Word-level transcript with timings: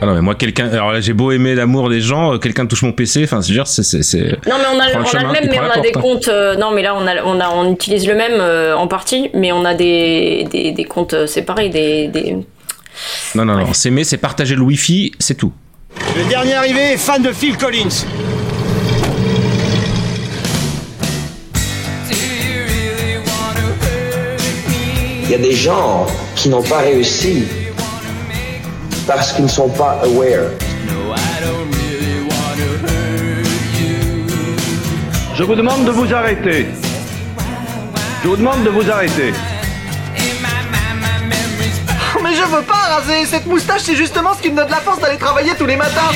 Ah 0.00 0.06
non 0.06 0.14
mais 0.14 0.20
moi 0.20 0.34
quelqu'un 0.34 0.68
alors 0.68 0.92
là 0.92 1.00
j'ai 1.00 1.12
beau 1.12 1.30
aimer 1.32 1.54
l'amour 1.54 1.88
des 1.88 2.00
gens 2.00 2.34
euh, 2.34 2.38
quelqu'un 2.38 2.66
touche 2.66 2.82
mon 2.82 2.92
PC 2.92 3.24
enfin 3.24 3.40
c'est 3.42 3.82
c'est 3.82 4.02
c'est 4.02 4.22
non 4.46 4.56
mais 4.58 4.66
on 4.74 4.80
a, 4.80 5.00
on 5.00 5.16
a 5.16 5.22
le 5.22 5.32
même 5.32 5.48
mais 5.50 5.58
on 5.58 5.70
a 5.70 5.80
des 5.80 5.92
comptes 5.92 6.28
euh, 6.28 6.56
non 6.56 6.72
mais 6.72 6.82
là 6.82 6.94
on 6.94 7.06
a 7.06 7.22
on 7.24 7.40
a 7.40 7.48
on 7.48 7.72
utilise 7.72 8.06
le 8.06 8.14
même 8.14 8.40
euh, 8.40 8.76
en 8.76 8.86
partie 8.86 9.30
mais 9.34 9.52
on 9.52 9.64
a 9.64 9.74
des 9.74 10.46
des, 10.50 10.72
des 10.72 10.84
comptes 10.84 11.26
séparés 11.26 11.68
des, 11.68 12.08
des... 12.08 12.36
non 13.34 13.44
non 13.44 13.56
non 13.56 13.72
s'aimer 13.72 14.04
c'est 14.04 14.18
partager 14.18 14.56
le 14.56 14.62
wifi 14.62 15.12
c'est 15.18 15.36
tout. 15.36 15.52
Le 16.16 16.28
dernier 16.28 16.54
arrivé 16.54 16.80
est 16.94 16.96
fan 16.96 17.22
de 17.22 17.32
Phil 17.32 17.56
Collins 17.56 18.04
Il 25.24 25.30
y 25.30 25.34
a 25.34 25.38
des 25.38 25.54
gens 25.54 26.06
qui 26.36 26.50
n'ont 26.50 26.62
pas 26.62 26.78
réussi 26.78 27.44
parce 29.06 29.32
qu'ils 29.32 29.44
ne 29.44 29.50
sont 29.50 29.70
pas 29.70 30.00
aware. 30.02 30.50
Je 35.34 35.42
vous 35.42 35.54
demande 35.54 35.86
de 35.86 35.90
vous 35.90 36.12
arrêter. 36.12 36.66
Je 38.22 38.28
vous 38.28 38.36
demande 38.36 38.64
de 38.64 38.68
vous 38.70 38.90
arrêter. 38.90 39.32
Mais 42.22 42.34
je 42.34 42.42
veux 42.42 42.62
pas 42.62 42.74
raser 42.74 43.26
Cette 43.26 43.46
moustache, 43.46 43.82
c'est 43.82 43.96
justement 43.96 44.34
ce 44.34 44.42
qui 44.42 44.50
me 44.50 44.56
donne 44.56 44.70
la 44.70 44.76
force 44.76 44.98
d'aller 44.98 45.18
travailler 45.18 45.52
tous 45.58 45.66
les 45.66 45.76
matins 45.76 46.10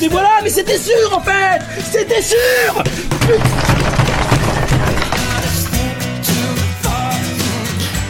Mais 0.00 0.08
voilà, 0.08 0.40
mais 0.42 0.50
c'était 0.50 0.78
sûr 0.78 1.16
en 1.16 1.20
fait 1.20 1.60
C'était 1.90 2.22
sûr 2.22 2.84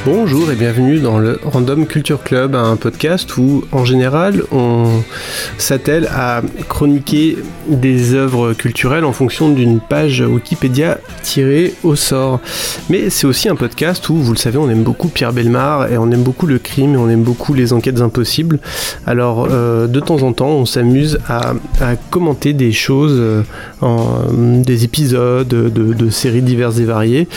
Bonjour 0.06 0.50
et 0.50 0.54
bienvenue 0.54 0.98
dans 0.98 1.18
le 1.18 1.38
Random 1.44 1.86
Culture 1.86 2.22
Club, 2.22 2.54
un 2.54 2.76
podcast 2.76 3.36
où 3.36 3.64
en 3.70 3.84
général 3.84 4.44
on 4.50 5.02
s'attelle 5.58 6.08
à 6.10 6.40
chroniquer 6.70 7.36
des 7.68 8.14
œuvres 8.14 8.54
culturelles 8.54 9.04
en 9.04 9.12
fonction 9.12 9.50
d'une 9.50 9.78
page 9.78 10.22
Wikipédia 10.22 10.96
tirée 11.22 11.74
au 11.84 11.96
sort. 11.96 12.40
Mais 12.88 13.10
c'est 13.10 13.26
aussi 13.26 13.50
un 13.50 13.56
podcast 13.56 14.08
où, 14.08 14.14
vous 14.14 14.32
le 14.32 14.38
savez, 14.38 14.56
on 14.56 14.70
aime 14.70 14.84
beaucoup 14.84 15.08
Pierre 15.08 15.34
Belmar 15.34 15.92
et 15.92 15.98
on 15.98 16.10
aime 16.10 16.22
beaucoup 16.22 16.46
le 16.46 16.58
crime 16.58 16.94
et 16.94 16.96
on 16.96 17.10
aime 17.10 17.22
beaucoup 17.22 17.52
les 17.52 17.74
enquêtes 17.74 18.00
impossibles. 18.00 18.58
Alors 19.06 19.48
euh, 19.50 19.86
de 19.86 20.00
temps 20.00 20.22
en 20.22 20.32
temps 20.32 20.48
on 20.48 20.64
s'amuse 20.64 21.18
à, 21.28 21.52
commenter 22.08 22.54
des 22.54 22.72
choses, 22.72 23.18
euh, 23.82 24.62
des 24.62 24.84
épisodes 24.84 25.46
de, 25.46 26.10
séries 26.10 26.42
diverses 26.42 26.78
et 26.78 26.84
variées 26.84 27.28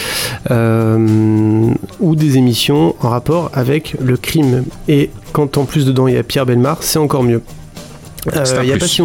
euh, 0.50 1.68
ou 2.00 2.16
des 2.16 2.38
émissions 2.38 2.53
en 2.72 3.10
rapport 3.10 3.52
avec 3.54 3.96
le 4.00 4.18
crime. 4.18 4.64
Et 4.88 5.10
quand 5.32 5.58
en 5.58 5.66
plus 5.66 5.86
dedans 5.86 6.08
il 6.08 6.16
y 6.16 6.18
a 6.18 6.24
Pierre 6.24 6.46
Belmar, 6.46 6.78
c'est 6.82 7.00
encore 7.00 7.24
mieux. 7.24 7.42
Euh, 8.34 8.46
il 8.62 8.70
y 8.70 8.74
a 8.74 8.78
pas 8.78 8.88
si 8.88 9.02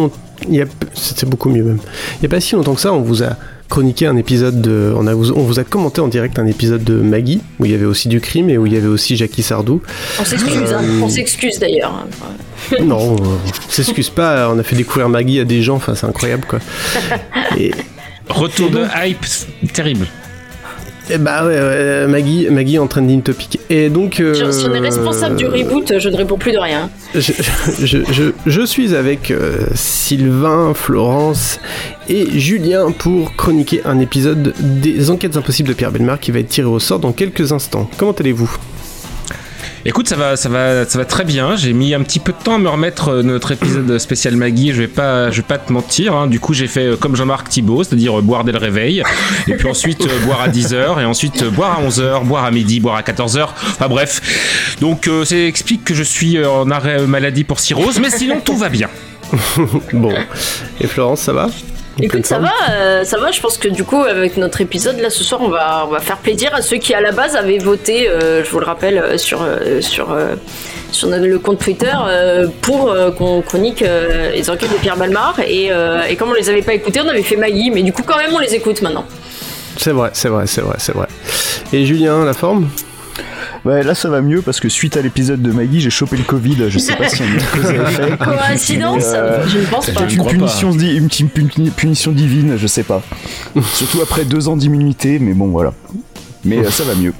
c'était 0.93 1.25
beaucoup 1.25 1.49
mieux 1.49 1.63
même. 1.63 1.79
Il 2.15 2.19
n'y 2.21 2.25
a 2.27 2.29
pas 2.29 2.39
si 2.39 2.55
longtemps 2.55 2.73
que 2.73 2.81
ça, 2.81 2.93
on 2.93 3.01
vous 3.01 3.23
a 3.23 3.35
chroniqué 3.67 4.07
un 4.07 4.15
épisode 4.15 4.61
de, 4.61 4.93
on, 4.95 5.05
a, 5.05 5.13
on 5.13 5.43
vous 5.43 5.59
a 5.59 5.63
commenté 5.63 6.01
en 6.01 6.07
direct 6.07 6.39
un 6.39 6.47
épisode 6.47 6.83
de 6.83 6.95
Maggie 6.95 7.41
où 7.59 7.65
il 7.65 7.71
y 7.71 7.75
avait 7.75 7.85
aussi 7.85 8.07
du 8.07 8.19
crime 8.19 8.49
et 8.49 8.57
où 8.57 8.65
il 8.65 8.73
y 8.73 8.77
avait 8.77 8.87
aussi 8.87 9.15
Jackie 9.15 9.43
Sardou. 9.43 9.81
On 10.19 10.25
s'excuse, 10.25 10.73
hein. 10.73 10.81
on 11.03 11.09
s'excuse 11.09 11.59
d'ailleurs. 11.59 11.93
Hein. 11.93 12.75
non, 12.81 13.17
on 13.19 13.69
s'excuse 13.69 14.09
pas. 14.09 14.49
On 14.49 14.57
a 14.57 14.63
fait 14.63 14.75
découvrir 14.75 15.09
Maggie 15.09 15.39
à 15.41 15.45
des 15.45 15.61
gens, 15.61 15.75
enfin 15.75 15.95
c'est 15.95 16.07
incroyable 16.07 16.45
quoi. 16.47 16.59
Et, 17.57 17.71
Retour 18.29 18.69
de 18.69 18.85
hype 18.95 19.25
terrible. 19.73 20.07
Eh 21.11 21.17
bah 21.17 21.45
ouais, 21.45 22.07
Maggie, 22.07 22.47
Maggie 22.49 22.77
en 22.77 22.87
trending 22.87 23.21
topic. 23.21 23.59
Et 23.69 23.89
donc. 23.89 24.19
Euh, 24.19 24.51
si 24.51 24.65
on 24.65 24.73
est 24.73 24.79
responsable 24.79 25.35
du 25.35 25.47
reboot, 25.47 25.97
je 25.97 26.09
ne 26.09 26.15
réponds 26.15 26.37
plus 26.37 26.51
de 26.51 26.59
rien. 26.59 26.89
Je, 27.15 27.33
je, 27.83 28.31
je, 28.45 28.65
suis 28.65 28.95
avec 28.95 29.31
euh, 29.31 29.57
Sylvain, 29.73 30.73
Florence 30.75 31.59
et 32.07 32.39
Julien 32.39 32.91
pour 32.91 33.35
chroniquer 33.35 33.81
un 33.85 33.99
épisode 33.99 34.53
des 34.59 35.09
Enquêtes 35.09 35.37
impossibles 35.37 35.69
de 35.69 35.73
Pierre 35.73 35.91
Belmar 35.91 36.19
qui 36.19 36.31
va 36.31 36.39
être 36.39 36.49
tiré 36.49 36.67
au 36.67 36.79
sort 36.79 36.99
dans 36.99 37.11
quelques 37.11 37.51
instants. 37.51 37.89
Comment 37.97 38.11
allez-vous? 38.11 38.51
Écoute, 39.85 40.09
ça 40.09 40.17
va, 40.17 40.35
ça 40.35 40.49
va, 40.49 40.85
ça 40.85 40.97
va 40.97 41.05
très 41.05 41.23
bien. 41.23 41.55
J'ai 41.55 41.71
mis 41.71 41.93
un 41.93 42.01
petit 42.01 42.19
peu 42.19 42.33
de 42.33 42.37
temps 42.37 42.55
à 42.55 42.57
me 42.57 42.67
remettre 42.67 43.09
euh, 43.09 43.23
notre 43.23 43.53
épisode 43.53 43.97
spécial 43.97 44.35
Maggie. 44.35 44.73
Je 44.73 44.81
vais 44.81 44.87
pas, 44.87 45.31
je 45.31 45.37
vais 45.37 45.47
pas 45.47 45.57
te 45.57 45.71
mentir. 45.71 46.13
Hein. 46.13 46.27
Du 46.27 46.41
coup, 46.41 46.53
j'ai 46.53 46.67
fait 46.67 46.85
euh, 46.85 46.95
comme 46.97 47.15
Jean-Marc 47.15 47.47
Thibault, 47.47 47.85
c'est-à-dire 47.85 48.19
euh, 48.19 48.21
boire 48.21 48.43
dès 48.43 48.51
le 48.51 48.57
réveil, 48.57 49.03
et 49.47 49.53
puis 49.53 49.69
ensuite 49.69 50.05
boire 50.25 50.41
à 50.41 50.49
10h, 50.49 51.01
et 51.01 51.05
ensuite 51.05 51.45
boire 51.45 51.79
à 51.79 51.87
11h, 51.87 52.25
boire 52.25 52.43
à 52.43 52.51
midi, 52.51 52.81
boire 52.81 52.95
à 52.95 53.01
14h. 53.03 53.47
Enfin 53.69 53.87
bref. 53.87 54.75
Donc, 54.81 55.09
ça 55.23 55.37
explique 55.37 55.85
que 55.85 55.93
je 55.93 56.03
suis 56.03 56.43
en 56.45 56.69
arrêt 56.71 57.05
maladie 57.07 57.45
pour 57.45 57.59
cirrhose, 57.59 57.99
mais 57.99 58.09
sinon 58.09 58.41
tout 58.43 58.57
va 58.57 58.69
bien. 58.69 58.89
bon. 59.93 60.13
Et 60.81 60.87
Florence, 60.87 61.21
ça 61.21 61.33
va? 61.33 61.49
Écoute, 62.01 62.25
ça 62.25 62.39
va, 62.39 62.51
euh, 62.69 63.03
ça 63.03 63.17
va. 63.17 63.31
Je 63.31 63.41
pense 63.41 63.57
que 63.57 63.67
du 63.67 63.83
coup, 63.83 64.01
avec 64.01 64.37
notre 64.37 64.61
épisode 64.61 64.99
là 64.99 65.09
ce 65.09 65.23
soir, 65.23 65.41
on 65.41 65.49
va, 65.49 65.85
on 65.85 65.91
va 65.91 65.99
faire 65.99 66.17
plaisir 66.17 66.53
à 66.53 66.61
ceux 66.61 66.77
qui 66.77 66.93
à 66.93 67.01
la 67.01 67.11
base 67.11 67.35
avaient 67.35 67.57
voté, 67.57 68.07
euh, 68.07 68.43
je 68.43 68.49
vous 68.49 68.59
le 68.59 68.65
rappelle, 68.65 68.97
euh, 68.97 69.17
sur 69.17 69.45
sur 69.81 70.15
sur 70.91 71.09
le 71.09 71.39
compte 71.39 71.59
Twitter 71.59 71.93
pour 72.61 72.95
qu'on 73.17 73.41
chronique 73.41 73.83
les 74.33 74.49
enquêtes 74.49 74.71
de 74.71 74.77
Pierre 74.77 74.97
Balmar. 74.97 75.39
Et, 75.45 75.71
et 76.09 76.15
comme 76.15 76.29
on 76.29 76.33
les 76.33 76.49
avait 76.49 76.61
pas 76.61 76.73
écoutés, 76.73 77.01
on 77.03 77.07
avait 77.07 77.21
fait 77.21 77.35
Maggie, 77.35 77.69
mais 77.69 77.83
du 77.83 77.93
coup, 77.93 78.03
quand 78.05 78.17
même, 78.17 78.31
on 78.33 78.39
les 78.39 78.55
écoute 78.55 78.81
maintenant. 78.81 79.05
C'est 79.77 79.91
vrai, 79.91 80.09
c'est 80.13 80.29
vrai, 80.29 80.47
c'est 80.47 80.61
vrai, 80.61 80.75
c'est 80.79 80.93
vrai. 80.93 81.07
Et 81.71 81.85
Julien, 81.85 82.25
la 82.25 82.33
forme? 82.33 82.69
Ouais, 83.65 83.83
là 83.83 83.93
ça 83.93 84.09
va 84.09 84.21
mieux 84.21 84.41
parce 84.41 84.59
que 84.59 84.69
suite 84.69 84.95
à 84.97 85.01
l'épisode 85.01 85.41
de 85.41 85.51
Maggie, 85.51 85.81
j'ai 85.81 85.89
chopé 85.89 86.17
le 86.17 86.23
Covid. 86.23 86.69
Je 86.69 86.79
sais 86.79 86.95
pas 86.95 87.09
si 87.09 87.21
on 87.21 88.13
a 88.13 88.17
Coïncidence 88.47 89.03
euh, 89.07 89.45
Je 89.47 89.59
ne 89.59 89.65
pense 89.65 89.89
pas. 89.89 90.07
Une 90.09 90.25
punition, 90.25 90.71
une, 90.71 91.09
punition 91.71 92.11
divine, 92.11 92.55
je 92.57 92.67
sais 92.67 92.83
pas. 92.83 93.01
Surtout 93.73 94.01
après 94.01 94.25
deux 94.25 94.47
ans 94.47 94.55
d'immunité, 94.55 95.19
mais 95.19 95.33
bon 95.33 95.47
voilà. 95.47 95.73
Mais 96.45 96.59
euh, 96.59 96.69
ça 96.69 96.83
va 96.83 96.95
mieux. 96.95 97.13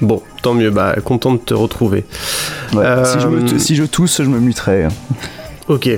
Bon, 0.00 0.20
tant 0.42 0.54
mieux, 0.54 0.70
bah 0.70 0.96
content 1.04 1.32
de 1.32 1.38
te 1.38 1.54
retrouver. 1.54 2.04
Euh, 2.74 3.04
si, 3.04 3.18
je 3.20 3.58
si, 3.58 3.76
je 3.76 3.84
tousse, 3.84 4.20
je 4.22 4.28
me 4.28 4.40
muterai. 4.40 4.88
Ok, 5.68 5.88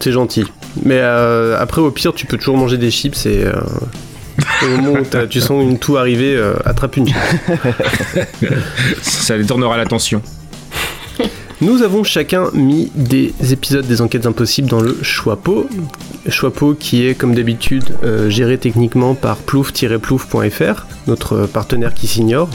c'est 0.00 0.12
gentil. 0.12 0.44
Mais 0.84 1.00
après, 1.00 1.82
au 1.82 1.90
pire, 1.90 2.14
tu 2.14 2.24
peux 2.24 2.38
toujours 2.38 2.56
manger 2.56 2.78
des 2.78 2.90
chips 2.90 3.26
et 3.26 3.44
au 4.62 4.68
moment 4.68 5.00
où 5.00 5.26
tu 5.26 5.40
sens 5.40 5.62
une 5.62 5.78
toux 5.78 5.96
arriver, 5.96 6.34
euh, 6.36 6.54
attrape 6.64 6.96
une 6.96 7.08
Ça 9.02 9.36
détournera 9.36 9.76
l'attention. 9.76 10.22
Nous 11.60 11.82
avons 11.82 12.02
chacun 12.02 12.50
mis 12.54 12.90
des 12.96 13.32
épisodes 13.52 13.86
des 13.86 14.00
enquêtes 14.00 14.26
impossibles 14.26 14.68
dans 14.68 14.80
le 14.80 14.98
Choixpeau. 15.02 15.68
Choixpeau 16.28 16.74
qui 16.74 17.06
est 17.06 17.14
comme 17.14 17.34
d'habitude 17.34 17.96
euh, 18.02 18.28
géré 18.28 18.58
techniquement 18.58 19.14
par 19.14 19.36
plouf-plouf.fr, 19.36 20.86
notre 21.06 21.46
partenaire 21.46 21.94
qui 21.94 22.08
s'ignore. 22.08 22.50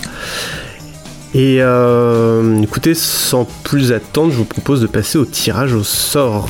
Et 1.34 1.58
euh, 1.62 2.62
écoutez, 2.62 2.96
sans 2.96 3.48
plus 3.64 3.94
attendre, 3.94 4.32
je 4.32 4.38
vous 4.38 4.46
propose 4.46 4.82
de 4.82 4.88
passer 4.88 5.18
au 5.18 5.26
tirage 5.26 5.74
au 5.74 5.84
sort. 5.84 6.50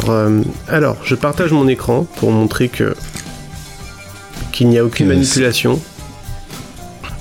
alors, 0.68 0.98
je 1.04 1.14
partage 1.14 1.52
mon 1.52 1.68
écran 1.68 2.08
pour 2.18 2.32
montrer 2.32 2.70
que 2.70 2.96
qu'il 4.58 4.70
n'y 4.70 4.80
a 4.80 4.84
aucune 4.84 5.06
manipulation. 5.06 5.80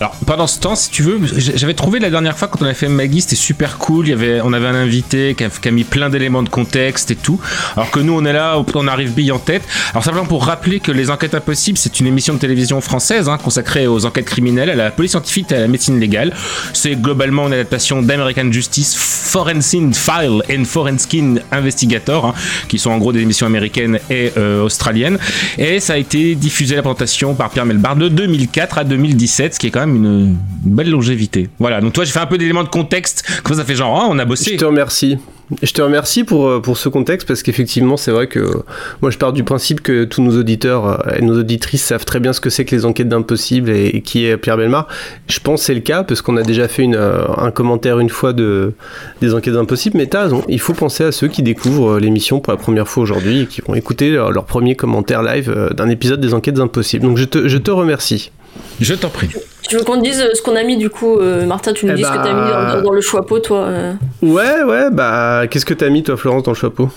Alors 0.00 0.14
pendant 0.26 0.46
ce 0.46 0.60
temps, 0.60 0.74
si 0.74 0.90
tu 0.90 1.02
veux, 1.02 1.20
j'avais 1.36 1.72
trouvé 1.72 1.98
la 2.00 2.10
dernière 2.10 2.36
fois 2.36 2.48
quand 2.48 2.60
on 2.60 2.66
a 2.66 2.74
fait 2.74 2.88
Maggie, 2.88 3.22
c'était 3.22 3.36
super 3.36 3.78
cool. 3.78 4.06
Il 4.06 4.10
y 4.10 4.12
avait, 4.12 4.40
on 4.42 4.52
avait 4.52 4.66
un 4.66 4.74
invité 4.74 5.34
qui 5.34 5.44
a, 5.44 5.70
mis 5.70 5.84
plein 5.84 6.10
d'éléments 6.10 6.42
de 6.42 6.50
contexte 6.50 7.10
et 7.10 7.16
tout. 7.16 7.40
Alors 7.76 7.90
que 7.90 8.00
nous, 8.00 8.12
on 8.12 8.24
est 8.26 8.32
là, 8.32 8.62
on 8.74 8.88
arrive 8.88 9.14
bille 9.14 9.32
en 9.32 9.38
tête. 9.38 9.62
Alors 9.92 10.04
simplement 10.04 10.26
pour 10.26 10.44
rappeler 10.44 10.80
que 10.80 10.92
les 10.92 11.10
Enquêtes 11.10 11.34
Impossibles, 11.34 11.78
c'est 11.78 11.98
une 11.98 12.06
émission 12.06 12.34
de 12.34 12.38
télévision 12.38 12.80
française 12.82 13.28
hein, 13.28 13.38
consacrée 13.42 13.86
aux 13.86 14.04
enquêtes 14.04 14.26
criminelles, 14.26 14.68
à 14.68 14.74
la 14.74 14.90
police 14.90 15.12
scientifique 15.12 15.50
et 15.52 15.56
à 15.56 15.60
la 15.60 15.68
médecine 15.68 15.98
légale. 15.98 16.34
C'est 16.74 16.96
globalement 16.96 17.46
une 17.46 17.54
adaptation 17.54 18.02
d'American 18.02 18.52
Justice, 18.52 18.94
Forensic 18.94 19.94
File 19.94 20.42
and 20.50 20.64
Forensic 20.64 21.22
Investigator, 21.52 22.26
hein, 22.26 22.34
qui 22.68 22.78
sont 22.78 22.90
en 22.90 22.98
gros 22.98 23.12
des 23.12 23.20
émissions 23.20 23.46
américaines 23.46 23.98
et 24.10 24.32
euh, 24.36 24.62
australiennes. 24.62 25.18
Et 25.56 25.80
ça 25.80 25.94
a 25.94 25.96
été 25.96 26.34
diffusé 26.34 26.76
la 26.76 26.82
présentation 26.82 27.34
par 27.34 27.50
Pierre 27.50 27.64
Melbar 27.64 27.96
de 27.96 28.08
2004 28.08 28.78
à 28.78 28.84
2017, 28.84 29.54
ce 29.54 29.58
qui 29.58 29.68
est 29.68 29.70
quand 29.70 29.80
même 29.80 29.85
une, 29.94 30.36
belle 30.64 30.90
longévité. 30.90 31.48
Voilà, 31.58 31.80
donc 31.80 31.92
toi 31.92 32.04
j'ai 32.04 32.12
fait 32.12 32.18
un 32.18 32.26
peu 32.26 32.38
d'éléments 32.38 32.64
de 32.64 32.68
contexte, 32.68 33.24
comme 33.44 33.56
ça 33.56 33.64
fait 33.64 33.76
genre, 33.76 34.04
oh, 34.04 34.08
on 34.10 34.18
a 34.18 34.24
bossé. 34.24 34.52
Je 34.52 34.56
te 34.56 34.64
remercie. 34.64 35.18
Je 35.62 35.72
te 35.72 35.80
remercie 35.80 36.24
pour, 36.24 36.48
euh, 36.48 36.60
pour 36.60 36.76
ce 36.76 36.88
contexte 36.88 37.28
parce 37.28 37.44
qu'effectivement, 37.44 37.96
c'est 37.96 38.10
vrai 38.10 38.26
que 38.26 38.64
moi 39.00 39.12
je 39.12 39.18
pars 39.18 39.32
du 39.32 39.44
principe 39.44 39.80
que 39.80 40.02
tous 40.02 40.20
nos 40.20 40.36
auditeurs 40.36 40.86
euh, 41.06 41.16
et 41.16 41.22
nos 41.22 41.38
auditrices 41.38 41.84
savent 41.84 42.04
très 42.04 42.18
bien 42.18 42.32
ce 42.32 42.40
que 42.40 42.50
c'est 42.50 42.64
que 42.64 42.74
les 42.74 42.84
enquêtes 42.84 43.08
d'impossible 43.08 43.70
et, 43.70 44.00
qui 44.00 44.26
est 44.26 44.36
Pierre 44.38 44.56
Belmar. 44.56 44.88
Je 45.28 45.38
pense 45.38 45.60
que 45.60 45.66
c'est 45.66 45.74
le 45.74 45.80
cas 45.80 46.02
parce 46.02 46.20
qu'on 46.20 46.36
a 46.36 46.42
déjà 46.42 46.66
fait 46.66 46.88
euh, 46.92 47.24
un 47.36 47.52
commentaire 47.52 48.00
une 48.00 48.10
fois 48.10 48.32
de, 48.32 48.72
des 49.20 49.34
enquêtes 49.34 49.54
d'impossible, 49.54 49.98
mais 49.98 50.06
t'as 50.06 50.24
raison, 50.24 50.42
il 50.48 50.58
faut 50.58 50.74
penser 50.74 51.04
à 51.04 51.12
ceux 51.12 51.28
qui 51.28 51.42
découvrent 51.42 52.00
l'émission 52.00 52.40
pour 52.40 52.52
la 52.52 52.58
première 52.58 52.88
fois 52.88 53.04
aujourd'hui 53.04 53.42
et 53.42 53.46
qui 53.46 53.60
vont 53.60 53.74
écouter 53.74 54.10
leur, 54.10 54.44
premier 54.46 54.74
commentaire 54.74 55.22
live 55.22 55.72
d'un 55.76 55.88
épisode 55.88 56.20
des 56.20 56.34
enquêtes 56.34 56.58
impossibles. 56.58 57.04
Donc 57.04 57.18
je 57.18 57.24
te, 57.24 57.46
je 57.46 57.58
te 57.58 57.70
remercie. 57.70 58.32
Je 58.80 58.94
t'en 58.94 59.08
prie. 59.08 59.28
Tu 59.68 59.76
veux 59.76 59.82
qu'on 59.84 59.96
te 59.98 60.02
dise 60.04 60.20
euh, 60.20 60.34
ce 60.34 60.42
qu'on 60.42 60.54
a 60.54 60.62
mis 60.62 60.76
du 60.76 60.90
coup, 60.90 61.18
euh, 61.18 61.44
Martin 61.46 61.72
Tu 61.72 61.86
nous 61.86 61.92
Eh 61.92 61.96
dis 61.96 62.04
ce 62.04 62.08
que 62.08 62.16
bah, 62.16 62.22
t'as 62.24 62.32
mis 62.32 62.76
dans, 62.76 62.82
dans 62.82 62.92
le 62.92 63.00
chapeau, 63.00 63.38
toi 63.40 63.64
euh. 63.64 63.92
Ouais, 64.22 64.62
ouais, 64.62 64.90
bah, 64.92 65.42
qu'est-ce 65.50 65.66
que 65.66 65.74
t'as 65.74 65.88
mis, 65.88 66.02
toi, 66.02 66.16
Florence, 66.16 66.44
dans 66.44 66.52
le 66.52 66.56
chapeau? 66.56 66.88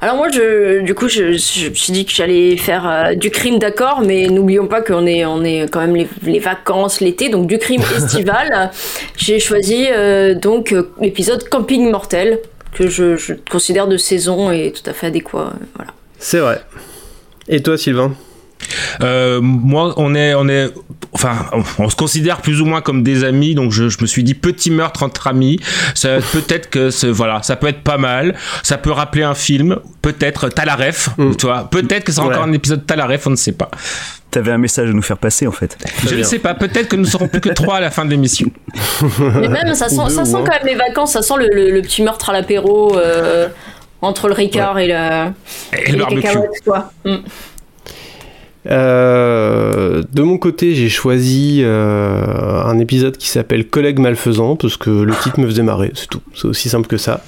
Alors 0.00 0.16
moi, 0.16 0.28
je, 0.32 0.80
du 0.82 0.94
coup, 0.94 1.08
je, 1.08 1.32
je 1.32 1.68
me 1.68 1.74
suis 1.74 1.92
dit 1.92 2.06
que 2.06 2.12
j'allais 2.12 2.56
faire 2.56 2.88
euh, 2.88 3.14
du 3.14 3.30
crime, 3.30 3.58
d'accord, 3.58 4.00
mais 4.00 4.28
n'oublions 4.28 4.68
pas 4.68 4.80
qu'on 4.80 5.06
est, 5.06 5.26
on 5.26 5.42
est 5.42 5.68
quand 5.70 5.80
même 5.80 5.96
les, 5.96 6.08
les 6.22 6.38
vacances, 6.38 7.00
l'été, 7.00 7.28
donc 7.30 7.46
du 7.48 7.58
crime 7.58 7.82
estival. 7.96 8.70
J'ai 9.16 9.40
choisi 9.40 9.86
euh, 9.90 10.34
donc 10.34 10.74
l'épisode 11.00 11.48
Camping 11.48 11.90
Mortel 11.90 12.38
que 12.72 12.86
je, 12.86 13.16
je 13.16 13.34
considère 13.50 13.88
de 13.88 13.96
saison 13.96 14.52
et 14.52 14.72
tout 14.72 14.88
à 14.88 14.92
fait 14.92 15.08
adéquat. 15.08 15.52
Voilà. 15.74 15.92
C'est 16.18 16.38
vrai. 16.38 16.62
Et 17.48 17.60
toi, 17.60 17.76
Sylvain? 17.76 18.12
Euh, 19.02 19.40
moi, 19.40 19.94
on 19.96 20.14
est, 20.14 20.34
on 20.34 20.48
est, 20.48 20.70
enfin, 21.12 21.46
on, 21.78 21.88
se 21.88 21.96
considère 21.96 22.38
plus 22.38 22.60
ou 22.60 22.66
moins 22.66 22.80
comme 22.80 23.02
des 23.02 23.24
amis, 23.24 23.54
donc 23.54 23.72
je, 23.72 23.88
je 23.88 23.98
me 24.00 24.06
suis 24.06 24.24
dit 24.24 24.34
petit 24.34 24.70
meurtre 24.70 25.02
entre 25.02 25.26
amis. 25.28 25.58
Ça, 25.94 26.16
peut-être 26.32 26.68
que, 26.70 26.90
ce- 26.90 27.06
voilà, 27.06 27.42
ça 27.42 27.56
peut 27.56 27.68
être 27.68 27.82
pas 27.82 27.98
mal. 27.98 28.34
Ça 28.62 28.76
peut 28.78 28.90
rappeler 28.92 29.22
un 29.22 29.34
film. 29.34 29.78
Peut-être 30.02 30.48
Talaref, 30.48 31.10
Mm. 31.18 31.36
tu 31.36 31.46
vois. 31.46 31.68
Peut-être 31.70 32.04
que 32.04 32.12
c'est 32.12 32.20
Ouais. 32.20 32.26
encore 32.28 32.42
un 32.44 32.52
épisode 32.52 32.84
Talaref, 32.86 33.26
on 33.26 33.30
ne 33.30 33.36
sait 33.36 33.52
pas. 33.52 33.70
T'avais 34.30 34.52
un 34.52 34.58
message 34.58 34.90
à 34.90 34.92
nous 34.92 35.00
faire 35.02 35.16
passer 35.18 35.46
en 35.46 35.52
fait. 35.52 35.78
je 36.06 36.14
ne 36.16 36.22
sais 36.22 36.38
pas. 36.38 36.52
Peut-être 36.54 36.88
que 36.88 36.96
nous 36.96 37.06
serons 37.06 37.28
plus 37.28 37.40
que 37.40 37.48
trois 37.48 37.76
à 37.76 37.80
la 37.80 37.90
fin 37.90 38.04
de 38.04 38.10
l'émission. 38.10 38.50
Mais 39.18 39.48
même, 39.48 39.74
ça 39.74 39.88
sent, 39.88 39.96
deux, 40.08 40.10
ça 40.14 40.24
sent 40.26 40.32
quand 40.32 40.50
même 40.52 40.66
les 40.66 40.74
vacances, 40.74 41.12
ça 41.12 41.22
sent 41.22 41.34
le, 41.38 41.48
le- 41.50 41.70
le 41.70 41.80
petit 41.82 42.02
meurtre 42.02 42.28
à 42.28 42.32
l'apéro 42.34 42.96
euh, 42.98 43.48
entre 44.02 44.28
le 44.28 44.34
Ricard 44.34 44.78
et, 44.78 44.86
la, 44.88 45.32
Et 45.72 45.86
le 45.86 45.92
les 45.92 45.98
barbecue. 45.98 46.20
cacahuètes, 46.22 46.62
quoi. 46.64 46.92
Mm. 47.06 47.16
Euh, 48.70 50.02
de 50.12 50.22
mon 50.22 50.38
côté, 50.38 50.74
j'ai 50.74 50.88
choisi 50.88 51.60
euh, 51.62 52.62
un 52.64 52.78
épisode 52.78 53.16
qui 53.16 53.28
s'appelle 53.28 53.66
Collègue 53.66 53.98
malfaisant 53.98 54.56
parce 54.56 54.76
que 54.76 54.90
le 54.90 55.14
titre 55.22 55.40
me 55.40 55.46
faisait 55.46 55.62
marrer, 55.62 55.92
c'est 55.94 56.08
tout. 56.08 56.20
C'est 56.34 56.46
aussi 56.46 56.68
simple 56.68 56.86
que 56.86 56.96
ça. 56.96 57.22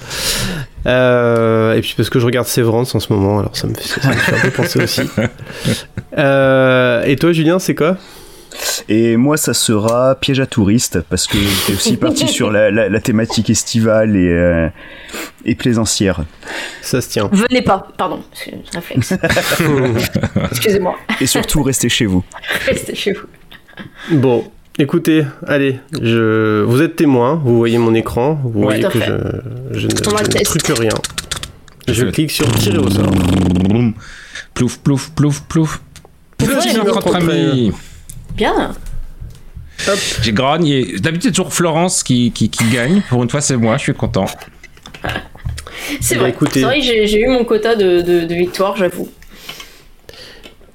Euh, 0.86 1.74
et 1.74 1.80
puis 1.80 1.94
parce 1.96 2.10
que 2.10 2.18
je 2.18 2.26
regarde 2.26 2.46
Severance 2.46 2.94
en 2.94 3.00
ce 3.00 3.12
moment, 3.12 3.38
alors 3.38 3.56
ça 3.56 3.66
me 3.66 3.74
fait, 3.74 4.00
ça 4.00 4.08
me 4.08 4.14
fait 4.14 4.36
un 4.36 4.40
peu 4.40 4.50
penser 4.50 4.82
aussi. 4.82 5.02
Et 6.12 7.16
toi, 7.16 7.32
Julien, 7.32 7.58
c'est 7.58 7.74
quoi? 7.74 7.96
Et 8.88 9.16
moi, 9.16 9.36
ça 9.36 9.54
sera 9.54 10.14
piège 10.16 10.40
à 10.40 10.46
touristes 10.46 11.00
parce 11.08 11.26
que 11.26 11.38
j'étais 11.38 11.72
aussi 11.74 11.96
parti 11.96 12.26
sur 12.36 12.50
la, 12.50 12.70
la- 12.70 12.88
la 12.88 13.00
thématique 13.00 13.50
estivale 13.50 14.16
et, 14.16 14.28
euh, 14.28 14.68
et 15.44 15.54
plaisancière. 15.54 16.24
Ça 16.82 17.00
se 17.00 17.08
tient. 17.08 17.28
Venez 17.32 17.62
pas, 17.62 17.88
pardon, 17.96 18.20
c'est 18.34 18.52
un 18.54 18.78
réflexe. 18.80 19.14
Excusez-moi, 20.50 20.96
Et 21.20 21.26
surtout, 21.26 21.62
restez 21.62 21.88
chez 21.88 22.06
vous. 22.06 22.24
restez 22.66 22.94
chez 22.94 23.12
vous. 23.12 23.26
Bon, 24.16 24.50
écoutez, 24.78 25.24
allez, 25.46 25.78
je... 26.00 26.62
vous 26.62 26.82
êtes 26.82 26.96
témoin, 26.96 27.34
vous 27.42 27.56
voyez 27.56 27.78
mon 27.78 27.94
écran, 27.94 28.40
vous 28.44 28.60
Ouais. 28.64 28.80
voyez 28.80 28.82
que 28.84 28.98
je, 29.00 29.78
je 29.78 29.86
ne, 29.86 29.90
je 29.92 30.38
ne 30.38 30.44
truque 30.44 30.78
rien. 30.78 30.92
Je 31.88 32.04
clique 32.06 32.30
sur 32.30 32.46
tirer 32.56 32.78
au 32.78 32.90
sort. 32.90 33.06
Boum. 33.10 33.94
Plouf, 34.54 34.78
plouf, 34.78 35.10
plouf, 35.10 35.42
plouf. 35.42 35.80
Ouais, 36.40 36.46
Petit 36.46 36.68
il 36.70 37.72
Bien. 38.40 38.72
J'ai 40.22 40.32
grogné. 40.32 40.94
D'habitude, 40.98 41.24
c'est 41.24 41.30
toujours 41.32 41.52
Florence 41.52 42.02
qui, 42.02 42.32
qui, 42.32 42.48
qui 42.48 42.64
gagne. 42.70 43.02
Pour 43.10 43.22
une 43.22 43.28
fois, 43.28 43.42
c'est 43.42 43.56
moi. 43.58 43.76
Je 43.76 43.82
suis 43.82 43.92
content. 43.94 44.24
C'est 46.00 46.14
vrai. 46.14 46.30
écoutez. 46.30 46.60
C'est 46.60 46.66
vrai 46.66 46.80
que 46.80 46.86
j'ai 46.86 47.20
eu 47.20 47.28
mon 47.28 47.44
quota 47.44 47.74
de, 47.74 48.00
de, 48.00 48.24
de 48.24 48.34
victoire, 48.34 48.76
j'avoue. 48.78 49.08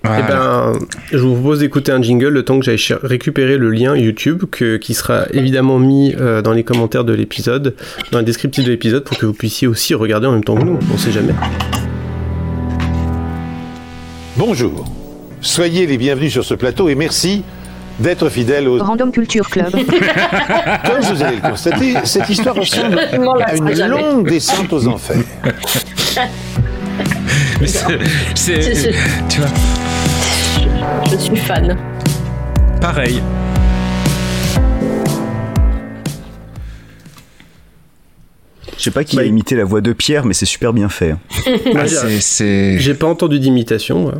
Voilà. 0.03 0.19
Eh 0.19 0.31
ben, 0.31 0.79
je 1.11 1.17
vous 1.17 1.33
propose 1.33 1.59
d'écouter 1.61 1.91
un 1.91 2.01
jingle 2.03 2.27
le 2.27 2.43
temps 2.45 2.59
que 2.59 2.65
j'aille 2.65 2.79
récupérer 3.01 3.57
le 3.57 3.71
lien 3.71 3.95
YouTube 3.95 4.43
que- 4.51 4.77
qui 4.77 4.93
sera 4.93 5.25
évidemment 5.33 5.79
mis 5.79 6.13
euh, 6.19 6.41
dans 6.43 6.53
les 6.53 6.63
commentaires 6.63 7.03
de 7.03 7.13
l'épisode, 7.13 7.75
dans 8.11 8.19
le 8.19 8.25
descriptif 8.25 8.63
de 8.63 8.69
l'épisode 8.69 9.03
pour 9.03 9.17
que 9.17 9.25
vous 9.25 9.33
puissiez 9.33 9.67
aussi 9.67 9.95
regarder 9.95 10.27
en 10.27 10.33
même 10.33 10.43
temps 10.43 10.55
que 10.55 10.63
nous. 10.63 10.77
On 10.93 10.97
sait 10.99 11.11
jamais. 11.11 11.33
Bonjour. 14.37 14.85
Soyez 15.41 15.85
les 15.85 15.97
bienvenus 15.97 16.31
sur 16.31 16.43
ce 16.43 16.55
plateau 16.55 16.89
et 16.89 16.95
merci 16.95 17.43
d'être 17.99 18.29
fidèles 18.29 18.67
aux... 18.67 18.77
Random 18.83 19.11
Culture 19.11 19.47
Club. 19.49 19.71
Comme 19.71 20.99
vous 21.01 21.23
allez 21.23 21.37
le 21.37 21.41
constater, 21.49 21.93
cette 22.03 22.29
histoire 22.29 22.55
ressemble 22.55 22.99
à 22.99 23.55
une 23.55 23.87
longue 23.87 24.27
descente 24.29 24.71
aux 24.73 24.87
enfers. 24.87 25.17
Mais 27.61 27.67
c'est- 28.35 28.93
Tu 29.29 29.39
vois, 29.39 29.49
Je 31.09 31.15
suis 31.17 31.37
fan. 31.37 31.77
pareil. 32.81 33.21
Je 38.77 38.83
sais 38.83 38.91
pas 38.91 39.03
qui 39.03 39.15
Bah, 39.15 39.21
a 39.21 39.25
imité 39.25 39.55
la 39.55 39.63
voix 39.63 39.81
de 39.81 39.93
Pierre, 39.93 40.25
mais 40.25 40.33
c'est 40.33 40.45
super 40.45 40.73
bien 40.73 40.89
fait. 40.89 41.15
Ah, 41.75 41.87
c'est- 41.87 42.19
c'est. 42.21 42.77
J'ai 42.79 42.93
pas 42.93 43.07
entendu 43.07 43.39
d'imitation. 43.39 43.99
moi. 43.99 44.13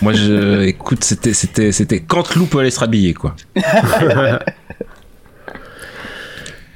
Moi, 0.00 0.12
je. 0.12 0.62
Écoute, 0.62 1.04
c'était, 1.04 1.32
c'était, 1.32 1.72
c'était 1.72 2.00
quand 2.00 2.34
Lou 2.34 2.46
peut 2.46 2.58
aller 2.58 2.70
se 2.70 2.80
rhabiller, 2.80 3.14
quoi. 3.14 3.34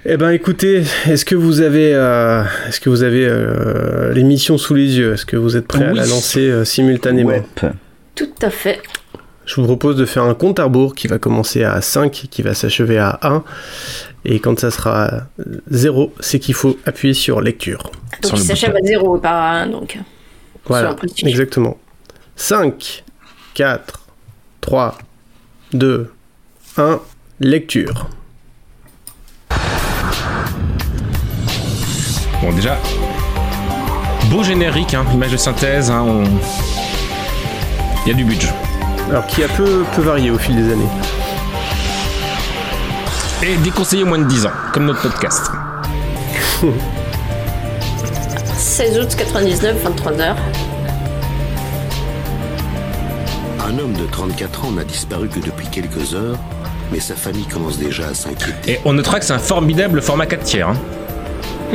Eh 0.09 0.17
ben, 0.17 0.31
écoutez, 0.31 0.85
est-ce 1.09 1.25
que 1.25 1.35
vous 1.35 1.63
avez, 1.63 1.93
euh, 1.93 2.45
est-ce 2.69 2.79
que 2.79 2.89
vous 2.89 3.03
avez 3.03 3.27
euh, 3.27 4.13
l'émission 4.13 4.57
sous 4.57 4.75
les 4.75 4.99
yeux? 4.99 5.15
Est-ce 5.15 5.27
que 5.27 5.37
vous 5.37 5.57
êtes 5.57 5.67
prêts 5.67 5.85
à 5.85 5.93
la 5.93 6.07
lancer 6.07 6.49
euh, 6.49 6.65
simultanément? 6.65 7.31
Ouais. 7.31 7.43
Tout 8.15 8.29
à 8.41 8.51
fait. 8.51 8.81
Je 9.47 9.57
vous 9.57 9.65
propose 9.65 9.97
de 9.97 10.05
faire 10.05 10.23
un 10.23 10.35
compte 10.35 10.61
à 10.61 10.65
rebours 10.65 10.95
qui 10.95 11.09
va 11.09 11.19
commencer 11.19 11.65
à 11.65 11.81
5, 11.81 12.29
qui 12.31 12.43
va 12.43 12.55
s'achever 12.55 12.99
à 12.99 13.19
1. 13.23 13.43
Et 14.25 14.39
quand 14.39 14.61
ça 14.61 14.71
sera 14.71 15.25
0, 15.71 16.13
c'est 16.21 16.39
qu'il 16.39 16.55
faut 16.55 16.79
appuyer 16.87 17.15
sur 17.15 17.41
lecture. 17.41 17.91
Donc 18.23 18.27
Sur 18.27 18.39
il 18.39 18.45
s'achève 18.45 18.71
bouton. 18.75 18.85
à 18.85 18.87
zéro, 18.87 19.19
pas 19.19 19.31
à 19.31 19.53
un, 19.63 19.67
donc. 19.67 19.99
Voilà, 20.67 20.95
exactement. 21.25 21.79
5, 22.39 23.03
4, 23.55 24.01
3, 24.61 24.99
2, 25.73 26.13
1, 26.77 27.01
lecture. 27.41 28.09
Bon, 32.43 32.53
déjà. 32.53 32.77
Beau 34.31 34.43
générique, 34.43 34.93
hein, 34.93 35.07
image 35.15 35.33
de 35.33 35.37
synthèse, 35.39 35.91
hein, 35.91 36.05
on. 36.07 36.25
Il 38.05 38.09
y 38.09 38.11
a 38.13 38.15
du 38.15 38.25
budget. 38.25 38.53
Alors, 39.09 39.27
qui 39.27 39.43
a 39.43 39.49
peu, 39.49 39.85
peu 39.95 40.03
varié 40.03 40.31
au 40.31 40.39
fil 40.39 40.55
des 40.57 40.73
années. 40.73 40.89
Et 43.43 43.57
déconseillé 43.57 44.03
au 44.03 44.07
moins 44.07 44.19
de 44.19 44.25
10 44.25 44.47
ans, 44.47 44.53
comme 44.75 44.85
notre 44.85 45.01
podcast. 45.03 45.51
16 48.57 48.99
août 48.99 49.17
99, 49.17 49.85
23h. 49.85 50.37
Un 53.67 53.79
homme 53.79 53.95
de 53.95 54.07
34 54.07 54.65
ans 54.67 54.71
n'a 54.73 54.85
disparu 54.85 55.29
que 55.29 55.41
depuis 55.41 55.67
quelques 55.69 56.15
heures, 56.15 56.39
mais 56.93 57.01
sa 57.01 57.15
famille 57.17 57.47
commence 57.47 57.79
déjà 57.79 58.09
à 58.09 58.15
s'inquiéter. 58.15 58.73
Et 58.75 58.81
on 58.85 58.93
notera 58.93 59.19
que 59.19 59.25
c'est 59.25 59.33
un 59.33 59.39
formidable 59.39 60.01
format 60.01 60.27
4 60.27 60.45
tiers. 60.45 60.69
hein. 60.69 60.77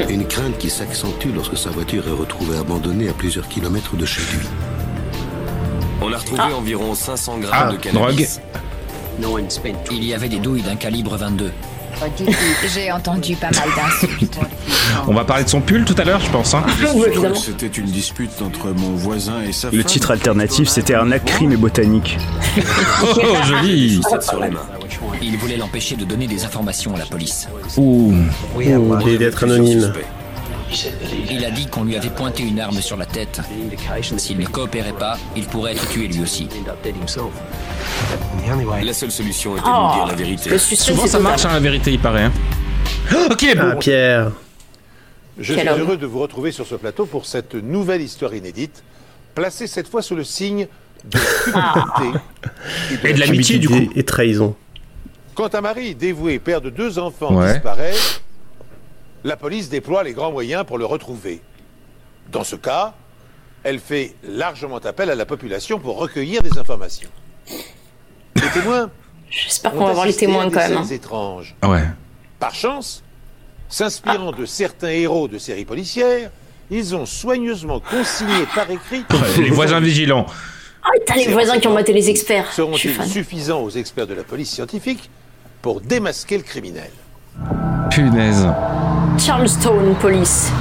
Une 0.09 0.25
crainte 0.25 0.57
qui 0.57 0.69
s'accentue 0.69 1.27
lorsque 1.35 1.57
sa 1.57 1.69
voiture 1.69 2.07
est 2.07 2.11
retrouvée 2.17 2.57
abandonnée 2.57 3.09
à 3.09 3.13
plusieurs 3.13 3.47
kilomètres 3.49 3.97
de 3.97 4.05
chez 4.05 4.21
lui. 4.21 4.47
On 6.01 6.11
a 6.13 6.17
retrouvé 6.17 6.41
environ 6.57 6.95
500 6.95 7.39
grammes 7.39 7.67
Ah, 7.69 7.71
de 7.73 7.77
cannabis. 7.77 8.39
Il 9.91 10.03
y 10.05 10.13
avait 10.13 10.29
des 10.29 10.39
douilles 10.39 10.61
d'un 10.61 10.77
calibre 10.77 11.17
22. 11.17 11.51
J'ai 12.73 12.91
entendu 12.91 13.35
pas 13.35 13.49
mal 13.51 13.69
d'insultes. 13.75 14.39
On 15.07 15.13
va 15.13 15.23
parler 15.23 15.43
de 15.43 15.49
son 15.49 15.61
pull 15.61 15.85
tout 15.85 15.95
à 15.97 16.03
l'heure, 16.03 16.19
je 16.19 16.29
pense. 16.29 16.53
Hein. 16.53 16.63
C'était 17.35 17.67
une 17.67 17.85
dispute 17.85 18.41
entre 18.41 18.69
mon 18.69 18.95
voisin 18.95 19.41
et 19.47 19.51
sa 19.51 19.69
Le 19.69 19.83
titre 19.83 20.11
alternatif, 20.11 20.69
c'était 20.69 20.93
Arnaque, 20.93 21.25
crime 21.25 21.51
et 21.51 21.57
botanique. 21.57 22.17
Oh, 23.03 23.35
joli. 23.45 24.01
Il 25.21 25.37
voulait 25.37 25.57
l'empêcher 25.57 25.95
de 25.95 26.05
donner 26.05 26.27
des 26.27 26.43
informations 26.43 26.95
à 26.95 26.99
la 26.99 27.05
police. 27.05 27.47
Ouh. 27.77 28.13
Ouh, 28.55 29.03
des 29.03 29.17
lettres 29.17 29.43
anonymes. 29.43 29.93
Il 31.29 31.43
a 31.45 31.51
dit 31.51 31.67
qu'on 31.67 31.83
lui 31.83 31.95
avait 31.95 32.09
pointé 32.09 32.43
une 32.43 32.59
arme 32.59 32.79
sur 32.81 32.95
la 32.97 33.05
tête. 33.05 33.41
S'il 34.17 34.37
ne 34.39 34.45
coopérait 34.45 34.93
pas, 34.93 35.17
il 35.35 35.45
pourrait 35.45 35.73
être 35.73 35.87
tué 35.89 36.07
lui 36.07 36.21
aussi. 36.21 36.47
La 38.83 38.93
seule 38.93 39.11
solution 39.11 39.55
était 39.57 39.65
de 39.65 39.69
Oh, 39.73 39.87
nous 39.89 39.93
dire 39.95 40.05
la 40.07 40.15
vérité. 40.15 40.57
Souvent 40.57 41.07
ça 41.07 41.19
marche, 41.19 41.45
hein, 41.45 41.53
la 41.53 41.59
vérité, 41.59 41.91
il 41.93 41.99
paraît. 41.99 42.23
hein. 42.25 42.31
Ok, 43.29 43.45
Ah, 43.57 43.65
bon. 43.73 43.79
Pierre. 43.79 44.31
Je 45.39 45.53
Quel 45.53 45.63
suis 45.63 45.69
homme. 45.69 45.79
heureux 45.81 45.97
de 45.97 46.05
vous 46.05 46.19
retrouver 46.19 46.51
sur 46.51 46.65
ce 46.67 46.75
plateau 46.75 47.05
pour 47.05 47.25
cette 47.25 47.55
nouvelle 47.55 48.01
histoire 48.01 48.33
inédite, 48.33 48.83
placée 49.33 49.67
cette 49.67 49.87
fois 49.87 50.01
sous 50.01 50.15
le 50.15 50.23
signe 50.23 50.67
de 51.05 51.17
la 51.53 51.85
cupidité 51.95 53.09
Et 53.09 53.13
de 53.13 53.19
l'amitié, 53.19 53.57
du 53.59 53.67
coup. 53.67 53.89
Et 53.95 54.03
trahison. 54.03 54.55
Quand 55.35 55.55
un 55.55 55.61
mari 55.61 55.95
dévoué, 55.95 56.37
père 56.39 56.61
de 56.61 56.69
deux 56.69 56.99
enfants, 56.99 57.33
Ouais. 57.35 57.53
disparaît, 57.53 57.93
la 59.23 59.35
police 59.37 59.69
déploie 59.69 60.03
les 60.03 60.13
grands 60.13 60.31
moyens 60.31 60.65
pour 60.65 60.77
le 60.77 60.85
retrouver. 60.85 61.41
Dans 62.31 62.43
ce 62.43 62.55
cas, 62.55 62.93
elle 63.63 63.79
fait 63.79 64.15
largement 64.23 64.77
appel 64.77 65.09
à 65.09 65.15
la 65.15 65.25
population 65.25 65.79
pour 65.79 65.97
recueillir 65.97 66.41
des 66.41 66.57
informations. 66.57 67.09
Les 68.35 68.49
témoins 68.53 68.89
J'espère 69.29 69.71
qu'on 69.71 69.85
va 69.85 69.93
voir 69.93 70.05
les 70.05 70.13
témoins 70.15 70.49
quand 70.49 70.59
même. 70.59 70.77
hein. 70.77 70.85
étranges. 70.85 71.55
Ouais. 71.63 71.85
Par 72.39 72.53
chance, 72.53 73.03
s'inspirant 73.69 74.31
de 74.31 74.45
certains 74.45 74.89
héros 74.89 75.27
de 75.27 75.37
séries 75.37 75.63
policières, 75.65 76.31
ils 76.69 76.95
ont 76.95 77.05
soigneusement 77.05 77.79
consigné 77.79 78.45
par 78.55 78.69
écrit. 78.69 79.05
Ouais, 79.11 79.41
les 79.43 79.49
voisins 79.51 79.79
vigilants. 79.79 80.25
Ah, 80.83 80.89
t'as 81.05 81.15
les 81.15 81.27
voisins 81.27 81.59
qui 81.59 81.67
ont 81.67 81.73
maté 81.73 81.93
les 81.93 82.09
experts. 82.09 82.51
Seront-ils 82.51 83.01
suffisants 83.03 83.61
aux 83.61 83.69
experts 83.69 84.07
de 84.07 84.15
la 84.15 84.23
police 84.23 84.49
scientifique 84.49 85.09
pour 85.61 85.79
démasquer 85.79 86.37
le 86.37 86.43
criminel? 86.43 86.89
Punaise. 87.91 88.47
Charleston 89.17 89.95
Police. 89.99 90.51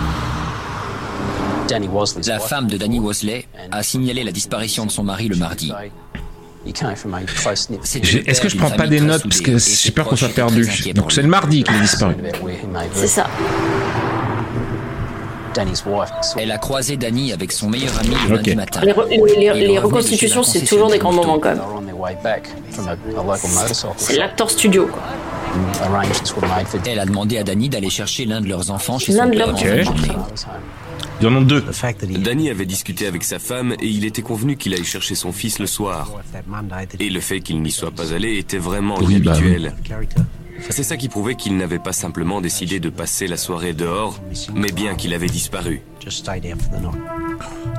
La 2.26 2.40
femme 2.40 2.66
de 2.66 2.76
Danny 2.76 2.98
Wosley 2.98 3.46
a 3.70 3.82
signalé 3.82 4.24
la 4.24 4.32
disparition 4.32 4.86
de 4.86 4.90
son 4.90 5.04
mari 5.04 5.28
le 5.28 5.36
mardi. 5.36 5.72
Est-ce 6.66 8.40
que 8.40 8.48
je 8.48 8.56
prends 8.56 8.70
pas 8.70 8.86
des 8.88 9.00
notes 9.00 9.22
parce 9.22 9.40
que 9.40 9.56
j'ai 9.58 9.90
peur 9.92 10.06
qu'on 10.08 10.16
soit 10.16 10.28
perdu. 10.28 10.68
Donc 10.94 11.12
c'est 11.12 11.22
le 11.22 11.28
mardi 11.28 11.62
qu'il 11.62 11.74
a 11.76 11.80
disparu. 11.80 12.14
C'est 12.94 13.06
ça. 13.06 13.26
Elle 16.36 16.50
a 16.52 16.58
croisé 16.58 16.96
Danny 16.96 17.32
avec 17.32 17.50
son 17.52 17.68
meilleur 17.68 17.92
ami 17.98 18.10
le 18.28 18.34
Ok. 18.34 18.36
lundi 18.36 18.54
matin. 18.56 18.80
Les, 18.84 18.92
re- 18.92 19.54
les- 19.54 19.78
reconstitutions, 19.78 20.42
c'est 20.42 20.60
toujours 20.64 20.90
des 20.90 20.98
grands 20.98 21.12
moments 21.12 21.38
quand 21.38 21.50
même. 21.54 21.60
C'est 23.96 24.16
l'acteur 24.16 24.50
studio. 24.50 24.86
Quoi. 24.86 25.02
Elle 26.86 26.98
a 26.98 27.06
demandé 27.06 27.38
à 27.38 27.44
Danny 27.44 27.68
d'aller 27.68 27.90
chercher 27.90 28.24
l'un 28.24 28.40
de 28.40 28.48
leurs 28.48 28.70
enfants 28.70 28.98
chez 28.98 29.12
son 29.12 29.26
de 29.26 29.36
père 29.36 29.56
journée. 29.56 29.84
Il 31.20 31.24
y 31.24 31.28
en 31.28 31.36
a 31.36 31.40
deux. 31.44 31.64
Danny 32.18 32.48
avait 32.48 32.66
discuté 32.66 33.06
avec 33.06 33.24
sa 33.24 33.38
femme 33.38 33.74
et 33.80 33.86
il 33.86 34.04
était 34.04 34.22
convenu 34.22 34.56
qu'il 34.56 34.72
aille 34.74 34.84
chercher 34.84 35.14
son 35.14 35.32
fils 35.32 35.58
le 35.58 35.66
soir. 35.66 36.10
Et 36.98 37.10
le 37.10 37.20
fait 37.20 37.40
qu'il 37.40 37.60
n'y 37.60 37.70
soit 37.70 37.90
pas 37.90 38.14
allé 38.14 38.38
était 38.38 38.58
vraiment 38.58 38.96
Oui, 38.98 39.18
bah 39.18 39.36
inhabituel. 39.36 39.74
C'est 40.68 40.82
ça 40.82 40.96
qui 40.96 41.08
prouvait 41.08 41.36
qu'il 41.36 41.56
n'avait 41.56 41.78
pas 41.78 41.92
simplement 41.92 42.40
décidé 42.40 42.80
de 42.80 42.90
passer 42.90 43.26
la 43.26 43.36
soirée 43.36 43.72
dehors, 43.72 44.20
mais 44.54 44.72
bien 44.72 44.94
qu'il 44.94 45.14
avait 45.14 45.26
disparu. 45.26 45.82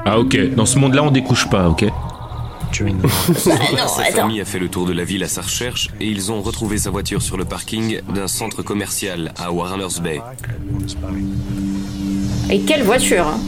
Ah 0.05 0.19
ok. 0.19 0.55
Dans 0.55 0.65
ce 0.65 0.79
monde-là, 0.79 1.03
on 1.03 1.11
découche 1.11 1.47
pas, 1.49 1.69
ok? 1.69 1.85
Sa 3.35 3.53
attends. 3.53 4.11
famille 4.13 4.41
a 4.41 4.45
fait 4.45 4.59
le 4.59 4.69
tour 4.69 4.85
de 4.85 4.93
la 4.93 5.03
ville 5.03 5.23
à 5.23 5.27
sa 5.27 5.41
recherche 5.41 5.89
et 5.99 6.07
ils 6.07 6.31
ont 6.31 6.41
retrouvé 6.41 6.77
sa 6.77 6.89
voiture 6.89 7.21
sur 7.21 7.37
le 7.37 7.45
parking 7.45 7.99
d'un 8.13 8.27
centre 8.27 8.63
commercial 8.63 9.33
à 9.37 9.51
Warners 9.51 9.99
Bay. 10.01 10.21
Et 12.49 12.61
quelle 12.61 12.83
voiture 12.83 13.27
hein. 13.27 13.39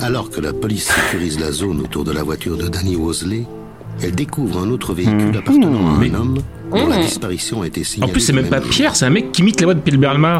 Alors 0.00 0.30
que 0.30 0.40
la 0.40 0.52
police 0.52 0.90
sécurise 0.92 1.38
la 1.38 1.52
zone 1.52 1.80
autour 1.80 2.04
de 2.04 2.12
la 2.12 2.22
voiture 2.22 2.56
de 2.56 2.68
Danny 2.68 2.96
Wosley, 2.96 3.44
elle 4.02 4.14
découvre 4.14 4.58
un 4.58 4.70
autre 4.70 4.92
véhicule 4.94 5.36
appartenant 5.36 5.86
à 5.88 5.90
un 6.04 6.14
homme 6.14 6.38
dont 6.70 6.86
la 6.88 6.98
Mmh. 6.98 7.02
disparition 7.02 7.62
a 7.62 7.66
été 7.68 7.82
En 7.82 7.84
signalée. 7.84 8.12
plus, 8.12 8.20
c'est 8.20 8.32
même 8.32 8.48
pas 8.48 8.60
Pierre, 8.60 8.96
c'est 8.96 9.04
un 9.04 9.10
mec 9.10 9.30
qui 9.32 9.42
imite 9.42 9.60
la 9.60 9.66
voix 9.66 9.74
de 9.74 9.80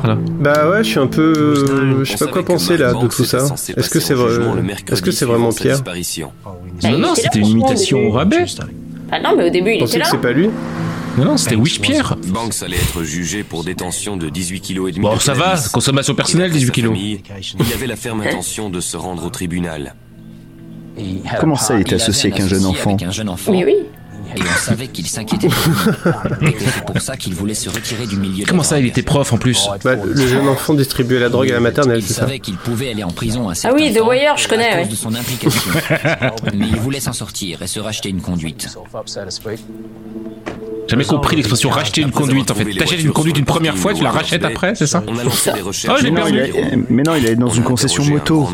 là. 0.07 0.19
Bah 0.41 0.69
ouais, 0.71 0.83
je 0.83 0.89
suis 0.89 0.99
un 0.99 1.07
peu. 1.07 1.33
euh, 1.37 2.05
je 2.05 2.17
sais 2.17 2.25
pas 2.25 2.31
quoi 2.33 2.45
penser 2.45 2.77
là 2.77 2.93
de 2.93 3.07
tout 3.09 3.25
ça. 3.25 3.47
Est-ce 3.77 3.89
que 3.91 4.01
c'est 4.01 4.15
en 4.15 4.17
vrai 4.17 4.63
Est-ce 4.91 5.03
que 5.03 5.11
c'est 5.11 5.25
vraiment 5.27 5.53
Pierre. 5.53 5.83
Bah, 5.83 5.93
Non, 6.91 6.99
non, 6.99 7.15
c'était 7.15 7.39
une 7.39 7.47
imitation 7.47 8.09
au 8.09 8.11
rabais. 8.11 8.47
Ah 9.13 9.21
non, 9.21 9.35
mais 9.37 9.47
au 9.49 9.51
début, 9.51 9.73
il 9.75 9.79
pensez 9.79 9.97
était 9.97 10.05
que 10.05 10.11
c'est 10.11 10.19
pas 10.21 10.33
lui 10.33 10.49
Non, 11.19 11.25
non, 11.25 11.37
c'était 11.37 11.55
Wish 11.57 11.81
Pierre. 11.81 12.17
Banks 12.29 12.55
allait 12.63 12.77
être 12.79 13.05
jugé 13.05 13.45
pour 13.45 13.63
détention 13.63 14.17
de 14.17 14.29
18 14.29 14.61
kg 14.61 14.89
et 14.89 14.93
demi 14.93 15.01
Bon, 15.01 15.19
ça 15.21 15.35
va, 15.35 15.55
consommation 15.73 16.15
personnelle, 16.15 16.47
Et 16.51 16.55
d'après 16.55 16.59
18 16.61 16.67
sa 16.67 16.73
kilos. 16.73 16.93
famille, 16.93 17.23
Il 17.69 17.73
avait 17.75 17.87
la 17.87 17.97
ferme 17.97 18.23
intention 18.23 18.71
de 18.71 18.81
se 18.81 18.97
rendre 18.97 19.25
au 19.25 19.31
tribunal. 19.31 19.95
Comment 21.41 21.57
ça, 21.57 21.75
il 21.75 21.81
est 21.81 21.89
Il 21.91 21.95
associé 21.95 22.31
avec 22.33 22.41
un 22.43 22.49
jeune 22.49 22.59
associé 22.59 23.29
enfant. 23.29 23.53
Mais 23.53 23.65
oui. 23.65 23.77
Et 24.37 24.41
on 24.41 24.59
savait 24.59 24.89
qu'il 24.89 25.07
s'inquiétait 25.07 25.47
pour 25.49 25.73
lui. 26.41 26.49
Et 26.49 26.53
que 26.55 26.65
c'est 26.65 26.85
pour 26.85 27.01
ça 27.01 27.17
qu'il 27.17 27.35
voulait 27.35 27.55
se 27.55 27.69
retirer 27.69 28.07
du 28.07 28.17
milieu 28.17 28.45
Comment 28.49 28.65
ça, 28.65 28.81
il 28.81 28.87
était 28.87 29.03
prof 29.03 29.33
en 29.33 29.37
plus 29.39 29.69
Bah, 29.85 29.95
le 29.95 30.27
jeune 30.27 30.49
enfant 30.49 30.75
distribuait 30.75 31.21
la 31.21 31.29
drogue 31.29 31.51
à 31.51 31.55
la 31.55 31.61
maternelle, 31.61 32.01
Il 32.01 32.07
c'est 32.07 32.15
ça 32.15 32.23
savait 32.23 32.41
qu'il 32.41 32.57
pouvait 32.57 32.91
aller 32.91 33.05
en 33.05 33.11
prison 33.13 33.49
à 33.49 33.53
Ah 33.63 33.73
oui, 33.73 33.93
The 33.95 34.01
Wire, 34.01 34.37
je 34.37 34.49
connais, 34.49 34.69
à 34.71 34.77
ouais. 34.77 34.83
cause 34.83 34.91
de 34.91 34.97
son 34.97 35.15
implication. 35.15 35.71
Mais 36.55 36.67
il 36.67 36.77
voulait 36.77 36.99
s'en 37.01 37.13
sortir 37.13 37.63
et 37.63 37.69
se 37.69 37.79
racheter 37.79 38.09
une 38.09 38.23
conduite. 38.23 38.77
Jamais 40.95 41.05
compris 41.05 41.37
l'expression 41.37 41.71
racheter 41.71 42.01
une 42.03 42.11
conduite 42.13 42.51
en 42.51 42.55
fait. 42.55 42.65
T'achètes 42.75 43.03
une 43.03 43.13
conduite 43.13 43.39
une 43.39 43.45
première 43.45 43.77
fois, 43.77 43.95
tu 43.95 44.03
la 44.03 44.11
rachètes 44.11 44.45
après, 44.45 44.75
c'est 44.75 44.87
ça 44.87 45.03
On 45.09 45.19
a 45.19 45.25
lancé 45.25 45.51
des 45.53 45.59
Ah, 45.61 45.65
recherches. 45.65 46.01
j'ai 46.03 46.11
mais 46.11 46.21
non, 46.21 46.27
il 46.29 46.35
perdu. 46.37 46.51
est- 46.59 46.79
mais 46.89 47.03
non, 47.03 47.15
il 47.17 47.27
est 47.27 47.37
dans 47.37 47.49
une 47.51 47.63
concession 47.65 48.05
moto. 48.05 48.49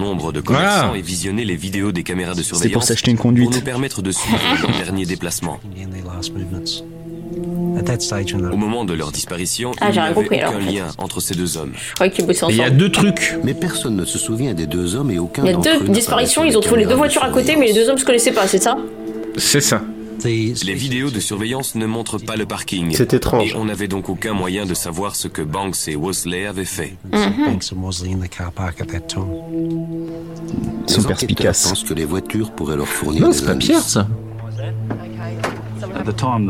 Voilà. 0.47 0.93
et 0.97 1.03
visionné 1.03 1.45
les 1.45 1.57
vidéos 1.57 1.93
des 1.93 2.03
caméras 2.03 2.35
de 2.35 2.43
surveillance. 2.43 2.63
C'était 2.63 2.73
pour 2.73 2.83
s'acheter 2.83 3.11
une 3.11 3.17
Pour 3.17 3.25
conduite. 3.27 3.55
nous 3.55 3.61
permettre 3.61 4.01
de 4.03 4.11
suivre 4.11 4.39
leurs 4.63 4.77
derniers 4.85 5.05
déplacements. 5.07 5.61
Au 8.53 8.57
moment 8.57 8.85
de 8.85 8.93
leur 8.95 9.13
disparition, 9.13 9.71
Ah, 9.81 9.87
il 9.87 9.89
n'y 9.89 9.95
j'ai 9.95 10.01
rien 10.01 10.07
avait 10.11 10.15
compris, 10.15 10.37
aucun 10.37 10.49
alors, 10.49 10.61
en 10.61 10.65
fait. 10.65 10.73
lien 10.73 10.87
entre 10.99 11.21
ces 11.21 11.35
deux 11.35 11.57
hommes. 11.57 11.73
Je 11.89 11.95
croyais 11.95 12.13
qu'ils 12.13 12.27
bossaient 12.27 12.47
Et 12.47 12.51
il 12.51 12.57
y 12.57 12.61
a 12.61 12.65
ensemble. 12.65 12.77
deux 12.79 12.91
trucs. 12.91 13.37
Mais 13.45 13.55
personne 13.55 13.97
ne 13.97 14.05
se 14.05 14.19
souvient 14.19 14.53
des 14.55 14.67
deux 14.67 14.95
hommes 14.97 15.11
et 15.11 15.19
aucun 15.19 15.45
Il 15.45 15.51
y 15.51 15.55
a 15.55 15.57
deux 15.57 15.89
disparitions, 15.89 16.45
ils 16.45 16.57
ont 16.57 16.61
trouvé 16.61 16.81
les 16.83 16.87
deux 16.87 16.95
voitures 16.97 17.23
à 17.25 17.31
côté, 17.31 17.57
mais 17.57 17.67
les 17.67 17.73
deux 17.75 17.89
hommes 17.89 17.99
se 17.99 18.05
connaissaient 18.05 18.33
pas, 18.33 18.47
c'est 18.47 18.63
ça? 18.63 18.77
C'est 19.37 19.61
ça. 19.61 19.83
Les 20.25 20.75
vidéos 20.75 21.11
de 21.11 21.21
surveillance 21.21 21.75
ne 21.75 21.87
montrent 21.87 22.19
pas 22.19 22.37
le 22.37 22.47
parking. 22.47 22.93
C'est 22.95 23.15
étrange. 23.15 23.51
Et 23.51 23.57
on 23.57 23.65
n'avait 23.65 23.89
donc 23.89 24.09
aucun 24.09 24.33
moyen 24.33 24.67
de 24.67 24.75
savoir 24.75 25.17
ce 25.17 25.29
que 25.29 25.43
Banks 25.43 25.89
et 25.89 25.97
Wosley 25.97 26.47
avaient 26.47 26.65
fait. 26.65 26.97
Ils 27.13 27.63
sont 27.63 27.77
sont 30.87 31.03
perspicaces. 31.05 31.69
pensent 31.69 31.85
que 31.85 31.95
les 31.95 32.05
voitures 32.05 32.51
pourraient 32.53 32.77
leur 32.77 32.89
fournir 32.89 33.23
Non, 33.23 33.29
des 33.29 33.35
c'est 33.35 33.45
pas 33.45 33.53
indices. 33.53 33.69
Pierre 33.69 33.83
ça. 33.83 34.09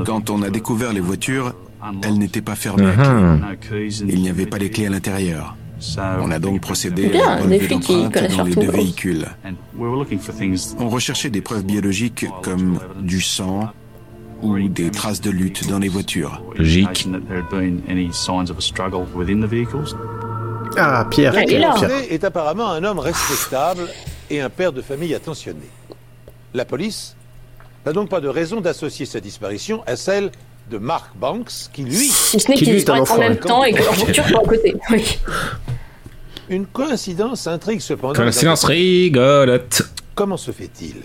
Quand 0.04 0.30
on 0.30 0.42
a 0.42 0.50
découvert 0.50 0.92
les 0.92 1.00
voitures, 1.00 1.54
elles 2.02 2.18
n'étaient 2.18 2.42
pas 2.42 2.54
fermées. 2.56 2.84
Mhm. 2.96 3.56
clé. 3.60 3.88
Il 4.08 4.20
n'y 4.22 4.28
avait 4.28 4.46
pas 4.46 4.58
les 4.58 4.70
clés 4.70 4.86
à 4.86 4.90
l'intérieur. 4.90 5.56
On 6.20 6.30
a 6.30 6.38
donc 6.38 6.60
procédé 6.60 7.08
Bien, 7.08 7.28
à 7.28 7.32
un 7.32 7.36
des 7.36 7.42
relevé 7.42 7.58
flics 7.60 7.80
qui 7.80 8.02
d'empreintes 8.02 8.36
dans 8.36 8.44
les 8.44 8.54
deux 8.54 8.70
véhicules. 8.70 9.26
On 10.78 10.88
recherchait 10.88 11.30
des 11.30 11.40
preuves 11.40 11.64
biologiques 11.64 12.26
comme 12.42 12.78
du 13.00 13.20
sang 13.20 13.70
ou 14.42 14.68
des 14.68 14.90
traces 14.90 15.20
de 15.20 15.30
lutte 15.30 15.68
dans 15.68 15.78
les 15.78 15.88
voitures. 15.88 16.42
Logique. 16.56 17.08
Ah, 20.76 21.06
Pierre. 21.10 21.32
Là. 21.32 21.44
Pierre. 21.44 21.74
Wosley 21.74 22.06
est 22.10 22.24
apparemment 22.24 22.70
un 22.70 22.84
homme 22.84 22.98
respectable 23.00 23.88
et 24.30 24.40
un 24.40 24.50
père 24.50 24.72
de 24.72 24.82
famille 24.82 25.14
attentionné. 25.14 25.68
La 26.54 26.64
police 26.64 27.16
n'a 27.84 27.92
donc 27.92 28.08
pas 28.08 28.20
de 28.20 28.28
raison 28.28 28.60
d'associer 28.60 29.06
sa 29.06 29.20
disparition 29.20 29.82
à 29.86 29.96
celle 29.96 30.30
de 30.70 30.78
Mark 30.78 31.10
Banks, 31.16 31.68
qui 31.72 31.82
lui, 31.82 31.96
Si 31.96 32.38
ce 32.38 32.48
n'est 32.48 32.54
Qui 32.54 32.64
qu'ils 32.64 32.74
lui 32.74 32.80
est 32.80 32.90
un 32.90 33.02
en 33.02 33.18
même 33.18 33.36
temps 33.36 33.64
et 33.64 33.72
que 33.72 33.82
leur 33.82 33.94
voiture 33.94 34.24
à 34.26 34.46
côté. 34.46 34.76
Oui. 34.90 35.18
Une 36.50 36.66
coïncidence 36.66 37.46
intrigue 37.46 37.80
cependant. 37.80 38.12
Coïncidence 38.14 38.64
rigolote. 38.64 39.82
Comment 40.14 40.36
se 40.36 40.50
fait-il 40.50 40.96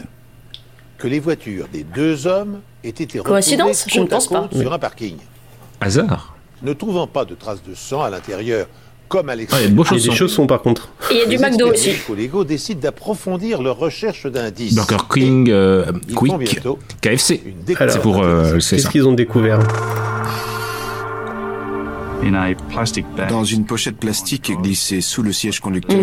que 0.97 1.07
les 1.07 1.19
voitures 1.19 1.67
des 1.71 1.83
deux 1.83 2.25
hommes 2.27 2.59
aient 2.83 2.89
été 2.89 3.19
retrouvées 3.19 3.35
Coïncidence 3.41 3.85
Je 3.87 3.99
ne 3.99 4.03
côte 4.05 4.11
à 4.13 4.15
pense 4.15 4.27
pas. 4.27 4.41
côte 4.41 4.57
sur 4.59 4.73
un 4.73 4.79
parking? 4.79 5.17
Hasard. 5.79 6.35
Ne 6.63 6.73
trouvant 6.73 7.05
pas 7.07 7.25
de 7.25 7.35
traces 7.35 7.61
de 7.63 7.75
sang 7.75 8.01
à 8.01 8.09
l'intérieur, 8.09 8.65
comme 9.07 9.29
à 9.29 9.33
Ah, 9.33 9.35
il 9.35 9.39
y 9.39 9.43
a 9.43 9.45
l'extérieur, 9.45 9.69
de 9.69 9.75
beaux 9.75 9.83
a 9.83 9.89
des 9.91 9.99
chaussons. 9.99 10.15
chaussons 10.15 10.47
par 10.47 10.61
contre. 10.61 10.89
Et 11.11 11.13
il 11.13 11.17
y 11.19 11.21
a 11.21 11.25
du 11.25 11.31
les 11.31 11.37
McDo 11.37 11.71
aussi. 11.71 11.89
médico-légaux 11.89 12.43
décident 12.43 12.79
d'approfondir 12.81 13.61
leur 13.61 13.77
recherche 13.77 14.25
d'indices. 14.25 14.73
Burger 14.75 14.97
King, 15.13 15.49
euh, 15.51 15.85
Quick, 16.15 16.59
KFC. 17.01 17.43
C'est 17.67 18.01
pour 18.01 18.23
euh, 18.23 18.53
Qu'est-ce 18.53 18.89
qu'ils 18.89 19.07
ont 19.07 19.13
découvert? 19.13 19.59
Dans 23.29 23.43
une 23.43 23.65
pochette 23.65 23.97
plastique 23.97 24.51
glissée 24.61 25.01
sous 25.01 25.21
le 25.23 25.31
siège 25.31 25.59
conducteur, 25.59 25.97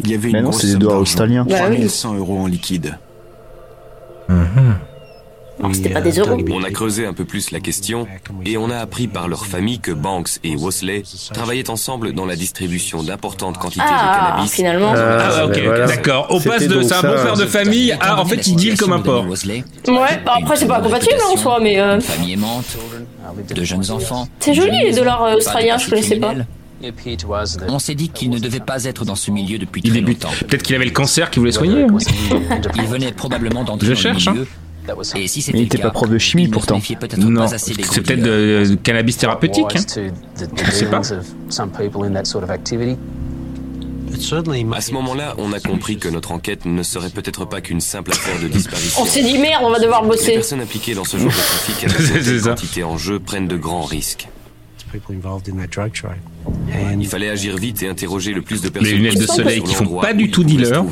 il 0.00 0.10
y 0.10 0.14
avait 0.14 0.30
Mais 0.30 0.38
une 0.38 0.44
non, 0.44 0.50
grosse 0.50 0.62
c'est 0.62 0.68
des 0.68 0.76
doigts 0.76 0.90
d'argent. 0.90 1.02
australiens. 1.02 1.44
Bah 1.48 1.56
oui. 1.68 1.76
3100 1.76 2.14
euros 2.16 2.38
en 2.40 2.46
liquide. 2.46 2.98
Non, 5.60 5.72
c'était 5.72 5.90
pas 5.90 6.00
des 6.00 6.18
euros. 6.18 6.36
On 6.52 6.62
a 6.62 6.70
creusé 6.70 7.04
un 7.06 7.12
peu 7.12 7.24
plus 7.24 7.50
la 7.50 7.60
question 7.60 8.06
et 8.44 8.56
on 8.56 8.70
a 8.70 8.76
appris 8.76 9.08
par 9.08 9.26
leur 9.28 9.44
famille 9.46 9.80
que 9.80 9.90
Banks 9.92 10.38
et 10.44 10.54
Wosley 10.56 11.02
travaillaient 11.32 11.68
ensemble 11.70 12.12
dans 12.12 12.26
la 12.26 12.36
distribution 12.36 13.02
d'importantes 13.02 13.58
quantités 13.58 13.80
de 13.84 13.90
Ah, 13.90 14.28
cannabis. 14.32 14.52
finalement. 14.52 14.92
Ah, 14.96 15.44
ok, 15.46 15.52
ben 15.54 15.64
voilà. 15.64 15.86
d'accord. 15.86 16.26
On 16.30 16.40
passe 16.40 16.66
de 16.68 16.82
c'est 16.82 16.94
un 16.94 17.02
bon 17.02 17.14
père 17.22 17.36
de 17.36 17.46
famille 17.46 17.92
à 17.92 18.20
en 18.20 18.24
fait 18.24 18.46
il 18.46 18.56
deal 18.56 18.76
comme 18.76 18.92
un 18.92 19.00
porc. 19.00 19.26
Ouais, 19.28 20.20
bah 20.24 20.34
après, 20.42 20.56
c'est 20.56 20.66
pas 20.68 20.80
compatible 20.80 21.14
hein, 21.20 21.32
en 21.32 21.36
soi, 21.36 21.58
mais. 21.60 21.80
euh, 21.80 21.96
Une 21.96 22.00
famille 22.02 22.32
aimante, 22.34 22.76
de 23.54 23.64
jeunes 23.64 23.90
enfants. 23.90 24.28
C'est 24.40 24.54
joli 24.54 24.76
les 24.84 24.92
dollars 24.94 25.22
euh, 25.24 25.32
de 25.32 25.36
australiens, 25.38 25.78
je 25.78 25.90
connaissais 25.90 26.16
pas. 26.20 26.34
On 27.68 27.80
s'est 27.80 27.96
dit 27.96 28.08
qu'il 28.10 28.30
ne 28.30 28.38
devait 28.38 28.60
pas 28.60 28.84
être 28.84 29.04
dans 29.04 29.16
ce 29.16 29.32
milieu 29.32 29.58
depuis 29.58 29.80
Il 29.84 29.90
très 29.90 29.98
débute. 30.00 30.22
longtemps. 30.22 30.36
Peut-être 30.46 30.62
qu'il 30.62 30.76
avait 30.76 30.84
le 30.84 30.92
cancer 30.92 31.28
qu'il 31.30 31.40
voulait 31.40 31.50
soigner. 31.50 31.82
hein. 31.82 31.96
Il 32.76 32.84
venait 32.84 33.10
probablement 33.10 33.64
d'entrer 33.64 33.88
Je 33.88 33.94
dans 33.94 33.98
cherche, 33.98 34.26
le 34.26 34.32
milieu. 34.32 34.46
Et 35.16 35.26
si 35.28 35.42
c'était 35.42 35.58
il 35.58 35.62
le 35.62 35.66
était 35.66 35.78
cas, 35.78 35.84
pas 35.84 35.90
prof 35.90 36.08
de 36.10 36.18
chimie, 36.18 36.46
ne 36.48 36.52
pourtant. 36.52 36.80
Non, 37.18 37.46
des 37.46 37.58
c'est 37.58 37.74
peut-être 38.02 38.22
dealers. 38.22 38.68
de 38.70 38.74
cannabis 38.76 39.16
thérapeutique. 39.16 39.64
hein. 39.74 39.80
Je 40.64 40.70
sais 40.70 40.86
pas. 40.86 41.00
À 44.76 44.80
ce 44.80 44.92
moment-là, 44.92 45.34
on 45.38 45.52
a 45.52 45.60
compris 45.60 45.98
que 45.98 46.08
notre 46.08 46.32
enquête 46.32 46.64
ne 46.64 46.82
serait 46.82 47.10
peut-être 47.10 47.44
pas 47.44 47.60
qu'une 47.60 47.80
simple 47.80 48.12
affaire 48.12 48.40
de 48.40 48.48
disparition. 48.48 49.02
On 49.02 49.04
s'est 49.06 49.22
dit 49.22 49.38
merde, 49.38 49.62
on 49.64 49.70
va 49.70 49.78
devoir 49.78 50.02
Les 50.02 50.08
bosser. 50.08 50.32
personnes 50.34 50.60
impliquées 50.60 50.94
dans 50.94 51.04
ce 51.04 51.16
genre 51.18 51.26
de 51.26 51.32
trafic 51.32 51.84
avec 51.84 51.96
C'est 51.98 52.18
une 52.18 52.24
telle 52.24 52.40
ça. 52.40 52.48
quantité 52.50 52.84
en 52.84 52.96
jeu 52.96 53.20
prennent 53.20 53.48
de 53.48 53.56
grands 53.56 53.82
risques. 53.84 54.28
Il 57.00 57.06
fallait 57.06 57.30
agir 57.30 57.56
vite 57.56 57.82
et 57.82 57.88
interroger 57.88 58.32
le 58.32 58.42
plus 58.42 58.60
de 58.62 58.68
personnes. 58.68 58.90
Les 58.90 58.96
lunettes 58.98 59.18
de 59.18 59.26
soleil 59.26 59.62
qui 59.62 59.74
font 59.74 59.86
pas 60.00 60.12
du 60.12 60.30
tout 60.30 60.44
dealer. 60.44 60.84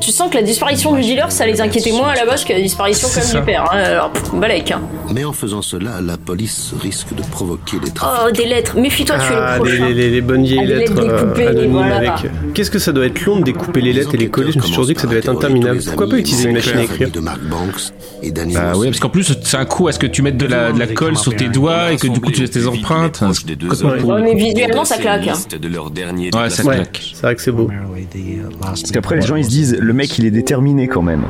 Tu 0.00 0.10
sens 0.12 0.30
que 0.30 0.36
la 0.36 0.42
disparition 0.42 0.94
du 0.94 1.00
dealer, 1.00 1.30
ça 1.32 1.46
les 1.46 1.60
inquiétait 1.60 1.92
moins 1.92 2.08
à 2.08 2.14
la 2.14 2.26
base 2.26 2.44
que 2.44 2.52
la 2.52 2.60
disparition 2.60 3.08
quand 3.12 3.20
ça. 3.20 3.38
du 3.40 3.44
père. 3.44 3.64
hein. 3.72 3.76
Alors, 3.78 4.10
pff, 4.12 4.34
balèque. 4.34 4.70
Hein. 4.72 4.82
Mais 5.12 5.24
en 5.24 5.32
faisant 5.32 5.62
cela, 5.62 6.00
la 6.00 6.16
police 6.16 6.72
risque 6.80 7.14
de 7.14 7.22
provoquer 7.22 7.78
des 7.78 7.90
trafics. 7.90 8.24
Oh, 8.26 8.30
des 8.30 8.46
lettres. 8.46 8.78
Méfie-toi, 8.78 9.16
tu 9.18 9.32
es 9.32 9.36
Ah, 9.36 9.54
le 9.56 9.60
prochain. 9.64 9.88
les- 9.88 9.94
les- 9.94 10.10
les 10.10 10.20
bonnes 10.20 10.44
vieilles 10.44 10.60
Ah, 10.62 10.66
les 10.66 10.74
lettres 10.76 10.94
lettres 10.94 11.12
euh, 11.14 11.20
découpées, 11.22 11.46
anonymes 11.46 11.70
voilà. 11.72 11.96
avec. 11.96 12.30
Qu'est-ce 12.54 12.70
que 12.70 12.78
ça 12.78 12.92
doit 12.92 13.06
être 13.06 13.24
long 13.24 13.38
de 13.40 13.44
découper 13.44 13.80
les 13.80 13.92
lettres 13.92 14.14
et 14.14 14.18
les 14.18 14.28
coller? 14.28 14.52
Je 14.52 14.58
me 14.58 14.62
suis 14.62 14.70
toujours 14.72 14.86
dit 14.86 14.94
que 14.94 15.00
ça 15.00 15.06
devait 15.06 15.18
être 15.18 15.28
interminable. 15.30 15.80
Pourquoi 15.84 16.08
pas 16.08 16.18
utiliser 16.18 16.48
une 16.48 16.54
machine 16.56 16.78
à 16.78 16.82
écrire? 16.82 17.10
de 17.10 17.20
Mark 17.20 17.40
Banks 17.42 17.92
et 18.22 18.30
Danny 18.30 18.54
Bah 18.54 18.72
oui, 18.76 18.86
parce 18.88 18.98
qu'en 19.00 19.08
plus, 19.10 19.34
c'est 19.42 19.56
un 19.56 19.64
coup 19.66 19.88
à 19.88 19.92
ce 19.92 19.98
que 19.98 20.06
tu 20.06 20.22
mettes 20.22 20.36
de 20.36 20.46
la, 20.46 20.72
de 20.72 20.78
la 20.78 20.86
colle 20.86 21.16
sur 21.16 21.34
tes 21.36 21.48
doigts 21.48 21.92
et 21.92 21.96
que 21.96 22.06
du 22.08 22.20
coup 22.20 22.30
tu 22.30 22.40
laisses 22.40 22.50
tes 22.50 22.66
empreintes. 22.66 23.22
Ouais, 23.22 24.22
mais 24.22 24.34
visuellement, 24.34 24.84
ça 24.84 24.98
claque. 25.04 25.28
hein. 25.28 25.56
De 25.60 25.68
leur 25.68 25.90
dernier 25.90 26.30
Ouais, 26.34 26.50
ça 26.50 26.64
Ouais. 26.64 26.74
claque. 26.76 27.10
C'est 27.14 27.22
vrai 27.22 27.34
que 27.36 27.42
c'est 27.42 27.52
beau. 27.52 27.70
Parce 28.60 28.82
qu'après, 28.90 29.16
les 29.16 29.22
gens, 29.22 29.36
ils 29.36 29.44
se 29.44 29.48
disent, 29.50 29.76
le 29.80 29.92
mec, 29.92 30.18
il 30.18 30.24
est 30.26 30.30
déterminé 30.30 30.88
quand 30.88 31.02
même. 31.02 31.22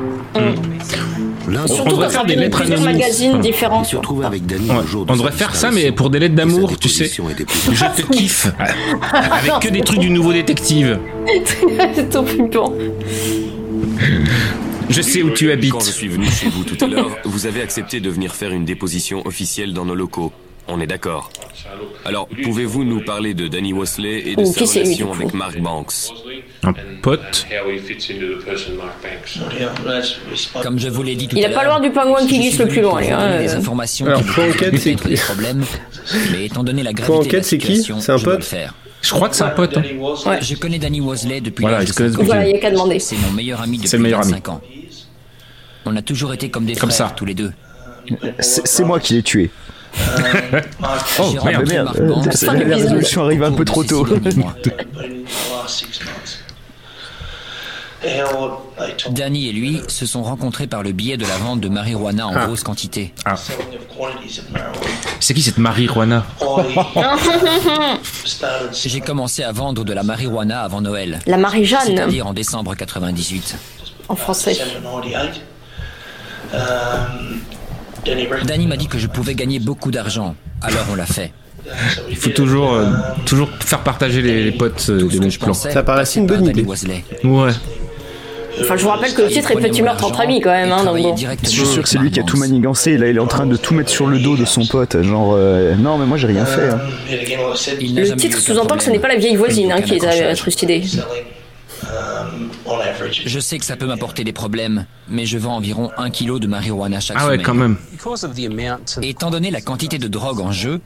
Surtout 1.66 1.90
devrait 1.90 2.06
quand 2.06 2.12
faire 2.12 2.24
des 2.24 2.36
lettres 2.36 2.56
plusieurs 2.58 2.80
anonymes. 2.80 2.98
magazines 3.00 3.30
Enfin, 3.32 3.38
différents. 3.40 3.84
se 3.84 3.96
retrouve 3.96 4.24
avec 4.24 4.46
Danny 4.46 4.70
Ouais. 4.70 4.76
le 4.80 4.86
jour 4.86 5.04
de 5.04 5.12
On 5.12 5.16
devrait 5.16 5.30
faire 5.32 5.54
ça, 5.54 5.70
mais 5.70 5.92
pour 5.92 6.08
des 6.08 6.18
lettres 6.18 6.34
d'amour, 6.34 6.78
tu 6.78 6.88
sais. 6.88 7.04
Je 7.04 8.02
te 8.02 8.02
kiffe. 8.10 8.46
Avec 9.12 9.52
que 9.60 9.68
des 9.68 9.82
trucs 9.82 10.00
du 10.00 10.10
nouveau 10.10 10.32
détective. 10.32 10.98
C'est 11.94 12.08
ton 12.10 12.24
flippant. 12.24 12.72
Je 14.90 15.00
sais 15.02 15.22
où 15.22 15.30
tu 15.30 15.50
habites. 15.50 15.72
Quand 15.72 15.80
je 15.84 15.90
suis 15.90 16.08
venu 16.08 16.26
chez 16.26 16.48
vous 16.48 16.64
tout 16.64 16.82
à 16.82 16.88
l'heure, 16.88 17.10
vous 17.24 17.46
avez 17.46 17.62
accepté 17.62 18.00
de 18.00 18.08
venir 18.10 18.34
faire 18.34 18.50
une 18.52 18.64
déposition 18.64 19.26
officielle 19.26 19.72
dans 19.74 19.84
nos 19.84 19.94
locaux. 19.94 20.32
On 20.66 20.80
est 20.80 20.86
d'accord. 20.86 21.30
Alors, 22.06 22.26
pouvez-vous 22.42 22.84
nous 22.84 23.04
parler 23.04 23.34
de 23.34 23.48
Danny 23.48 23.72
Wesley 23.74 24.22
et 24.30 24.34
de 24.36 24.42
Oh, 24.42 24.44
sa 24.52 24.64
relation 24.64 25.12
avec 25.12 25.34
Mark 25.34 25.58
Banks? 25.60 25.92
Un 26.62 26.72
pote. 27.02 27.46
Comme 30.62 30.78
je 30.78 30.88
vous 30.88 31.02
l'ai 31.02 31.16
dit 31.16 31.28
tout 31.28 31.36
Il 31.36 31.44
à 31.44 31.48
a 31.48 31.52
pas 31.52 31.64
loin 31.64 31.80
du 31.80 31.90
pingouin 31.90 32.26
qui 32.26 32.38
glisse 32.38 32.58
le 32.58 32.66
plus 32.68 32.80
loin, 32.80 33.02
hein, 33.02 33.38
des 33.40 33.52
informations 33.54 34.06
Alors, 34.06 34.22
point 34.22 34.48
enquête, 34.48 34.78
c'est 34.78 34.94
qui 34.94 35.16
mais 36.32 36.46
étant 36.46 36.64
donné 36.64 36.82
la 36.82 36.92
Point 36.92 37.04
gravité 37.06 37.28
de 37.28 37.32
la 37.32 37.38
enquête, 37.38 37.44
c'est 37.44 37.58
qui 37.58 37.66
situation, 37.76 38.00
C'est 38.00 38.12
un 38.12 38.18
pote. 38.18 38.54
Je 39.02 39.10
crois 39.10 39.28
que 39.28 39.36
c'est 39.36 39.44
un 39.44 39.50
pote. 39.50 39.76
hein. 39.76 39.82
Ouais. 40.26 40.40
Je 40.40 40.54
connais 40.54 40.78
Danny 40.78 41.00
Wesley 41.02 41.42
depuis 41.42 41.62
Voilà, 41.62 41.78
l'âge 41.78 41.88
de 41.88 41.92
se 41.92 41.96
connaissent 41.98 42.12
5 42.14 42.18
ans. 42.20 42.22
depuis 42.22 42.26
Voilà, 42.26 42.48
il 42.48 42.52
y 42.54 42.56
a 42.56 42.58
qu'à 42.60 42.70
demander. 42.70 42.98
C'est 42.98 43.16
mon 43.18 43.32
meilleur 43.32 43.60
ami 43.60 43.76
depuis 43.78 43.94
le 43.96 44.02
meilleur 44.02 44.20
ami. 44.20 44.30
25 44.32 44.48
ans. 44.48 44.60
On 45.84 45.94
a 45.96 46.00
toujours 46.02 46.32
été 46.32 46.48
comme 46.48 46.64
des 46.64 46.74
Comme 46.74 46.90
frères, 46.90 47.08
ça. 47.08 47.14
tous 47.14 47.26
les 47.26 47.34
deux. 47.34 47.52
C'est 48.40 48.84
moi 48.84 48.98
qui 49.00 49.14
l'ai 49.14 49.22
tué. 49.22 49.50
Oh 51.18 51.30
J'ai 51.32 51.34
merde. 51.34 51.38
rencontré 51.38 51.74
merde, 51.74 51.86
Mark 51.86 51.98
euh, 52.00 52.64
la- 52.68 52.76
résolution 52.76 53.24
arrive 53.24 53.42
un 53.44 53.52
peu 53.52 53.64
trop 53.64 53.84
tôt. 53.84 54.06
Danny 59.10 59.48
et 59.48 59.52
lui 59.52 59.80
se 59.88 60.04
sont 60.04 60.22
rencontrés 60.22 60.66
par 60.66 60.82
le 60.82 60.92
biais 60.92 61.16
de 61.16 61.24
la 61.24 61.36
vente 61.38 61.60
de 61.60 61.68
marijuana 61.68 62.26
en 62.26 62.34
Ah. 62.36 62.46
grosse 62.46 62.62
quantité. 62.62 63.14
Ah. 63.24 63.34
C'est 65.20 65.32
qui 65.34 65.42
cette 65.42 65.58
marijuana 65.58 66.26
J'ai 68.72 69.00
commencé 69.00 69.42
à 69.42 69.52
vendre 69.52 69.84
de 69.84 69.92
la 69.94 70.02
marijuana 70.02 70.62
avant 70.62 70.80
Noël. 70.82 71.20
La 71.26 71.38
Marie-Jeanne, 71.38 71.80
C'est-à-dire 71.86 72.26
en 72.26 72.34
décembre 72.34 72.74
98. 72.74 73.56
en 74.08 74.16
français. 74.16 74.56
Danny 78.44 78.66
m'a 78.66 78.76
dit 78.76 78.86
que 78.86 78.98
je 78.98 79.06
pouvais 79.06 79.34
gagner 79.34 79.58
beaucoup 79.58 79.90
d'argent. 79.90 80.34
Alors 80.62 80.84
on 80.90 80.94
l'a 80.94 81.06
fait. 81.06 81.32
Il 82.10 82.16
faut 82.16 82.30
toujours, 82.30 82.74
euh, 82.74 82.86
toujours 83.24 83.48
faire 83.60 83.80
partager 83.80 84.20
les, 84.20 84.44
les 84.44 84.52
potes 84.52 84.84
euh, 84.90 84.98
Tout 85.00 85.06
de 85.08 85.12
ce 85.12 85.18
que 85.18 85.24
nos 85.24 85.30
je 85.30 85.38
plans. 85.38 85.54
Ça 85.54 85.82
paraissait 85.82 86.20
une 86.20 86.26
bonne 86.26 86.46
idée. 86.46 86.62
Wesley. 86.62 87.02
Ouais. 87.24 87.50
Enfin, 88.60 88.76
je 88.76 88.82
vous 88.82 88.88
rappelle 88.90 89.12
que 89.14 89.22
le 89.22 89.28
titre 89.28 89.50
est 89.50 89.56
Petit 89.56 89.82
meurtre 89.82 90.04
entre 90.04 90.20
amis 90.20 90.40
quand 90.40 90.50
même. 90.50 90.70
Hein, 90.70 90.84
donc 90.84 91.00
bon. 91.00 91.16
Je 91.16 91.48
suis 91.48 91.66
sûr 91.66 91.82
que 91.82 91.88
c'est 91.88 91.98
lui 91.98 92.10
qui 92.10 92.20
a 92.20 92.22
tout 92.22 92.36
manigancé. 92.36 92.92
Et 92.92 92.98
là, 92.98 93.08
il 93.08 93.16
est 93.16 93.20
en 93.20 93.26
train 93.26 93.46
de 93.46 93.56
tout 93.56 93.74
mettre 93.74 93.90
sur 93.90 94.06
le 94.06 94.18
dos 94.18 94.36
de 94.36 94.44
son 94.44 94.64
pote. 94.66 95.02
Genre, 95.02 95.34
euh, 95.36 95.74
non, 95.74 95.96
mais 95.98 96.06
moi, 96.06 96.18
j'ai 96.18 96.26
rien 96.28 96.44
fait. 96.44 96.68
hein. 96.68 96.78
Le 97.10 98.14
titre 98.14 98.38
sous-entend 98.38 98.76
que 98.76 98.84
ce 98.84 98.90
n'est 98.90 98.98
pas 99.00 99.08
la 99.08 99.16
vieille 99.16 99.36
voisine 99.36 99.72
hein, 99.72 99.80
qui 99.80 99.98
les 99.98 100.04
a 100.06 100.34
trucidés. 100.36 100.82
Je 103.26 103.40
sais 103.40 103.58
que 103.58 103.64
ça 103.64 103.76
peut 103.76 103.86
m'apporter 103.86 104.24
des 104.24 104.32
problèmes, 104.32 104.86
mais 105.08 105.26
je 105.26 105.36
vends 105.36 105.56
environ 105.56 105.90
un 105.98 106.08
kilo 106.10 106.38
de 106.38 106.46
marijuana 106.46 106.98
chaque 107.00 107.16
Ah 107.20 107.26
ouais, 107.26 107.32
semaine. 107.34 107.46
quand 107.46 107.54
même. 107.54 107.76
Étant 109.02 109.30
donné 109.30 109.50
la 109.50 109.60
quantité 109.60 109.98
de 109.98 110.08
drogue 110.08 110.40
en 110.40 110.50
jeu, 110.50 110.80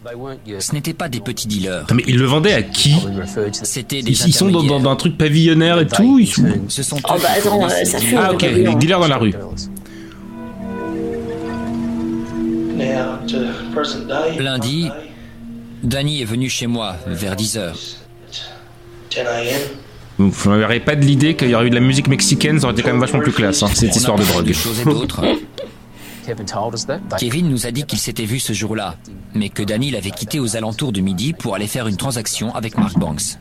ce 0.58 0.72
n'étaient 0.74 0.92
pas 0.94 1.08
des 1.08 1.20
petits 1.20 1.46
dealers. 1.46 1.82
Attends, 1.84 1.94
mais 1.94 2.04
ils 2.08 2.18
le 2.18 2.26
vendaient 2.26 2.52
à 2.54 2.62
qui 2.62 2.94
C'était 3.52 4.02
des 4.02 4.10
ils, 4.10 4.26
ils 4.28 4.32
sont 4.34 4.46
dans, 4.46 4.52
dans- 4.52 4.58
intermédiaires. 4.58 4.80
dans 4.82 4.90
un 4.90 4.96
truc 4.96 5.18
pavillonnaire 5.18 5.78
et 5.78 5.86
tout. 5.86 6.18
Ils 6.18 6.26
sont... 6.26 6.42
Ce 6.68 6.82
sont 6.82 6.98
Oh 7.08 7.14
bah 7.22 7.28
attends, 7.36 7.64
euh, 7.64 7.68
ça 7.68 7.98
dealers. 7.98 8.00
fume. 8.00 8.18
Ah 8.22 8.32
ok, 8.32 8.42
les 8.42 8.74
dealers 8.74 9.00
dans 9.00 9.08
la 9.08 9.16
rue. 9.18 9.32
Lundi, 14.38 14.88
Danny 15.82 16.22
est 16.22 16.24
venu 16.24 16.48
chez 16.48 16.66
moi 16.66 16.96
vers 17.06 17.36
10 17.36 17.56
heures. 17.58 17.76
Vous 20.18 20.50
n'aurez 20.50 20.80
pas 20.80 20.96
de 20.96 21.04
l'idée 21.04 21.36
qu'il 21.36 21.48
y 21.48 21.54
aurait 21.54 21.66
eu 21.66 21.70
de 21.70 21.76
la 21.76 21.80
musique 21.80 22.08
mexicaine, 22.08 22.58
ça 22.58 22.64
aurait 22.66 22.72
été 22.72 22.82
quand 22.82 22.90
même 22.90 23.00
vachement 23.00 23.20
plus 23.20 23.32
classe, 23.32 23.62
hein, 23.62 23.68
cette 23.72 23.92
On 23.92 23.96
histoire 23.96 24.18
de 24.18 24.24
drogue. 24.24 24.52
Kevin 27.18 27.48
nous 27.48 27.66
a 27.66 27.70
dit 27.70 27.84
qu'il 27.84 27.98
s'était 27.98 28.24
vu 28.24 28.38
ce 28.38 28.52
jour-là, 28.52 28.96
mais 29.34 29.48
que 29.48 29.62
Danny 29.62 29.90
l'avait 29.90 30.10
quitté 30.10 30.40
aux 30.40 30.56
alentours 30.56 30.92
de 30.92 31.00
midi 31.00 31.32
pour 31.32 31.54
aller 31.54 31.66
faire 31.66 31.86
une 31.86 31.96
transaction 31.96 32.54
avec 32.54 32.76
Mark 32.76 32.98
Banks. 32.98 33.38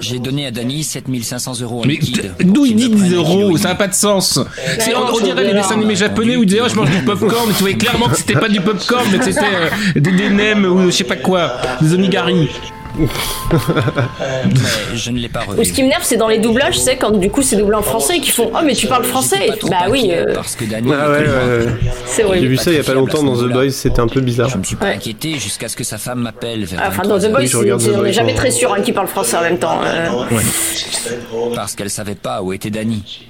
J'ai 0.00 0.18
donné 0.18 0.46
à 0.46 0.50
Danny 0.50 0.84
7500 0.84 1.60
euros 1.60 1.82
en 1.82 1.86
Mais 1.86 1.94
liquide. 1.94 2.32
d'où 2.40 2.64
il 2.64 2.74
dit 2.74 2.88
me 2.88 2.96
prenne 2.96 3.08
10 3.08 3.14
un 3.18 3.24
kilo 3.24 3.40
euros 3.40 3.56
Ça 3.58 3.68
n'a 3.68 3.74
pas 3.74 3.88
de 3.88 3.94
sens. 3.94 4.38
On, 4.38 5.20
dirait 5.20 5.44
les 5.44 5.52
dessins 5.52 5.74
animés 5.74 5.96
japonais 5.96 6.36
où 6.36 6.42
ils 6.42 6.46
disaient 6.46 6.62
oh, 6.64 6.68
je 6.68 6.76
mange 6.76 6.90
du 6.90 7.02
popcorn, 7.04 7.48
mais 7.48 7.54
tu 7.54 7.60
voyais 7.60 7.76
clairement 7.76 8.08
que 8.08 8.16
c'était 8.16 8.38
pas 8.38 8.48
du 8.48 8.60
popcorn, 8.60 9.04
mais 9.12 9.18
que 9.18 9.24
c'était 9.24 9.40
euh, 9.40 10.00
des, 10.00 10.12
des 10.12 10.30
nems 10.30 10.64
ou 10.64 10.86
je 10.86 10.96
sais 10.96 11.04
pas 11.04 11.16
quoi, 11.16 11.60
des 11.80 11.92
onigari. 11.92 12.48
Mais 12.98 13.06
je 14.96 15.10
ne 15.10 15.18
l'ai 15.18 15.28
pas 15.28 15.44
Ou 15.46 15.50
revu. 15.52 15.64
ce 15.64 15.72
qui 15.72 15.82
m'énerve, 15.82 16.02
c'est 16.04 16.16
dans 16.16 16.28
les 16.28 16.38
doublages, 16.38 16.78
c'est 16.78 16.96
quand 16.96 17.10
du 17.12 17.30
coup 17.30 17.42
c'est 17.42 17.56
doublé 17.56 17.74
en 17.76 17.82
français 17.82 18.16
et 18.16 18.20
qu'ils 18.20 18.32
font 18.32 18.50
Oh, 18.54 18.58
mais 18.64 18.74
tu 18.74 18.86
parles 18.86 19.04
français 19.04 19.46
pas 19.46 19.56
trop 19.56 19.68
Bah 19.68 19.76
oui, 19.90 20.10
euh, 20.12 20.34
Parce 20.34 20.56
que 20.56 20.64
Ah 20.64 21.10
ouais, 21.10 21.24
c'est 22.06 22.16
J'ai 22.22 22.24
horrible. 22.24 22.46
vu 22.48 22.56
ça 22.56 22.70
il 22.70 22.76
y 22.76 22.80
a 22.80 22.84
pas 22.84 22.94
longtemps 22.94 23.22
dans 23.22 23.36
The 23.36 23.48
Boys, 23.52 23.70
c'était 23.70 24.00
un 24.00 24.08
peu 24.08 24.20
bizarre. 24.20 24.48
Je 24.48 24.58
me 24.58 24.64
suis 24.64 24.76
pas 24.76 24.86
inquiété 24.88 25.38
jusqu'à 25.38 25.68
ce 25.68 25.76
que 25.76 25.84
sa 25.84 25.98
femme 25.98 26.20
m'appelle 26.20 26.64
vers 26.64 26.80
Ah, 26.82 26.88
Enfin, 26.88 27.02
dans 27.02 27.18
The 27.18 27.22
23 27.30 27.30
Boys, 27.30 27.60
Oui, 27.60 27.72
on 27.96 28.02
n'est 28.02 28.12
jamais 28.12 28.30
ouais. 28.32 28.34
très 28.34 28.50
sûr 28.50 28.72
hein, 28.74 28.80
qui 28.80 28.92
parle 28.92 29.06
français 29.08 29.36
en 29.36 29.42
même 29.42 29.58
temps. 29.58 29.80
euh. 29.84 30.08
parce 31.54 31.74
qu'elle 31.74 31.90
savait 31.90 32.14
pas 32.14 32.42
où 32.42 32.52
était 32.52 32.70
Danny. 32.70 33.26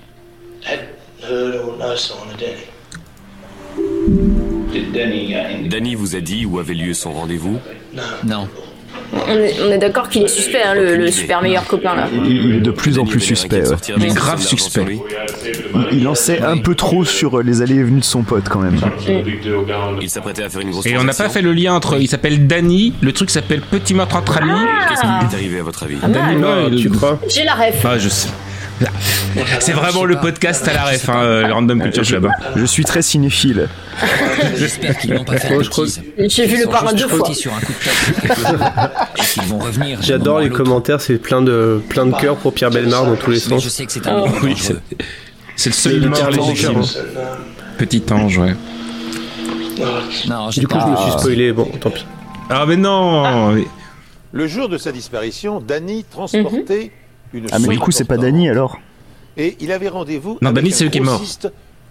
Danny 5.69 5.95
vous 5.95 6.17
a 6.17 6.21
dit 6.21 6.45
où 6.47 6.59
avait 6.59 6.75
lieu 6.75 6.95
son 6.95 7.13
rendez-vous? 7.13 7.59
Non. 8.25 8.49
On 9.13 9.33
est, 9.37 9.57
on 9.67 9.71
est 9.73 9.79
d'accord 9.79 10.09
qu'il 10.09 10.23
est 10.23 10.29
suspect, 10.29 10.63
hein, 10.63 10.75
le, 10.75 10.97
le 10.97 11.11
super 11.11 11.43
meilleur 11.43 11.65
copain 11.67 11.95
là. 11.97 12.09
Il 12.13 12.55
est 12.57 12.61
de 12.61 12.71
plus 12.71 12.99
en 12.99 13.05
plus 13.05 13.21
suspect. 13.21 13.61
ouais. 13.61 13.67
sortir 13.67 13.95
Il 13.99 14.03
est 14.03 14.07
avec 14.07 14.17
grave 14.17 14.41
suspect. 14.43 14.99
Il 15.93 16.07
en 16.09 16.15
sait 16.15 16.41
un 16.41 16.59
peu 16.59 16.75
trop 16.75 17.05
sur 17.05 17.43
les 17.43 17.63
allées 17.63 17.77
et 17.77 17.83
venues 17.83 18.01
de 18.01 18.05
son 18.05 18.23
pote 18.23 18.49
quand 18.49 18.61
même. 18.61 18.79
Il 20.01 20.11
s'apprêtait 20.11 20.45
à 20.45 20.49
faire 20.49 20.61
une 20.61 20.71
grosse 20.71 20.87
Et 20.87 20.97
on 20.97 21.05
n'a 21.05 21.13
pas 21.13 21.29
fait 21.29 21.43
le 21.43 21.53
lien 21.53 21.75
entre. 21.75 21.99
Il 22.01 22.09
s'appelle 22.09 22.47
Danny, 22.47 22.95
le 23.01 23.13
truc 23.13 23.31
s'appelle 23.31 23.61
Petit 23.61 23.95
meurtre 23.95 24.17
entre 24.17 24.39
amis. 24.39 24.53
Qu'est-ce 24.89 25.01
qui 25.01 25.07
est 25.07 25.37
arrivé 25.37 25.61
à 25.61 25.63
votre 25.63 25.83
avis 25.83 25.97
Ah. 26.03 26.09
Danny, 26.09 26.43
Ah, 26.45 26.69
tu 26.81 26.91
crois 26.91 27.19
J'ai 27.29 27.45
la 27.45 27.55
ref. 27.55 27.85
Ah, 27.85 27.99
je 27.99 28.09
sais. 28.09 28.29
C'est 29.61 29.73
vraiment 29.73 30.05
le 30.05 30.17
podcast 30.17 30.67
à 30.67 30.73
la 30.73 30.85
ref, 30.85 31.09
hein, 31.09 31.23
euh, 31.23 31.47
le 31.47 31.53
Random 31.53 31.81
Culture 31.83 32.05
Club. 32.05 32.27
hein. 32.27 32.31
Je 32.57 32.65
suis 32.65 32.85
très 32.85 33.03
cinéphile. 33.03 33.69
J'espère 34.57 34.97
qu'ils 34.99 35.15
n'ont 35.15 35.25
pas 35.25 35.37
fait 35.39 35.57
bêtises. 35.57 36.03
J'ai 36.19 36.47
vu 36.47 36.59
le 36.61 36.67
parrain 36.67 36.93
deux 36.93 37.09
fois. 37.09 37.29
J'adore 40.01 40.41
les 40.41 40.51
commentaires, 40.51 41.01
c'est 41.01 41.19
plein 41.19 41.43
de 41.43 41.81
plein 41.89 42.07
de 42.07 42.15
cœurs 42.17 42.37
pour 42.37 42.53
Pierre 42.55 42.71
Belmar 42.71 43.07
dans 43.07 43.17
tous 43.17 43.31
les 43.31 43.41
Mais 43.51 43.59
je 43.59 43.65
sens. 43.65 43.75
sais 43.75 43.87
que 43.87 43.93
c'est 43.93 44.07
un 44.07 44.25
Oh. 44.27 44.47
c'est 44.57 44.77
c'est 45.57 45.71
le 45.71 45.75
seul 45.75 46.11
Petit 47.79 48.03
ange, 48.13 48.39
ouais. 48.39 48.55
Du 50.57 50.67
coup, 50.67 50.75
pas- 50.75 50.87
je 50.87 50.91
me 50.91 50.97
suis 51.11 51.19
spoilé, 51.19 51.53
bon, 51.53 51.65
tant 51.81 51.91
pis. 51.91 52.05
Ah, 52.51 52.65
mais 52.67 52.77
non 52.77 53.53
mais- 53.53 53.67
Le 54.33 54.47
jour 54.47 54.69
de 54.69 54.77
sa 54.79 54.93
disparition, 54.93 55.61
Danny 55.61 56.05
transportait 56.11 56.91
une 57.33 57.47
Ah, 57.53 57.59
mais 57.59 57.69
du 57.69 57.79
coup, 57.79 57.91
c'est 57.91 58.05
pas. 58.05 58.17
Danny 58.17 58.49
alors 58.49 58.79
Et 59.37 59.57
il 59.61 59.73
avait 59.73 59.89
rendez-vous 59.89 60.39
Non, 60.43 60.49
avec 60.51 60.57
Danny, 60.65 60.73
un 60.73 60.77
c'est 60.77 60.85
lui 60.85 60.91
qui 60.91 60.99
est 60.99 61.03
mort. 61.03 61.23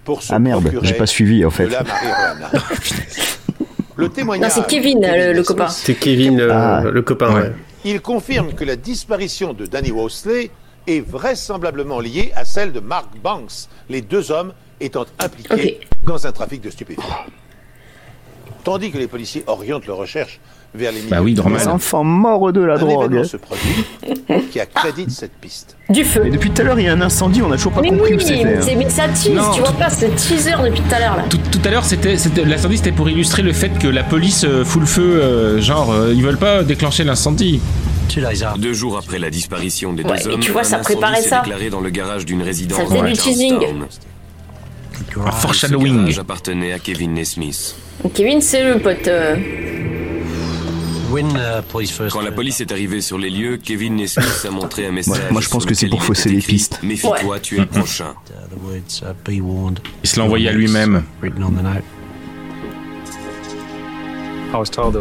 Pour 0.05 0.21
Ah 0.29 0.39
merde, 0.39 0.71
j'ai 0.83 0.93
pas 0.93 1.05
suivi 1.05 1.45
en 1.45 1.49
fait. 1.51 1.67
marijuana. 1.67 2.49
Le 3.95 4.07
témoignage. 4.09 4.55
Non, 4.55 4.61
c'est 4.63 4.67
Kevin, 4.69 5.01
le- 5.01 5.33
le 5.33 5.43
copain. 5.43 5.67
C'est 5.67 5.95
Kevin, 5.95 6.37
le, 6.37 6.51
Ah. 6.51 6.83
le 6.89 7.01
copain, 7.01 7.33
Ouais. 7.33 7.41
ouais. 7.41 7.51
il 7.83 7.99
confirme 8.01 8.53
que 8.53 8.63
la 8.63 8.77
disparition 8.77 9.53
de 9.53 9.65
Danny 9.65 9.91
Wosley 9.91 10.51
est 10.87 11.01
vraisemblablement 11.05 11.99
liée 11.99 12.31
à 12.35 12.45
celle 12.45 12.71
de 12.71 12.79
Mark 12.79 13.09
Banks, 13.21 13.67
les 13.89 14.01
deux 14.01 14.31
hommes 14.31 14.53
étant 14.79 15.05
impliqués 15.19 15.81
dans 16.05 16.25
un 16.25 16.31
trafic 16.31 16.61
de 16.61 16.69
stupéfiants. 16.69 17.03
Tandis 18.63 18.91
que 18.91 18.97
les 18.97 19.07
policiers 19.07 19.43
orientent 19.47 19.85
leurs 19.85 19.97
recherches 19.97 20.39
vers 20.75 20.91
les 20.91 21.01
Bah 21.01 21.21
oui. 21.21 21.35
Les 21.35 21.67
enfants 21.67 22.03
morts 22.03 22.51
de 22.53 22.61
la 22.61 22.75
un 22.75 22.77
drogue. 22.77 23.23
se 23.23 23.37
produit 23.37 23.85
qui 24.51 24.59
accrédite 24.59 25.09
cette 25.11 25.33
piste. 25.33 25.75
Du 25.89 26.03
feu. 26.03 26.27
Et 26.27 26.29
depuis 26.29 26.51
tout 26.51 26.61
à 26.61 26.65
l'heure, 26.65 26.79
il 26.79 26.85
y 26.85 26.87
a 26.89 26.93
un 26.93 27.01
incendie, 27.01 27.41
on 27.41 27.51
a 27.51 27.55
toujours 27.55 27.71
pas 27.73 27.81
Mais 27.81 27.89
compris 27.89 28.11
oui, 28.13 28.17
où 28.17 28.19
c'était. 28.19 28.61
c'est- 28.61 28.75
mais 28.75 28.89
ça 28.89 29.07
tease, 29.07 29.29
Non, 29.31 29.51
tu 29.51 29.61
vois 29.61 29.71
pas, 29.71 29.89
c'est 29.89 30.13
teaser 30.15 30.51
depuis 30.63 30.81
tout 30.81 30.95
à 30.95 30.99
l'heure 30.99 31.17
là. 31.17 31.23
Tout, 31.29 31.39
tout 31.51 31.61
à 31.65 31.69
l'heure, 31.71 31.83
c'était, 31.85 32.17
c'était 32.17 32.45
l'incendie, 32.45 32.77
c'était 32.77 32.91
pour 32.91 33.09
illustrer 33.09 33.41
le 33.41 33.53
fait 33.53 33.69
que 33.79 33.87
la 33.87 34.03
police 34.03 34.43
euh, 34.47 34.63
fout 34.63 34.81
le 34.81 34.87
feu, 34.87 35.01
euh, 35.21 35.59
genre 35.61 35.91
euh, 35.91 36.13
ils 36.13 36.21
veulent 36.23 36.37
pas 36.37 36.63
déclencher 36.63 37.03
l'incendie. 37.03 37.59
Deux 38.57 38.73
jours 38.73 38.97
après 38.97 39.19
la 39.19 39.29
disparition 39.29 39.93
des 39.93 40.03
Ouais, 40.03 40.17
deux 40.23 40.31
et 40.31 40.33
hommes, 40.33 40.39
tu 40.39 40.51
vois, 40.51 40.61
un 40.61 40.63
ça 40.65 40.77
préparait 40.79 41.21
ça. 41.21 41.41
déclaré 41.41 41.69
dans 41.69 41.79
le 41.81 41.89
garage 41.91 42.25
d'une 42.25 42.41
résidence 42.41 42.79
Ça 42.79 42.85
faisait 42.85 43.01
du 43.11 43.13
teasing. 43.13 43.55
Un 45.25 45.31
foreshadowing. 45.31 45.93
Ce 45.93 45.97
garage 45.99 46.19
appartenait 46.19 46.73
à 46.73 46.79
Kevin 46.79 47.13
Nesmith. 47.13 47.75
Donc 48.03 48.13
Kevin, 48.13 48.41
c'est 48.41 48.63
le 48.63 48.79
pote. 48.79 49.07
euh, 49.07 49.35
Quand 52.11 52.21
la 52.21 52.31
police 52.31 52.61
est 52.61 52.71
arrivée 52.71 53.01
sur 53.01 53.17
les 53.17 53.29
lieux, 53.29 53.57
Kevin 53.57 53.95
Nesmith 53.95 54.45
a 54.47 54.51
montré 54.51 54.85
un 54.85 54.91
message. 54.91 55.31
moi, 55.31 55.41
je 55.41 55.49
pense 55.49 55.65
que 55.65 55.73
c'est 55.73 55.87
pour 55.87 56.03
fausser 56.03 56.29
les 56.29 56.39
pistes. 56.41 56.79
Méfie-toi, 56.83 57.39
tu 57.39 57.57
es 57.57 57.59
le 57.61 57.65
prochain. 57.65 58.13
Il 60.03 60.09
se 60.09 60.17
l'a 60.19 60.25
envoyé 60.25 60.49
à 60.49 60.53
lui-même. 60.53 61.03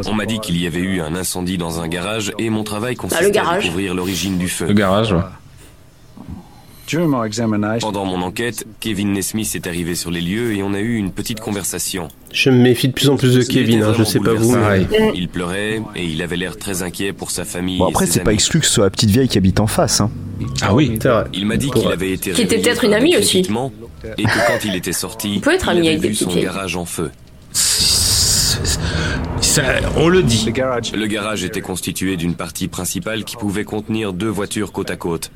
On 0.07 0.15
m'a 0.15 0.27
dit 0.27 0.41
qu'il 0.41 0.61
y 0.61 0.67
avait 0.67 0.81
eu 0.81 1.01
un 1.01 1.15
incendie 1.15 1.57
dans 1.57 1.81
un 1.81 1.89
garage 1.89 2.33
et 2.39 2.51
mon 2.51 2.65
travail 2.65 2.95
Ah, 2.99 3.01
consistait 3.01 3.25
à 3.27 3.31
garage. 3.31 3.63
découvrir 3.65 3.95
l'origine 3.95 4.37
du 4.37 4.49
feu. 4.49 4.67
Le 4.67 4.75
garage, 4.75 5.13
ouais. 5.13 5.21
Pendant 7.81 8.05
mon 8.07 8.23
enquête, 8.23 8.67
Kevin 8.81 9.13
Nesmith 9.13 9.55
est 9.55 9.67
arrivé 9.67 9.95
sur 9.95 10.11
les 10.11 10.23
lieux 10.23 10.55
et 10.55 10.63
on 10.63 10.73
a 10.73 10.81
eu 10.81 10.97
une 10.97 11.11
petite 11.11 11.41
conversation. 11.41 12.09
Je 12.33 12.49
me 12.51 12.57
méfie 12.57 12.89
de 12.89 12.95
plus 12.95 13.11
en 13.11 13.17
plus 13.17 13.35
de 13.35 13.43
Il 13.43 13.49
Kevin, 13.49 13.83
hein, 13.83 13.93
je 13.97 14.05
sais 14.05 14.21
pas 14.21 14.33
vous, 14.33 14.57
mais... 14.57 14.87
Il 15.15 15.29
pleurait 15.29 15.83
et 15.95 16.05
il 16.05 16.23
avait 16.23 16.37
l'air 16.37 16.57
très 16.57 16.83
inquiet 16.83 17.13
pour 17.13 17.31
sa 17.31 17.45
famille. 17.45 17.79
Bon, 17.79 17.89
après, 17.89 18.07
c'est 18.07 18.25
pas 18.25 18.33
exclu 18.33 18.61
que 18.61 18.67
ce 18.67 18.73
soit 18.73 18.85
la 18.85 18.91
petite 18.91 19.11
vieille 19.11 19.29
qui 19.29 19.37
habite 19.37 19.61
en 19.61 19.67
face. 19.67 20.01
Hein. 20.01 20.11
Ah 20.63 20.75
oui. 20.75 20.99
Il 21.35 21.47
m'a 21.47 21.57
dit 21.57 21.71
qu'il 21.71 21.89
avait 21.89 22.13
été 22.13 22.33
Qui 22.33 22.43
était 22.43 22.59
peut-être 22.59 22.85
une 22.85 22.95
un 22.95 22.99
amie 22.99 23.17
aussi. 23.17 23.47
Et 24.17 24.23
que 24.23 24.47
quand 24.47 24.65
il 24.65 24.75
était 24.75 24.93
sorti, 24.93 25.35
On 25.37 25.41
peut 25.41 25.55
être 25.55 25.67
il 25.67 25.79
ami 25.79 25.81
avait 25.81 25.89
avec 25.89 26.01
des 26.01 26.09
vu 26.09 26.15
son 26.15 26.35
garage 26.35 26.77
en 26.77 26.85
feu. 26.85 27.11
Ça, 29.41 29.63
on 29.97 30.09
le 30.09 30.23
dit. 30.23 30.47
Le 30.47 31.07
garage 31.07 31.45
était 31.45 31.61
constitué 31.61 32.17
d'une 32.17 32.35
partie 32.35 32.69
principale 32.69 33.25
qui 33.25 33.37
pouvait 33.37 33.65
contenir 33.65 34.13
deux 34.13 34.29
voitures 34.29 34.73
côte 34.73 34.91
à 34.91 34.97
côte. 34.97 35.31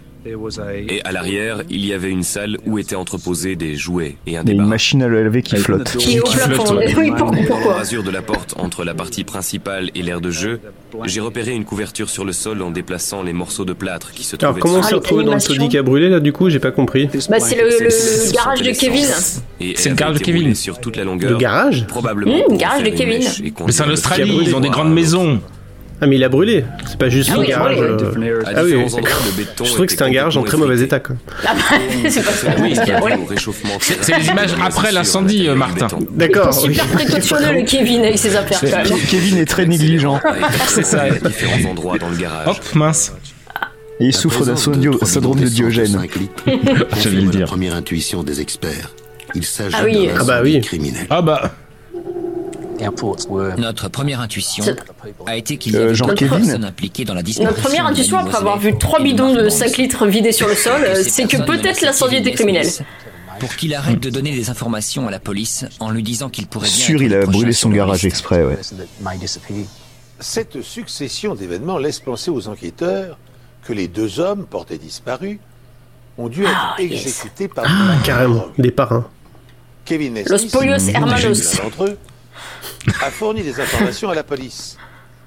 Et 0.88 1.00
à 1.04 1.10
l'arrière, 1.10 1.62
il 1.68 1.84
y 1.84 1.92
avait 1.92 2.10
une 2.10 2.22
salle 2.22 2.56
où 2.64 2.78
étaient 2.78 2.94
entreposés 2.94 3.56
des 3.56 3.74
jouets 3.76 4.16
et 4.26 4.36
un 4.36 4.42
Il 4.46 4.48
y 4.48 4.50
a 4.52 4.62
une 4.62 4.68
machine 4.68 5.02
à 5.02 5.08
lever 5.08 5.42
qui 5.42 5.56
flotte. 5.56 5.96
Qui 5.96 6.16
est 6.16 6.20
au 6.20 6.24
plafond. 6.24 6.78
Oui, 6.96 7.10
pourquoi 7.48 7.74
rasure 7.74 8.02
de 8.04 8.10
la 8.10 8.22
porte 8.22 8.54
entre 8.58 8.84
la 8.84 8.94
partie 8.94 9.24
principale 9.24 9.90
et 9.94 10.02
l'aire 10.02 10.20
de 10.20 10.30
jeu, 10.30 10.60
j'ai 11.06 11.20
repéré 11.20 11.52
une 11.52 11.64
couverture 11.64 12.08
sur 12.08 12.24
le 12.24 12.32
sol 12.32 12.62
en 12.62 12.70
déplaçant 12.70 13.22
les 13.22 13.32
morceaux 13.32 13.64
de 13.64 13.72
plâtre 13.72 14.12
qui 14.12 14.22
se 14.22 14.36
Alors 14.36 14.52
trouvaient 14.54 14.60
comment 14.60 14.78
on 14.78 14.82
s'est 14.82 14.94
retrouvé 14.94 15.24
dans 15.24 15.34
le 15.34 15.40
taudis 15.40 15.68
qui 15.68 15.78
a 15.78 15.82
brûlé 15.82 16.08
là 16.08 16.20
du 16.20 16.32
coup? 16.32 16.50
J'ai 16.50 16.60
pas 16.60 16.70
compris. 16.70 17.06
Bah, 17.28 17.40
c'est 17.40 17.56
le, 17.56 17.68
le- 17.68 17.84
le 17.84 18.32
garage 18.32 18.62
de 18.62 18.70
Kevin. 18.70 19.06
C'est 19.76 19.88
le 19.88 19.94
garage 19.96 20.18
de 20.18 20.24
Kevin. 20.24 20.54
sur 20.54 20.78
toute 20.80 20.96
la 20.96 21.04
longueur. 21.04 21.32
Le 21.32 21.38
garage? 21.38 21.86
Probablement. 21.88 22.36
Mmh, 22.48 22.56
garage 22.58 22.82
de 22.84 22.90
Kevin. 22.90 23.22
Mais 23.66 23.72
c'est 23.72 23.82
en 23.82 23.90
Australie, 23.90 24.38
ils 24.42 24.54
ont 24.54 24.60
des 24.60 24.68
grandes 24.70 24.92
maisons. 24.94 25.40
Ah 26.04 26.06
mais 26.08 26.16
il 26.16 26.24
a 26.24 26.28
brûlé. 26.28 26.64
C'est 26.86 26.98
pas 26.98 27.08
juste 27.08 27.30
Ah 27.32 27.36
un 27.36 27.40
oui, 27.42 27.46
garage. 27.46 27.76
euh, 27.78 28.42
Ah 28.44 28.64
oui. 28.64 28.72
le 28.72 29.36
béton 29.36 29.64
Je 29.64 29.70
trouvais 29.70 29.86
que 29.86 29.92
c'était 29.92 30.02
un 30.04 30.10
garage 30.10 30.36
en 30.36 30.42
très 30.42 30.56
mauvais 30.56 30.80
état. 30.80 30.98
Quoi. 30.98 31.14
Ah 31.46 31.54
bah, 31.54 31.76
c'est 32.10 32.22
pas 32.24 34.18
les 34.18 34.26
images 34.26 34.50
après 34.60 34.90
l'incendie, 34.90 35.48
Martin. 35.56 35.86
D'accord. 36.10 36.48
oui. 36.64 36.74
Super 36.74 36.86
précautionneux 36.88 37.52
le 37.52 37.62
Kevin 37.62 38.00
avec 38.00 38.18
ses 38.18 38.34
affaires. 38.34 38.60
Kevin 39.08 39.38
est 39.38 39.44
très 39.44 39.64
négligent. 39.64 40.20
C'est 40.66 40.84
ça. 40.84 41.04
Différents 41.08 41.70
endroits 41.70 41.98
dans 41.98 42.08
le 42.08 42.16
garage. 42.16 42.48
Hop, 42.48 42.74
mince. 42.74 43.12
Et 44.00 44.06
il 44.06 44.12
souffre 44.14 44.44
d'un 44.44 44.56
syndrome 44.56 45.38
de 45.38 45.46
Diogène. 45.46 45.86
105 45.86 46.14
litres 46.16 46.34
J'allais 46.46 46.84
confirme 46.86 47.14
le 47.26 47.30
dire. 47.30 47.40
la 47.42 47.46
première 47.46 47.74
intuition 47.76 48.24
des 48.24 48.40
experts. 48.40 48.90
Il 49.36 49.44
s'agit 49.44 49.76
Ah 49.78 49.84
oui. 49.84 50.08
d'un 50.08 50.14
Ah 50.18 50.24
bah 50.24 50.40
oui. 50.42 50.60
criminel. 50.60 51.06
Ah 51.10 51.22
bah. 51.22 51.54
Notre 53.58 53.88
première 53.88 54.20
intuition 54.20 54.64
a 55.26 55.36
été 55.36 55.56
qu'il 55.56 55.72
y 55.72 55.76
Euh, 55.76 55.84
avait 55.86 55.94
genre 55.94 56.08
d'autres 56.08 56.18
Kevin 56.20 56.38
personnes 56.38 56.64
impliquées 56.64 57.04
dans 57.04 57.14
la 57.14 57.22
disparition. 57.22 57.50
Notre 57.56 57.68
première 57.68 57.86
intuition 57.86 58.18
après 58.18 58.36
avoir 58.36 58.58
vu 58.58 58.76
trois 58.78 59.00
bidons 59.02 59.32
de 59.34 59.40
Mark 59.42 59.50
5 59.52 59.66
Banks. 59.68 59.76
litres 59.78 60.06
vidés 60.06 60.32
sur 60.32 60.48
le 60.48 60.54
sol, 60.54 60.82
euh, 60.84 60.94
ces 61.02 61.10
c'est 61.10 61.26
que 61.26 61.36
peut-être 61.42 61.80
l'incendie 61.80 62.16
était 62.16 62.32
criminel. 62.32 62.66
Pour 63.40 63.54
qu'il 63.56 63.74
arrête 63.74 63.98
de 64.00 64.10
donner 64.10 64.32
des 64.32 64.50
informations 64.50 65.08
à 65.08 65.10
la 65.10 65.18
police 65.18 65.64
en 65.80 65.90
lui 65.90 66.02
disant 66.02 66.28
qu'il 66.28 66.46
pourrait 66.46 66.68
bien 66.68 66.76
Sûr, 66.76 67.02
il 67.02 67.14
a 67.14 67.24
brûlé 67.26 67.52
son 67.52 67.70
garage 67.70 68.04
exprès, 68.04 68.44
ouais. 68.44 68.58
Cette 70.20 70.62
succession 70.62 71.34
d'événements 71.34 71.78
laisse 71.78 71.98
penser 71.98 72.30
aux 72.30 72.46
enquêteurs 72.48 73.18
que 73.66 73.72
les 73.72 73.88
deux 73.88 74.20
hommes 74.20 74.44
portés 74.46 74.78
disparus 74.78 75.38
ont 76.18 76.28
dû 76.28 76.44
être 76.44 76.50
Ah, 76.54 76.76
yes. 76.80 76.92
exécutés 77.06 77.48
par 77.48 77.64
Ah, 77.66 77.96
carrément. 78.04 78.44
Des 78.58 78.70
parrains. 78.70 79.06
Kevin 79.84 80.12
Nesmith, 80.14 80.30
Los 80.30 80.48
Polios 80.56 80.88
Hermanos. 80.94 81.56
l'un 81.58 81.64
d'entre 81.64 81.84
eux, 81.84 81.98
a 83.00 83.10
fourni 83.10 83.42
des 83.42 83.60
informations 83.60 84.10
à 84.10 84.14
la 84.14 84.22
police. 84.22 84.76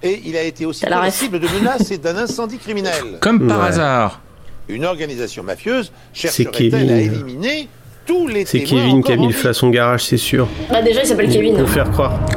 Et 0.03 0.21
il 0.25 0.35
a 0.35 0.43
été 0.43 0.65
aussi 0.65 0.85
la 0.85 1.09
cible 1.09 1.39
de 1.39 1.47
menaces 1.47 1.89
et 1.91 1.97
d'un 1.97 2.15
incendie 2.17 2.57
criminel. 2.57 3.17
Comme 3.21 3.47
par 3.47 3.59
Ouais. 3.61 3.67
hasard. 3.67 4.21
Une 4.67 4.85
organisation 4.85 5.43
mafieuse 5.43 5.91
C'est 6.13 6.21
chercherait-elle 6.33 6.71
Kevin. 6.71 6.89
à 6.91 6.97
éliminer 6.99 7.67
tous 8.05 8.27
les 8.27 8.45
C'est 8.45 8.61
Kevin 8.63 9.03
qui 9.03 9.11
a 9.11 9.15
mis 9.15 9.27
le 9.27 9.33
feu 9.33 9.49
à 9.49 9.53
son 9.53 9.69
garage, 9.69 10.03
c'est 10.03 10.17
sûr. 10.17 10.47
Bah 10.69 10.81
déjà 10.81 11.01
il 11.03 11.07
s'appelle 11.07 11.29
Kevin. 11.29 11.55
Pour 11.57 11.69
faire 11.69 11.89
croire. 11.91 12.19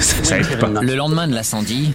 Ça, 0.00 0.36
pas. 0.58 0.68
Le 0.80 0.94
lendemain 0.94 1.26
de 1.28 1.34
l'incendie, 1.34 1.94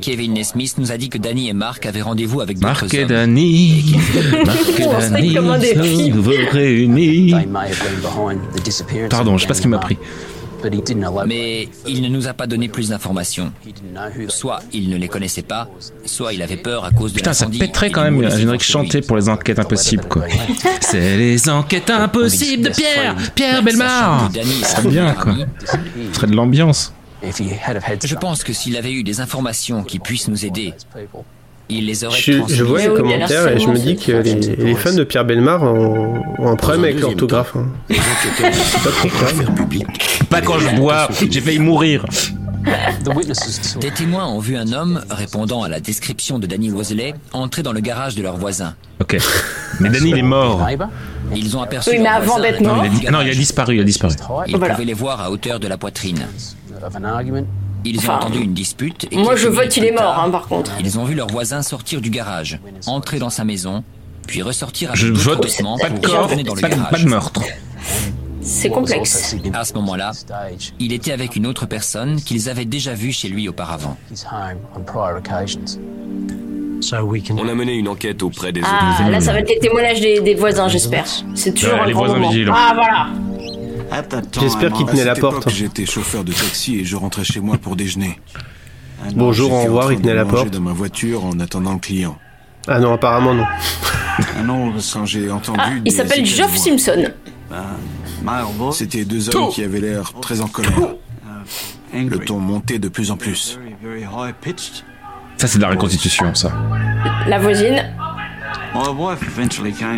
Kevin 0.00 0.34
Nesmith 0.34 0.76
nous 0.78 0.92
a 0.92 0.96
dit 0.96 1.08
que 1.08 1.18
Danny 1.18 1.48
et 1.48 1.52
Mark 1.52 1.86
avaient 1.86 2.02
rendez-vous 2.02 2.40
avec 2.40 2.58
d'autres 2.58 2.82
Marc 2.82 2.94
et. 2.94 3.04
Danny. 3.04 3.96
Marc 4.44 4.58
et 4.78 4.82
c'est 5.00 5.10
Danny. 5.74 6.10
Nous 6.10 6.22
réunis. 6.50 7.34
Pardon, 9.10 9.36
je 9.38 9.42
sais 9.42 9.48
pas 9.48 9.54
ce 9.54 9.62
qui 9.62 9.68
m'a 9.68 9.78
pris. 9.78 9.96
Mais 11.26 11.68
il 11.86 12.02
ne 12.02 12.08
nous 12.08 12.26
a 12.28 12.34
pas 12.34 12.46
donné 12.46 12.68
plus 12.68 12.88
d'informations. 12.90 13.52
Soit 14.28 14.60
il 14.72 14.88
ne 14.88 14.96
les 14.96 15.08
connaissait 15.08 15.42
pas, 15.42 15.68
soit 16.04 16.32
il 16.32 16.42
avait 16.42 16.56
peur 16.56 16.84
à 16.84 16.90
cause 16.90 17.12
de 17.12 17.18
Putain, 17.18 17.32
ça 17.32 17.46
pèterait 17.46 17.90
quand 17.90 18.02
même 18.02 18.22
un 18.24 18.30
générique 18.30 18.62
chanté 18.62 19.00
pour 19.00 19.16
les 19.16 19.28
enquêtes 19.28 19.58
impossibles, 19.58 20.04
quoi. 20.04 20.24
C'est 20.80 21.16
les 21.16 21.48
enquêtes 21.48 21.90
impossibles 21.90 22.64
de 22.64 22.70
Pierre 22.70 23.16
Pierre 23.34 23.62
Belmar 23.62 24.30
Ça 24.62 24.82
bien, 24.82 25.14
quoi. 25.14 25.34
Ce 25.64 25.76
serait 26.14 26.26
de 26.26 26.34
l'ambiance. 26.34 26.92
Je 27.22 28.14
pense 28.14 28.44
que 28.44 28.52
s'il 28.52 28.76
avait 28.76 28.92
eu 28.92 29.02
des 29.02 29.20
informations 29.20 29.82
qui 29.82 29.98
puissent 29.98 30.28
nous 30.28 30.44
aider, 30.44 30.74
il 31.70 31.86
les 31.86 32.04
aurait 32.04 32.18
Je, 32.18 32.32
je 32.48 32.64
vois 32.64 32.80
les 32.80 32.88
commentaires 32.88 33.48
et 33.48 33.58
je 33.58 33.68
me 33.68 33.76
dis 33.78 33.96
que 33.96 34.12
les, 34.12 34.34
les 34.34 34.74
fans 34.74 34.94
de 34.94 35.04
Pierre 35.04 35.24
Belmar 35.24 35.62
ont, 35.62 36.22
ont 36.38 36.48
un 36.48 36.56
problème 36.56 36.84
avec 36.84 37.00
l'orthographe. 37.00 37.54
hein. 37.56 37.66
Pas 38.84 38.90
trop 38.90 39.08
grave. 39.08 39.34
faire 39.34 39.54
public. 39.54 39.86
Pas 40.30 40.40
quand 40.40 40.58
je 40.58 40.76
bois, 40.76 41.08
j'ai 41.30 41.40
failli 41.40 41.58
mourir. 41.58 42.04
Des 43.80 43.90
témoins 43.90 44.26
ont 44.26 44.40
vu 44.40 44.56
un 44.56 44.72
homme, 44.72 45.00
répondant 45.10 45.62
à 45.62 45.68
la 45.68 45.80
description 45.80 46.38
de 46.38 46.46
Danny 46.46 46.70
Wosley, 46.70 47.14
entrer 47.32 47.62
dans 47.62 47.72
le 47.72 47.80
garage 47.80 48.14
de 48.14 48.22
leur 48.22 48.36
voisin. 48.36 48.74
Ok. 49.00 49.16
Mais 49.80 49.88
Danny, 49.88 50.10
il 50.10 50.18
est 50.18 50.22
mort. 50.22 50.66
Ils 51.34 51.56
ont 51.56 51.62
aperçu 51.62 51.90
Oui, 51.90 51.98
mais 52.00 52.08
avant 52.08 52.38
d'être 52.40 52.60
mort. 52.60 52.76
Non, 52.76 52.90
il 53.00 53.06
a, 53.06 53.10
non, 53.10 53.20
il 53.22 53.30
a 53.30 53.34
disparu, 53.34 53.76
il 53.76 53.80
a 53.80 53.84
disparu. 53.84 54.14
Ils 54.46 54.56
Voilà. 54.56 54.74
pouvaient 54.74 54.86
les 54.86 54.92
voir 54.94 55.20
à 55.20 55.30
hauteur 55.30 55.60
de 55.60 55.68
la 55.68 55.78
poitrine. 55.78 56.26
Ils 57.84 57.96
ont 57.96 58.00
Enfin, 58.00 58.16
entendu 58.16 58.40
une 58.40 58.54
dispute. 58.54 59.06
Et 59.10 59.16
Moi 59.16 59.36
je 59.36 59.48
vote 59.48 59.76
il 59.76 59.84
est 59.84 59.90
mort 59.92 60.00
tard, 60.02 60.24
hein, 60.24 60.30
par 60.30 60.46
contre. 60.48 60.72
Ils 60.80 60.98
ont 60.98 61.04
vu 61.04 61.14
leur 61.14 61.28
voisin 61.28 61.62
sortir 61.62 62.00
du 62.00 62.10
garage, 62.10 62.58
entrer 62.86 63.18
dans 63.18 63.30
sa 63.30 63.44
maison, 63.44 63.82
puis 64.26 64.42
ressortir 64.42 64.90
avec 64.90 65.00
Je 65.00 65.06
vote 65.08 65.40
pas 65.42 65.88
de 65.88 65.94
pour 65.94 66.02
corps, 66.02 66.28
dans 66.28 66.36
le 66.54 66.60
pas 66.60 66.68
de, 66.68 66.74
garage. 66.74 66.90
pas 66.90 66.98
de 66.98 67.04
meurtre. 67.08 67.42
C'est 68.40 68.70
complexe. 68.70 69.36
À 69.52 69.64
ce 69.64 69.74
moment-là, 69.74 70.12
il 70.78 70.92
était 70.92 71.12
avec 71.12 71.36
une 71.36 71.46
autre 71.46 71.66
personne 71.66 72.16
qu'ils 72.20 72.48
avaient 72.48 72.64
déjà 72.64 72.94
vue 72.94 73.12
chez 73.12 73.28
lui 73.28 73.48
auparavant. 73.48 73.96
On 77.36 77.48
a 77.48 77.54
mené 77.54 77.74
une 77.74 77.88
enquête 77.88 78.22
auprès 78.22 78.52
des 78.52 78.60
Ah 78.64 79.10
là 79.10 79.20
ça 79.20 79.32
va 79.32 79.40
être 79.40 79.48
les 79.48 79.58
témoignages 79.58 80.00
des, 80.00 80.20
des 80.20 80.34
voisins 80.34 80.68
j'espère. 80.68 81.04
C'est 81.34 81.52
toujours 81.52 81.74
Ouais, 81.74 81.80
un 81.80 81.86
les 81.86 81.92
grand 81.92 82.02
voisins 82.04 82.18
moment. 82.18 82.30
vigilants. 82.30 82.54
Ah 82.56 82.72
voilà. 82.74 83.06
J'espère 84.40 84.72
qu'il 84.72 84.86
tenait 84.86 85.04
la 85.04 85.14
porte. 85.14 85.48
J'étais 85.50 85.86
chauffeur 85.86 86.24
de 86.24 86.32
taxi 86.32 86.76
et 86.80 86.84
je 86.84 86.96
rentrais 86.96 87.24
chez 87.24 87.40
moi 87.40 87.56
pour 87.58 87.76
déjeuner. 87.76 88.20
Un 89.06 89.12
Bonjour, 89.12 89.52
an, 89.52 89.60
au 89.60 89.64
revoir, 89.64 89.92
il 89.92 90.00
tenait 90.00 90.14
la 90.14 90.24
porte. 90.24 90.50
dans 90.50 90.60
ma 90.60 90.72
voiture 90.72 91.24
en 91.24 91.38
attendant 91.40 91.74
le 91.74 91.78
client. 91.78 92.18
Ah 92.66 92.80
non, 92.80 92.94
apparemment 92.94 93.34
non. 93.34 93.44
Ah 93.46 94.42
non, 94.44 94.72
quand 94.92 95.06
j'ai 95.06 95.30
entendu. 95.30 95.60
Ah, 95.62 95.70
il 95.84 95.92
s'appelle 95.92 96.26
Geoff. 96.26 96.56
Simpson. 96.56 97.10
C'était 98.72 99.04
deux 99.04 99.34
hommes 99.34 99.50
qui 99.50 99.62
avaient 99.62 99.80
l'air 99.80 100.12
très 100.20 100.40
en 100.40 100.48
colère. 100.48 100.72
Le 101.94 102.18
ton 102.18 102.38
montait 102.38 102.78
de 102.78 102.88
plus 102.88 103.10
en 103.10 103.16
plus. 103.16 103.58
Ça, 105.38 105.46
c'est 105.46 105.58
de 105.58 105.62
la 105.62 105.70
reconstitution, 105.70 106.34
ça. 106.34 106.52
La 107.28 107.38
voisine, 107.38 107.94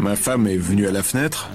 Ma 0.03 0.17
femme 0.17 0.47
est 0.47 0.57
venue 0.57 0.87
à 0.87 0.91
la 0.91 1.03
fenêtre. 1.03 1.51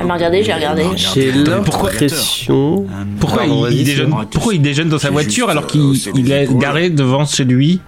elle 0.00 0.06
m'a 0.06 0.14
regardé, 0.14 0.42
j'ai 0.42 0.52
regardé. 0.52 0.84
J'ai 0.96 1.30
l'impression. 1.32 2.86
Pourquoi 3.20 3.44
il, 3.46 3.62
vas-y, 3.62 3.84
déjeune, 3.84 4.14
pourquoi 4.30 4.54
il 4.54 4.62
déjeune 4.62 4.88
dans 4.88 4.98
sa 4.98 5.10
voiture 5.10 5.48
alors 5.50 5.66
qu'il 5.66 5.92
il 6.14 6.32
est 6.32 6.52
garé 6.58 6.90
devant 6.90 7.24
chez 7.24 7.44
lui 7.44 7.80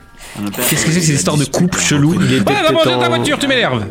Qu'est-ce 0.68 0.84
que 0.84 0.90
c'est 0.90 1.00
que 1.00 1.06
ces 1.06 1.14
histoires 1.14 1.36
de 1.36 1.44
couple 1.44 1.78
chelou 1.78 2.14
Il 2.20 2.32
était 2.34 2.52
Ah, 2.56 2.64
va 2.64 2.72
manger 2.72 2.84
peut-être 2.84 3.00
ta 3.00 3.06
en- 3.06 3.08
voiture, 3.08 3.38
tu 3.38 3.46
m'énerves 3.48 3.86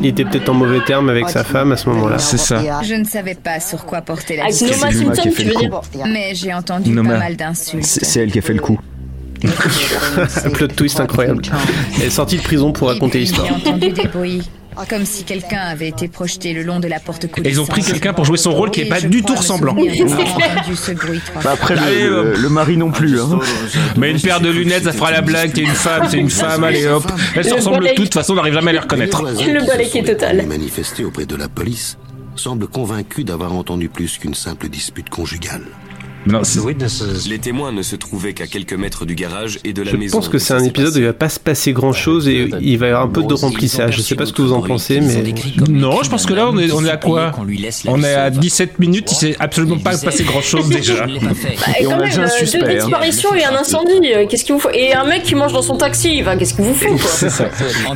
Il 0.00 0.06
était 0.06 0.24
peut-être 0.24 0.48
en 0.48 0.54
mauvais 0.54 0.80
terme 0.84 1.08
avec 1.08 1.28
sa 1.30 1.44
femme 1.44 1.72
à 1.72 1.76
ce 1.76 1.88
moment-là. 1.88 2.18
C'est 2.18 2.36
ça. 2.38 2.62
Je 2.82 2.94
ne 2.94 3.04
savais 3.04 3.34
pas 3.34 3.58
sur 3.60 3.84
quoi 3.86 4.00
porter 4.02 4.36
la 4.36 4.44
Avec. 4.44 4.60
Noma 4.60 4.92
Simpson, 4.92 5.30
tu 5.34 5.42
veux 5.44 5.54
dire 5.54 5.80
Mais 6.06 6.34
j'ai 6.34 6.52
entendu 6.52 6.90
Noma. 6.90 7.14
pas 7.14 7.18
mal 7.18 7.36
d'insultes. 7.36 7.84
C'est 7.84 8.20
elle 8.20 8.30
qui 8.30 8.38
a 8.38 8.42
fait 8.42 8.54
le 8.54 8.60
coup. 8.60 8.78
Un 10.44 10.50
plot 10.50 10.68
twist 10.68 11.00
incroyable. 11.00 11.42
Elle 11.96 12.04
est 12.06 12.10
sortie 12.10 12.36
de 12.38 12.42
prison 12.42 12.72
pour 12.72 12.88
raconter 12.88 13.18
l'histoire. 13.20 13.46
J'ai 13.46 13.54
entendu 13.70 13.90
des 13.92 14.08
bruits, 14.08 14.42
comme 14.88 15.04
si 15.04 15.24
quelqu'un 15.24 15.60
avait 15.60 15.88
été 15.88 16.08
projeté 16.08 16.52
le 16.54 16.62
long 16.62 16.80
de 16.80 16.88
la 16.88 16.98
porte 17.00 17.26
coulissante. 17.30 17.46
Et 17.46 17.50
ils 17.50 17.60
ont 17.60 17.66
pris 17.66 17.82
quelqu'un 17.82 18.12
pour 18.12 18.24
jouer 18.24 18.36
son 18.38 18.52
rôle 18.52 18.70
qui 18.70 18.80
est 18.82 18.86
pas 18.88 19.00
du 19.00 19.22
tout 19.22 19.34
ressemblant. 19.34 19.74
Bah, 21.44 21.52
après, 21.52 21.76
le, 21.76 22.34
le- 22.36 22.48
mari 22.48 22.76
non 22.76 22.90
plus. 22.90 23.20
Hein. 23.20 23.38
Mais 23.96 24.10
une 24.10 24.20
paire 24.20 24.40
de 24.40 24.48
lunettes, 24.50 24.84
ça 24.84 24.92
fera 24.92 25.10
la 25.10 25.20
blague, 25.20 25.52
t'es 25.52 25.62
une 25.62 25.68
femme, 25.68 26.06
c'est 26.10 26.18
une 26.18 26.30
femme, 26.30 26.64
allez 26.64 26.86
hop. 26.86 27.04
Elles 27.34 27.44
se 27.44 27.50
Le 27.50 27.56
ressemblent 27.56 27.86
toutes, 27.88 27.96
de 27.98 28.02
toute 28.04 28.14
façon 28.14 28.32
on 28.32 28.36
n'arrive 28.36 28.54
jamais 28.54 28.70
à 28.70 28.74
les 28.74 28.78
reconnaître. 28.80 29.22
Le 29.22 29.66
balai 29.66 29.86
qui 29.88 29.98
est 29.98 30.02
total. 30.04 30.46
manifester 30.46 31.04
auprès 31.04 31.26
de 31.26 31.36
la 31.36 31.48
police 31.48 31.96
semblent 32.36 32.68
convaincus 32.68 33.24
d'avoir 33.24 33.52
entendu 33.52 33.88
plus 33.88 34.18
qu'une 34.18 34.34
simple 34.34 34.68
dispute 34.68 35.08
conjugale. 35.10 35.62
Non, 36.26 36.44
c'est- 36.44 36.60
Les 37.28 37.38
témoins 37.38 37.72
ne 37.72 37.82
se 37.82 37.96
trouvaient 37.96 38.34
qu'à 38.34 38.46
quelques 38.46 38.74
mètres 38.74 39.06
du 39.06 39.14
garage 39.14 39.58
et 39.64 39.72
de 39.72 39.82
la 39.82 39.92
Je 39.92 39.96
maison. 39.96 40.18
pense 40.18 40.28
que 40.28 40.38
c'est 40.38 40.52
un 40.52 40.62
épisode 40.64 40.94
où 40.94 40.98
il 40.98 41.04
va 41.06 41.12
pas 41.12 41.28
se 41.28 41.40
passer 41.40 41.72
grand 41.72 41.92
chose 41.92 42.28
et 42.28 42.50
il 42.60 42.76
va 42.78 42.86
y 42.86 42.90
avoir 42.90 43.04
un 43.04 43.08
peu 43.08 43.22
de 43.22 43.32
remplissage. 43.34 43.96
Je 43.96 44.02
sais 44.02 44.14
pas 44.14 44.26
ce 44.26 44.32
que 44.32 44.42
vous 44.42 44.52
en 44.52 44.60
pensez, 44.60 45.00
mais 45.00 45.22
Non, 45.68 46.02
je 46.02 46.10
pense 46.10 46.26
que 46.26 46.34
là 46.34 46.48
on 46.50 46.58
est, 46.58 46.70
on 46.72 46.84
est 46.84 46.90
à 46.90 46.96
quoi 46.96 47.32
On 47.86 48.02
est 48.02 48.14
à 48.14 48.30
17 48.30 48.78
minutes, 48.78 49.10
il 49.12 49.14
s'est 49.14 49.36
absolument 49.38 49.78
pas 49.78 49.96
passé 49.96 50.24
grand 50.24 50.42
chose 50.42 50.68
déjà. 50.70 51.06
Bah, 51.06 51.12
Et 51.80 51.86
on 51.86 51.90
quand 51.90 51.96
a 51.96 51.98
même, 52.00 52.08
déjà 52.08 52.22
un 52.22 52.24
euh, 52.26 52.28
suspect, 52.28 52.58
deux 52.58 52.66
hein. 52.66 52.74
disparitions 52.84 53.34
et 53.34 53.44
un 53.44 53.54
incendie. 53.54 54.12
euh, 54.14 54.26
Qu'est-ce 54.28 54.44
qu'il 54.44 54.54
vous 54.54 54.60
faut 54.60 54.70
Et 54.74 54.92
un 54.94 55.04
mec 55.04 55.22
qui 55.22 55.34
mange 55.34 55.52
dans 55.52 55.62
son 55.62 55.76
taxi. 55.76 56.22
Qu'est-ce 56.38 56.54
qu'il 56.54 56.64
vous 56.64 56.74
faut 56.74 56.88
quoi 56.96 57.30
ça. 57.30 57.48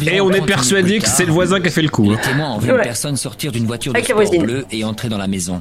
Et 0.06 0.20
on 0.20 0.30
est 0.30 0.36
30 0.38 0.46
persuadé 0.46 0.98
que 1.00 1.08
c'est 1.08 1.26
le 1.26 1.32
voisin 1.32 1.60
qui 1.60 1.68
a 1.68 1.70
fait 1.70 1.82
le 1.82 1.88
coup. 1.88 2.04
Les 2.10 2.14
hein. 2.16 2.20
témoins 2.22 2.54
ont 2.54 2.58
vu 2.58 2.70
une 2.70 2.76
personne 2.78 3.16
sortir 3.16 3.52
d'une 3.52 3.66
voiture 3.66 3.92
de 3.92 3.98
Avec 3.98 4.08
la 4.08 4.14
sport 4.14 4.26
voisine. 4.26 4.42
bleue 4.46 4.64
et 4.70 4.84
entrer 4.84 5.08
dans 5.08 5.18
la 5.18 5.26
maison. 5.26 5.60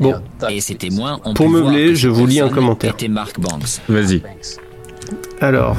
Bon. 0.00 0.14
Et 0.50 0.60
ces 0.60 0.74
témoins 0.74 1.20
ont 1.24 1.34
Pour 1.34 1.48
meubler, 1.48 1.94
je 1.94 2.08
vous 2.08 2.26
lis 2.26 2.40
un 2.40 2.48
commentaire. 2.48 2.92
Était 2.94 3.08
Mark 3.08 3.38
Banks. 3.40 3.80
Vas-y. 3.88 4.22
Alors, 5.40 5.76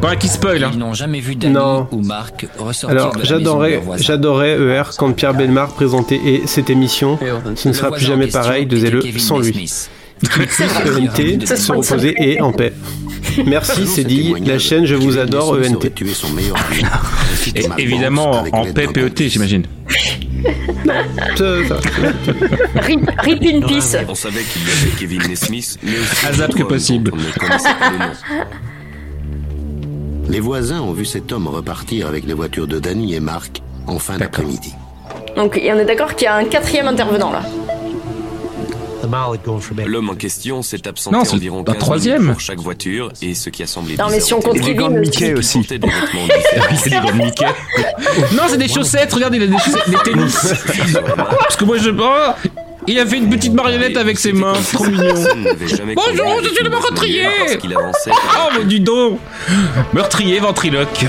Pas 0.00 0.16
qui 0.16 0.28
spoil, 0.28 0.62
hein. 0.64 0.70
Ils 0.72 0.78
n'ont 0.78 0.94
jamais 0.94 1.20
vu 1.20 1.36
Danny 1.36 1.54
Non. 1.54 1.86
ou 1.92 2.02
Mark 2.02 2.46
ressortir 2.58 2.90
alors 2.98 3.16
j'adorais, 3.22 3.82
j'adorais 3.98 4.58
ER 4.58 4.82
quand 4.98 5.12
Pierre 5.12 5.34
Belmar 5.34 5.68
présentait 5.72 6.20
et 6.24 6.46
cette 6.46 6.70
émission. 6.70 7.18
Ce 7.54 7.68
ne 7.68 7.72
sera 7.72 7.90
plus 7.90 8.04
jamais 8.04 8.26
pareil, 8.28 8.64
était 8.64 8.90
le 8.90 9.00
Kevin 9.00 9.20
sans 9.20 9.38
lui. 9.38 9.70
ENT 10.22 11.46
se 11.46 11.72
reposer 11.72 12.14
et 12.18 12.40
en 12.40 12.52
paix. 12.52 12.72
Merci, 13.46 13.86
c'est 13.86 14.04
dit. 14.04 14.34
La 14.44 14.58
chaîne, 14.58 14.86
je 14.86 14.94
vous 14.94 15.18
adore, 15.18 15.54
E 15.56 15.62
ENT. 15.68 15.90
évidemment 17.78 18.44
en 18.52 18.64
paix 18.72 18.86
PET, 18.92 19.28
j'imagine. 19.28 19.64
Rip, 22.76 23.10
rip 23.18 23.42
in 23.42 23.60
peace. 23.66 23.96
On 24.08 24.14
savait 24.14 24.42
qu'il 24.42 24.62
y 24.62 24.70
avait 24.70 24.90
Kevin 24.98 25.22
Nesmith, 25.28 25.78
mais 25.82 25.98
aussi 25.98 26.26
Azap 26.26 26.54
que 26.54 26.62
possible. 26.62 27.10
dont 27.10 27.16
On 27.16 27.20
ne 27.20 27.32
connaissait 27.32 27.74
pas 27.78 27.90
le 27.90 27.98
nom. 27.98 28.10
Les 30.28 30.40
voisins 30.40 30.80
ont 30.80 30.92
vu 30.92 31.04
cet 31.04 31.30
homme 31.32 31.46
repartir 31.46 32.08
avec 32.08 32.26
les 32.26 32.34
voitures 32.34 32.66
de 32.66 32.78
Danny 32.80 33.14
et 33.14 33.20
Marc 33.20 33.62
en 33.86 33.98
fin 33.98 34.18
d'après-midi. 34.18 34.74
Donc, 35.36 35.56
et 35.56 35.72
on 35.72 35.78
est 35.78 35.84
d'accord 35.84 36.16
qu'il 36.16 36.24
y 36.24 36.28
a 36.28 36.34
un 36.34 36.44
quatrième 36.44 36.88
intervenant 36.88 37.30
là. 37.30 37.42
L'homme 39.86 40.10
en 40.10 40.14
question 40.14 40.62
s'est 40.62 40.86
absenté 40.88 41.16
Non, 41.16 41.22
environ 41.22 41.60
un 41.60 41.64
15 41.64 41.78
troisième. 41.78 42.18
minutes 42.22 42.32
pour 42.32 42.40
chaque 42.40 42.58
voiture 42.58 43.10
et 43.22 43.34
ce 43.34 43.50
qui 43.50 43.62
a 43.62 43.66
semblé 43.66 43.96
Non, 43.96 44.06
mais 44.10 44.20
si 44.20 44.34
on 44.34 44.40
compte 44.40 44.60
témoin, 44.60 44.88
Kevin 44.90 44.92
Gant 44.92 44.98
aussi. 44.98 44.98
Mickey 45.18 45.34
aussi. 45.34 45.58
des 45.68 45.78
gants 45.78 47.12
de 47.12 47.22
Mickey. 47.24 47.46
Non, 48.34 48.42
c'est 48.48 48.58
des 48.58 48.68
chaussettes, 48.68 49.12
regarde, 49.12 49.34
il 49.34 49.42
a 49.42 49.46
des 49.46 49.58
chaussettes, 49.58 49.88
des 49.90 49.96
tennis. 50.10 50.54
Parce 51.16 51.56
que 51.56 51.64
moi 51.64 51.76
je. 51.78 51.90
Oh, 51.90 52.32
il 52.88 52.98
a 52.98 53.06
fait 53.06 53.16
une 53.16 53.28
petite 53.28 53.52
marionnette 53.52 53.96
avec 53.96 54.18
ses 54.18 54.32
mains, 54.32 54.54
trop 54.72 54.84
mignon. 54.86 55.14
Bonjour, 55.94 56.40
je 56.42 56.48
suis 56.54 56.64
le 56.64 56.70
meurtrier. 56.70 57.26
Oh, 58.38 58.48
mais 58.58 58.64
dis 58.64 58.80
donc 58.80 59.18
Meurtrier, 59.92 60.38
ventriloque. 60.38 61.04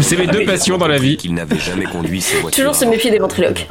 C'est 0.00 0.16
mes 0.16 0.26
deux 0.26 0.44
passions 0.44 0.78
dans 0.78 0.88
la 0.88 0.98
vie. 0.98 1.16
qu'il 1.16 1.34
n'avait 1.34 1.58
jamais 1.58 1.84
conduit 1.84 2.20
ses 2.20 2.38
voitures. 2.40 2.64
Toujours 2.64 2.74
se 2.74 2.84
méfier 2.84 3.10
des 3.10 3.18
ventriloques. 3.18 3.66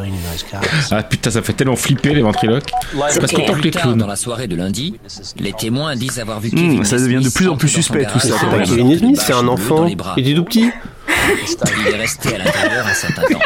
Ah 0.92 1.04
putain, 1.04 1.32
ça 1.32 1.42
fait 1.42 1.54
tellement 1.54 1.76
flipper 1.76 2.14
les 2.14 2.22
ventriloques. 2.22 2.70
C'est 3.10 3.20
Parce 3.20 3.32
que 3.32 3.38
clair. 3.38 3.48
tant 3.48 3.54
que 3.56 3.62
les 3.62 3.72
tard, 3.72 3.88
dans 3.88 3.94
clowns. 3.96 4.08
la 4.10 4.16
soirée 4.16 4.48
de 4.48 4.56
lundi, 4.56 4.96
les 5.40 5.54
témoins 5.54 5.96
disent 5.96 6.20
avoir 6.20 6.40
vu 6.40 6.50
Hmm, 6.50 6.56
Kevin 6.56 6.86
ça 6.86 6.98
devient 6.98 7.22
de 7.24 7.30
plus 7.30 7.48
en 7.48 7.56
plus 7.58 7.70
suspect, 7.70 8.06
tout 8.12 8.20
ça, 8.20 8.36
Kevin 8.66 8.98
Smith, 9.00 9.22
c'est 9.24 9.34
un 9.34 9.48
enfant. 9.48 9.88
Il 10.18 10.30
est 10.30 10.36
tout 10.36 10.44
petit. 10.44 10.70
Il 11.08 11.88
est 11.94 11.98
resté 11.98 12.36
à 12.36 12.38
l'intérieur 12.40 12.88
un 12.88 12.94
certain 12.94 13.22
temps. 13.24 13.40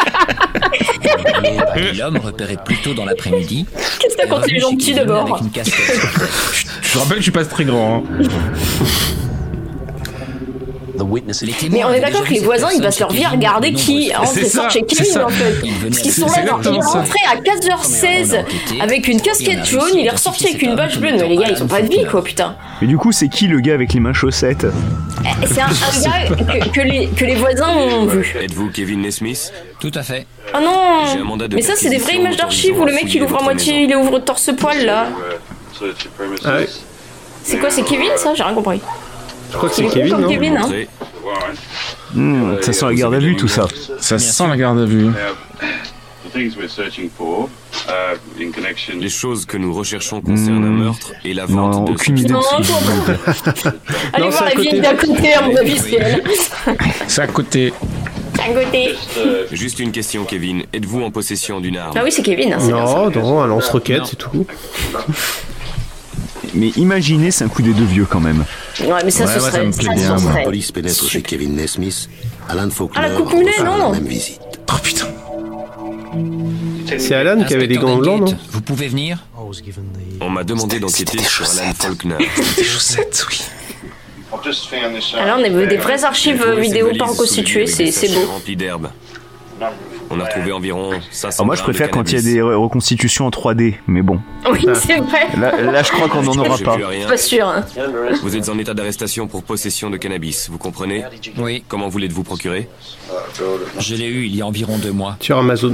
L'homme, 1.98 2.18
repéré 2.18 2.58
plus 2.64 2.78
tôt 2.78 2.94
dans 2.94 3.06
l'après-midi, 3.06 3.66
Qu'est-ce 4.00 4.16
que 4.16 4.22
t'as 4.22 4.28
quand 4.28 4.40
est 4.40 4.44
revenu 4.44 4.60
gentil 4.60 4.94
la 4.94 5.06
tête. 5.06 5.86
Je 6.82 6.94
te 6.94 6.98
rappelle 6.98 7.14
que 7.16 7.18
je 7.18 7.24
suis 7.24 7.32
pas 7.32 7.46
très 7.46 7.66
grand. 7.66 8.04
hein. 8.20 8.24
Mais 11.72 11.84
on 11.86 11.94
est 11.94 12.00
d'accord 12.00 12.24
que 12.24 12.34
les 12.34 12.40
voisins, 12.40 12.70
ils 12.76 12.82
vont 12.82 12.92
se 12.92 13.00
leur 13.00 13.12
vie 13.12 13.22
chez 13.22 13.28
regarder 13.28 13.74
qui 13.74 14.10
de 14.10 14.16
entre 14.16 14.34
C'est 14.34 14.42
et 14.42 14.50
sort 14.50 14.70
chez 14.72 14.84
ça. 15.06 15.26
en 15.26 15.30
fait. 15.30 15.54
Parce 15.84 16.00
qu'ils 16.00 16.12
C'est- 16.12 16.22
sont 16.22 16.28
là, 16.28 16.46
genre, 16.46 16.60
il 16.64 16.68
est 16.68 16.76
exactement 16.76 16.82
ça. 16.82 17.00
rentré 17.00 17.20
à 17.32 17.36
4h16 17.38 18.46
avec 18.82 19.08
une 19.08 19.22
casquette 19.22 19.66
jaune, 19.66 19.92
il 19.96 20.06
est 20.06 20.10
ressorti 20.12 20.48
avec 20.48 20.62
une 20.62 20.76
bâche 20.76 20.98
bleue. 21.00 21.12
Mais 21.14 21.28
les 21.28 21.38
gars, 21.38 21.50
ils 21.50 21.64
ont 21.64 21.68
pas 21.68 21.82
de 21.82 21.88
vie 21.88 22.06
quoi, 22.10 22.24
putain. 22.24 22.56
Mais 22.82 22.88
du 22.88 22.98
coup, 22.98 23.12
c'est 23.12 23.28
qui 23.30 23.48
le 23.48 23.60
gars 23.60 23.74
avec 23.74 23.94
les 23.94 24.00
mains 24.00 24.14
chaussettes? 24.14 24.66
Eh, 25.24 25.46
C'est 25.48 25.62
un, 25.62 25.66
un 25.68 26.02
gars 26.04 26.36
que, 26.36 26.70
que 26.70 26.82
les, 26.82 27.08
que 27.08 27.26
les 27.26 27.36
voisins 27.36 27.70
ont 27.70 28.06
vu. 28.06 28.36
Êtes-vous 28.42 28.70
Kevin 28.72 29.02
Nesmith? 29.02 29.52
Tout 29.80 29.92
à 29.96 30.04
fait. 30.04 30.26
Ah 30.54 30.60
non 30.62 31.04
Mais 31.54 31.62
ça, 31.62 31.74
c'est 31.76 31.90
des 31.90 31.98
vraies 31.98 32.16
images 32.16 32.38
d'archives 32.38 32.80
où 32.80 32.86
le 32.86 32.94
mec 32.94 33.14
il 33.14 33.24
ouvre 33.24 33.40
à 33.40 33.44
moitié, 33.44 33.84
il 33.84 33.96
ouvre 33.96 34.20
torse-poil 34.20 34.86
là. 34.86 35.08
Ah 36.46 36.56
ouais. 36.58 36.68
C'est 37.44 37.58
quoi, 37.58 37.70
c'est 37.70 37.84
Kevin 37.84 38.10
ça? 38.18 38.34
J'ai 38.36 38.44
rien 38.44 38.54
compris. 38.54 38.82
Je 39.52 39.58
crois 39.58 39.70
que 39.70 39.76
c'est 39.76 39.88
Kevin, 39.88 40.18
non 40.18 40.28
Kevin, 40.30 40.58
hein. 40.58 40.70
Hmm, 42.14 42.56
Ça 42.62 42.74
sent 42.74 42.86
la 42.86 42.94
garde 42.94 43.14
à 43.16 43.20
vue, 43.20 43.36
tout 43.36 43.48
ça. 43.48 43.68
Ça 44.00 44.20
sent 44.20 44.48
la 44.48 44.58
garde 44.58 44.80
à 44.80 44.86
vue. 44.86 45.10
Les 49.00 49.10
choses 49.10 49.46
que 49.46 49.58
nous 49.58 49.74
recherchons 49.74 50.22
concernent 50.22 50.64
un 50.64 50.70
meurtre 50.70 51.12
et 51.26 51.34
la 51.34 51.46
vente 51.46 51.74
Non, 51.76 51.84
de 51.86 51.92
aucune 51.92 52.18
idée. 52.18 52.34
Non. 52.34 52.42
Allez 54.14 54.24
Non, 54.26 54.30
voir 54.30 54.44
la 54.46 54.52
vieille 54.52 54.66
côté. 54.70 54.82
d'à 54.82 54.94
côté, 54.94 55.34
à 55.34 55.42
mon 55.42 55.56
avis, 55.56 55.78
c'est 55.78 55.96
elle. 55.96 56.24
C'est 57.08 57.22
à 57.22 57.28
côté. 57.28 57.74
À 58.40 58.54
côté. 58.54 58.96
Juste 59.52 59.80
une 59.80 59.92
question, 59.92 60.24
Kevin. 60.24 60.64
Êtes-vous 60.72 61.02
en 61.02 61.12
possession 61.12 61.60
d'une 61.60 61.78
arme? 61.78 61.94
Ah 61.98 62.02
oui, 62.04 62.12
c'est 62.12 62.22
Kevin, 62.22 62.54
hein. 62.54 62.60
Non, 62.70 63.10
non, 63.10 63.42
un 63.42 63.48
lance-roquette, 63.48 64.06
c'est 64.06 64.16
tout. 64.16 64.46
Mais 66.54 66.70
imaginez, 66.78 67.32
c'est 67.32 67.44
un 67.44 67.48
coup 67.50 67.62
des 67.62 67.74
deux 67.74 67.84
vieux 67.86 68.06
quand 68.10 68.20
même. 68.20 68.44
Ouais, 68.82 68.88
mais 69.04 69.12
ça, 69.12 69.26
Ouais, 69.26 69.34
ce 69.34 69.40
moi, 69.40 69.52
ça 69.52 69.52
serait. 69.52 69.66
me 69.66 69.72
plaît 69.74 69.86
ça, 70.02 70.16
bien. 70.16 70.34
La 70.36 70.42
police 70.44 70.72
pénètre 70.72 71.10
chez 71.10 71.22
Kevin 71.22 71.56
Nesmith. 71.56 72.10
Alan 72.48 72.70
Faulkner 72.70 73.02
Ah, 73.04 73.10
la 73.10 73.16
coupe 73.16 73.34
mulet, 73.34 73.52
non, 73.64 73.92
même 73.92 74.06
visite. 74.08 74.40
Oh 74.72 74.76
putain. 74.82 75.08
C'est 76.98 77.14
Alan 77.16 77.44
qui 77.44 77.54
avait 77.54 77.68
des 77.68 77.78
gants 77.78 77.98
blancs, 77.98 78.22
non 78.22 78.38
Vous 78.52 78.62
pouvez 78.62 78.88
venir 78.88 79.20
On 80.22 80.30
m'a 80.30 80.44
demandé 80.44 80.80
d'enquêter 80.80 81.20
sur 81.20 81.46
Alan 81.50 81.74
Faulkner. 81.78 82.16
Des 82.58 82.64
chaussettes, 82.64 83.26
oui. 83.30 83.42
Alors, 85.18 85.38
on 85.40 85.44
a 85.44 85.66
des 85.66 85.78
vraies 85.78 86.04
archives 86.04 86.46
vidéo 86.60 86.92
pas 86.98 87.06
reconstituées, 87.06 87.68
c'est 87.68 88.10
beau. 88.14 88.22
On 90.12 90.20
a 90.20 90.24
retrouvé 90.26 90.52
environ 90.52 90.92
500 91.12 91.38
Alors 91.42 91.46
moi, 91.46 91.56
je 91.56 91.62
préfère 91.62 91.92
quand 91.92 92.12
il 92.12 92.16
y 92.16 92.18
a 92.18 92.22
des 92.22 92.40
re- 92.42 92.56
reconstitutions 92.56 93.28
en 93.28 93.30
3D, 93.30 93.76
mais 93.88 94.02
bon. 94.02 94.20
Oui, 94.52 94.66
c'est 94.74 94.98
vrai. 94.98 95.28
Là, 95.38 95.62
là, 95.62 95.84
je 95.84 95.92
crois 95.92 96.10
qu'on 96.10 96.24
n'en 96.24 96.36
aura 96.36 96.58
pas. 96.58 96.74
plus 96.76 96.84
rien. 96.86 97.08
Pas 97.08 97.18
sûr. 97.18 97.48
hein. 97.48 97.64
Vous 98.24 98.36
êtes 98.36 98.50
en 98.50 98.58
état 98.58 98.74
d'arrestation 98.74 99.28
pour 99.28 99.44
possession 99.44 99.90
de 99.92 99.98
cannabis, 99.98 100.50
vous 100.50 100.58
comprenez 100.58 101.04
Oui, 101.38 101.64
Comment 101.68 101.90
vous 101.90 102.00
l'êtes-vous 102.00 102.24
procuré 102.24 102.68
je 103.80 103.96
l'ai 103.96 104.08
eu 104.08 104.26
il 104.26 104.36
y 104.36 104.42
a 104.42 104.46
environ 104.46 104.78
deux 104.78 104.92
mois. 104.92 105.18
Sur 105.20 105.38
Amazon. 105.38 105.74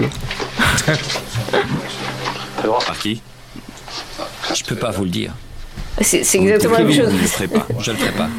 Par 2.86 2.98
qui 3.00 3.22
Je 4.54 4.64
peux 4.64 4.76
pas 4.76 4.92
vous 4.92 5.04
le 5.06 5.10
dire. 5.10 5.32
C'est 6.02 6.20
exactement 6.36 6.74
la 6.74 6.80
même 6.80 6.88
Vous 6.88 6.94
chose. 6.94 7.14
ne 7.14 7.20
le 7.20 7.28
ferez 7.28 7.48
pas. 7.48 7.68
Je 7.80 7.92
le 7.92 7.98
ferai 7.98 8.12
pas. 8.12 8.30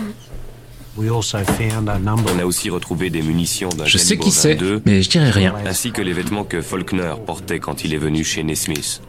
On 2.35 2.39
a 2.39 2.45
aussi 2.47 2.71
retrouvé 2.71 3.11
des 3.11 3.23
munitions 3.23 3.69
d'un 3.69 3.85
Je 3.85 3.99
sais 3.99 4.17
qui 4.17 4.31
c'est, 4.31 4.55
22, 4.55 4.83
mais 4.87 5.03
je 5.03 5.11
dirais 5.11 5.31
rien. 5.31 5.55
ainsi 5.67 5.93
que 5.93 6.01
les 6.01 6.13
vêtements 6.13 6.45
que 6.45 6.63
Faulkner 6.63 7.15
portait 7.27 7.59
quand 7.59 7.85
il 7.85 7.93
est 7.93 7.99
venu 7.99 8.25
chez 8.25 8.43
Nesmith. 8.43 9.03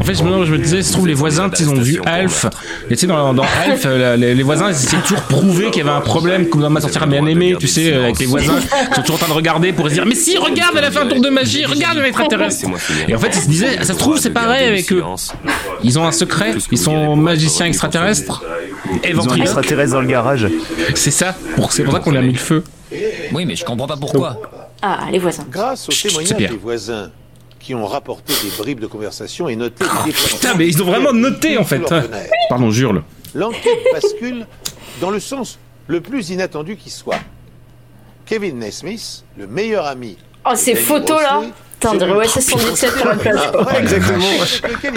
En 0.00 0.04
fait, 0.04 0.14
je 0.14 0.22
me, 0.22 0.44
je 0.44 0.52
me 0.52 0.58
disais, 0.58 0.82
se 0.82 0.92
trouve, 0.92 1.06
les 1.06 1.14
voisins, 1.14 1.50
ils 1.58 1.68
ont 1.68 1.74
vu 1.74 2.00
Alf. 2.06 2.46
Et 2.88 2.94
tu 2.94 3.00
sais, 3.00 3.06
dans, 3.06 3.34
dans 3.34 3.42
Alf, 3.64 3.82
euh, 3.84 4.16
les, 4.16 4.34
les 4.34 4.42
voisins, 4.42 4.68
ils 4.68 4.72
essaient 4.72 4.96
toujours 4.98 5.22
prouver 5.22 5.70
qu'il 5.70 5.78
y 5.84 5.88
avait 5.88 5.96
un 5.96 6.00
problème, 6.00 6.48
comme 6.48 6.60
dans 6.62 6.70
Ma 6.70 6.80
sorcière 6.80 7.06
bien 7.06 7.26
aimé, 7.26 7.56
tu 7.58 7.66
sais, 7.68 7.92
avec 7.92 8.18
les 8.18 8.26
voisins, 8.26 8.58
qui 8.60 8.94
sont 8.94 9.00
toujours 9.02 9.16
en 9.16 9.18
train 9.18 9.28
de 9.28 9.32
regarder 9.32 9.72
pour 9.72 9.88
se 9.88 9.94
dire, 9.94 10.06
mais 10.06 10.14
si, 10.14 10.36
regarde, 10.38 10.74
elle 10.78 10.84
a 10.84 10.90
fait 10.90 10.98
un 11.00 11.06
tour 11.06 11.20
de 11.20 11.28
magie, 11.28 11.64
regarde 11.64 11.98
l'extraterrestre. 11.98 12.68
Et 13.08 13.14
en 13.14 13.18
fait, 13.18 13.28
ils 13.34 13.42
se 13.42 13.48
disaient, 13.48 13.76
ça 13.78 13.92
se 13.94 13.98
trouve, 13.98 14.18
c'est 14.18 14.30
pareil 14.30 14.66
avec 14.68 14.90
eux. 14.92 15.02
Ils 15.82 15.98
ont 15.98 16.06
un 16.06 16.12
secret, 16.12 16.54
ils 16.70 16.78
sont 16.78 17.16
magiciens 17.16 17.66
extraterrestres. 17.66 18.42
Ils 19.08 19.18
ont 19.18 19.30
un 19.30 19.36
extraterrestre 19.36 19.92
dans 19.94 20.00
le 20.00 20.06
garage. 20.06 20.46
C'est 20.94 21.10
ça, 21.10 21.34
pour- 21.56 21.72
c'est 21.72 21.82
pour 21.84 21.92
ça 21.92 22.00
qu'on 22.00 22.14
a 22.16 22.20
mis 22.22 22.32
le 22.32 22.38
feu. 22.38 22.64
Oui, 23.32 23.44
mais 23.44 23.56
je 23.56 23.64
comprends 23.64 23.86
pas 23.86 23.96
pourquoi. 23.96 24.40
Ah, 24.80 25.00
les 25.10 25.18
voisins. 25.18 25.44
Grâce 25.50 25.88
Pierre. 25.88 26.50
des 26.50 26.56
voisins 26.56 27.10
qui 27.58 27.74
ont 27.74 27.86
rapporté 27.86 28.32
des 28.42 28.50
bribes 28.56 28.80
de 28.80 28.86
conversation 28.86 29.48
et 29.48 29.56
noté 29.56 29.84
des 29.84 30.04
déplacements 30.10 30.38
Putain, 30.38 30.54
mais 30.54 30.68
ils 30.68 30.82
ont 30.82 30.86
vraiment 30.86 31.12
noté 31.12 31.58
en 31.58 31.64
fait. 31.64 31.82
Pardon, 32.48 32.70
jure-le. 32.70 33.02
L'enquête 33.34 33.78
bascule 33.92 34.46
dans 35.00 35.10
le 35.10 35.20
sens 35.20 35.58
le 35.86 36.00
plus 36.00 36.30
inattendu 36.30 36.76
qui 36.76 36.90
soit. 36.90 37.18
Kevin 38.26 38.58
Nesmith, 38.58 39.24
le 39.36 39.46
meilleur 39.46 39.86
ami. 39.86 40.16
Oh, 40.44 40.54
ces 40.54 40.74
photos 40.74 41.20
là 41.22 41.36
Mosley, 41.36 41.52
Putain, 41.80 41.94
on 41.94 41.96
dirait 41.96 42.26
OSS 42.26 42.40
117 42.40 42.96
sur 42.96 43.06
la 43.06 43.14
plage. 43.14 43.40
Exactement. 43.78 44.24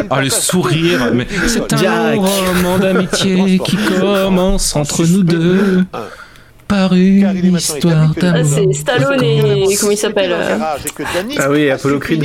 Ah, 0.10 0.22
le 0.22 0.30
sourire, 0.30 1.12
mais 1.14 1.28
c'est 1.48 1.74
un 1.74 2.16
roman 2.16 2.80
d'amitié 2.80 3.60
qui 3.60 3.78
commence 4.00 4.76
entre 4.76 5.06
nous 5.06 5.24
deux 5.24 5.86
par 6.72 6.94
une 6.94 7.56
histoire 7.58 8.12
Ah, 8.16 8.20
d'amour. 8.20 8.52
c'est 8.74 8.74
Stallone 8.74 9.24
et. 9.24 9.76
Comment 9.80 9.92
il 9.92 9.98
s'appelle 9.98 10.32
euh, 10.34 10.58
Ah 11.38 11.50
oui, 11.50 11.70
Apollo 11.70 12.00
Creed. 12.00 12.24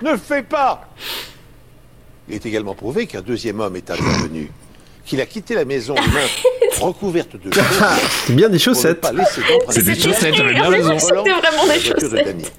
Ne 0.00 0.16
fais 0.16 0.42
pas 0.42 0.88
Il 2.28 2.36
est 2.36 2.46
également 2.46 2.74
prouvé 2.74 3.06
qu'un 3.06 3.20
deuxième 3.20 3.60
homme 3.60 3.76
est 3.76 3.90
intervenu, 3.90 4.50
qu'il 5.04 5.20
a 5.20 5.26
quitté 5.26 5.54
la 5.54 5.64
maison, 5.64 5.94
recouvertes 6.80 7.36
de 7.36 7.50
C'est 8.26 8.34
bien 8.36 8.48
des 8.48 8.58
chaussettes. 8.58 9.06
C'est 9.70 9.82
des 9.84 9.94
chaussettes, 9.94 10.34
j'avais 10.34 10.54
bien 10.54 10.68
raison. 10.78 10.98
C'était 10.98 11.14
vraiment 11.30 11.66
des 11.66 11.80
chaussettes. 11.80 12.52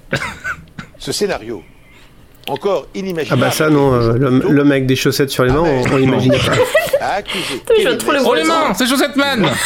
Ce 0.97 1.11
scénario, 1.11 1.63
encore 2.51 2.85
Ah 2.85 2.97
inimaginable, 2.97 3.41
bah 3.41 3.51
ça 3.51 3.69
non, 3.69 3.93
euh, 3.93 4.13
l'homme 4.17 4.71
avec 4.71 4.85
des 4.85 4.95
chaussettes 4.95 5.29
sur 5.29 5.43
les 5.43 5.51
mains, 5.51 5.63
on, 5.63 5.83
on 5.93 5.97
l'imaginait 5.97 6.37
pas. 6.37 7.05
a 7.05 7.13
accusé 7.17 7.61
je 7.81 7.87
le 7.89 7.97
Oh 8.25 8.33
les 8.33 8.43
mains, 8.43 8.73
c'est 8.75 8.87
Chaussette 8.87 9.15
Man 9.15 9.47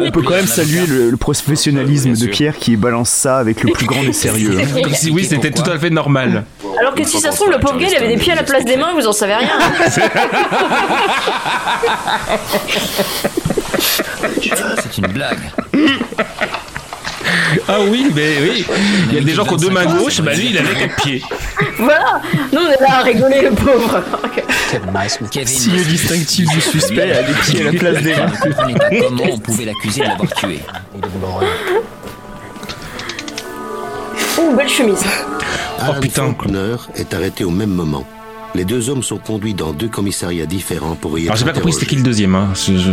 on 0.00 0.10
peut 0.10 0.22
quand 0.22 0.30
même 0.34 0.46
saluer 0.46 0.86
le, 0.86 1.10
le 1.10 1.16
professionnalisme 1.16 2.14
de 2.14 2.26
Pierre 2.26 2.56
qui 2.56 2.76
balance 2.76 3.10
ça 3.10 3.36
avec 3.38 3.62
le 3.62 3.72
plus 3.72 3.86
grand 3.86 4.02
des 4.02 4.12
sérieux. 4.14 4.58
hein. 4.58 4.80
Comme 4.82 4.94
si 4.94 5.10
oui, 5.10 5.24
c'était 5.24 5.50
tout 5.50 5.68
à 5.70 5.78
fait 5.78 5.90
normal. 5.90 6.44
Alors 6.80 6.94
que 6.94 7.04
si 7.04 7.20
ça 7.20 7.30
se 7.30 7.36
trouve, 7.36 7.50
le 7.52 7.58
pauvre 7.60 7.78
gars, 7.78 7.86
il 7.90 7.96
avait 7.96 8.08
des 8.08 8.16
pieds 8.16 8.32
à 8.32 8.36
la 8.36 8.42
place 8.42 8.64
des 8.64 8.76
mains, 8.76 8.92
vous 8.94 9.06
en 9.06 9.12
savez 9.12 9.34
rien. 9.34 9.48
C'est 14.82 14.98
une 14.98 15.06
blague. 15.08 15.38
Ah 17.68 17.78
oui, 17.88 18.10
mais 18.14 18.36
oui. 18.42 18.66
Il 19.10 19.14
y 19.14 19.18
a 19.18 19.20
des 19.22 19.32
gens 19.32 19.44
qui 19.44 19.54
ont 19.54 19.56
deux 19.56 19.70
mains 19.70 19.86
gauches, 19.86 20.20
bah 20.20 20.34
lui 20.34 20.50
il 20.50 20.58
avait 20.58 20.74
quatre 20.74 20.96
pieds. 21.02 21.22
voilà, 21.78 22.20
nous 22.52 22.58
on 22.60 22.70
est 22.70 22.80
là 22.80 22.98
à 22.98 23.02
rigoler, 23.02 23.42
le 23.42 23.50
pauvre. 23.50 24.02
Kevin 25.30 25.46
Signe 25.46 25.82
distinctif 25.84 26.48
du 26.50 26.60
suspect 26.60 27.12
à 27.12 27.22
des 27.22 27.32
pieds 27.32 27.60
à 27.62 27.72
la 27.72 27.78
place 27.78 28.02
des 28.02 28.14
mains. 28.14 28.32
comment 29.08 29.24
on 29.32 29.38
pouvait 29.38 29.64
l'accuser 29.66 30.00
de 30.02 30.06
l'avoir 30.06 30.32
tué. 30.34 30.58
Oh, 34.38 34.54
belle 34.56 34.68
chemise. 34.68 35.04
Alan 35.80 36.00
putain. 36.00 36.34
Faulkner 36.38 36.76
est 36.96 37.14
arrêté 37.14 37.44
au 37.44 37.50
même 37.50 37.70
moment. 37.70 38.04
Les 38.54 38.64
deux 38.64 38.88
hommes 38.88 39.02
sont 39.02 39.18
conduits 39.18 39.54
dans 39.54 39.72
deux 39.72 39.88
commissariats 39.88 40.46
différents 40.46 40.94
pour 40.94 41.18
y 41.18 41.24
Alors 41.24 41.36
j'ai 41.36 41.44
pas 41.44 41.52
compris 41.52 41.72
c'était 41.72 41.86
qui 41.86 41.96
le 41.96 42.02
deuxième. 42.02 42.34
Hein. 42.34 42.48
Je- 42.54 42.76
je- 42.76 42.90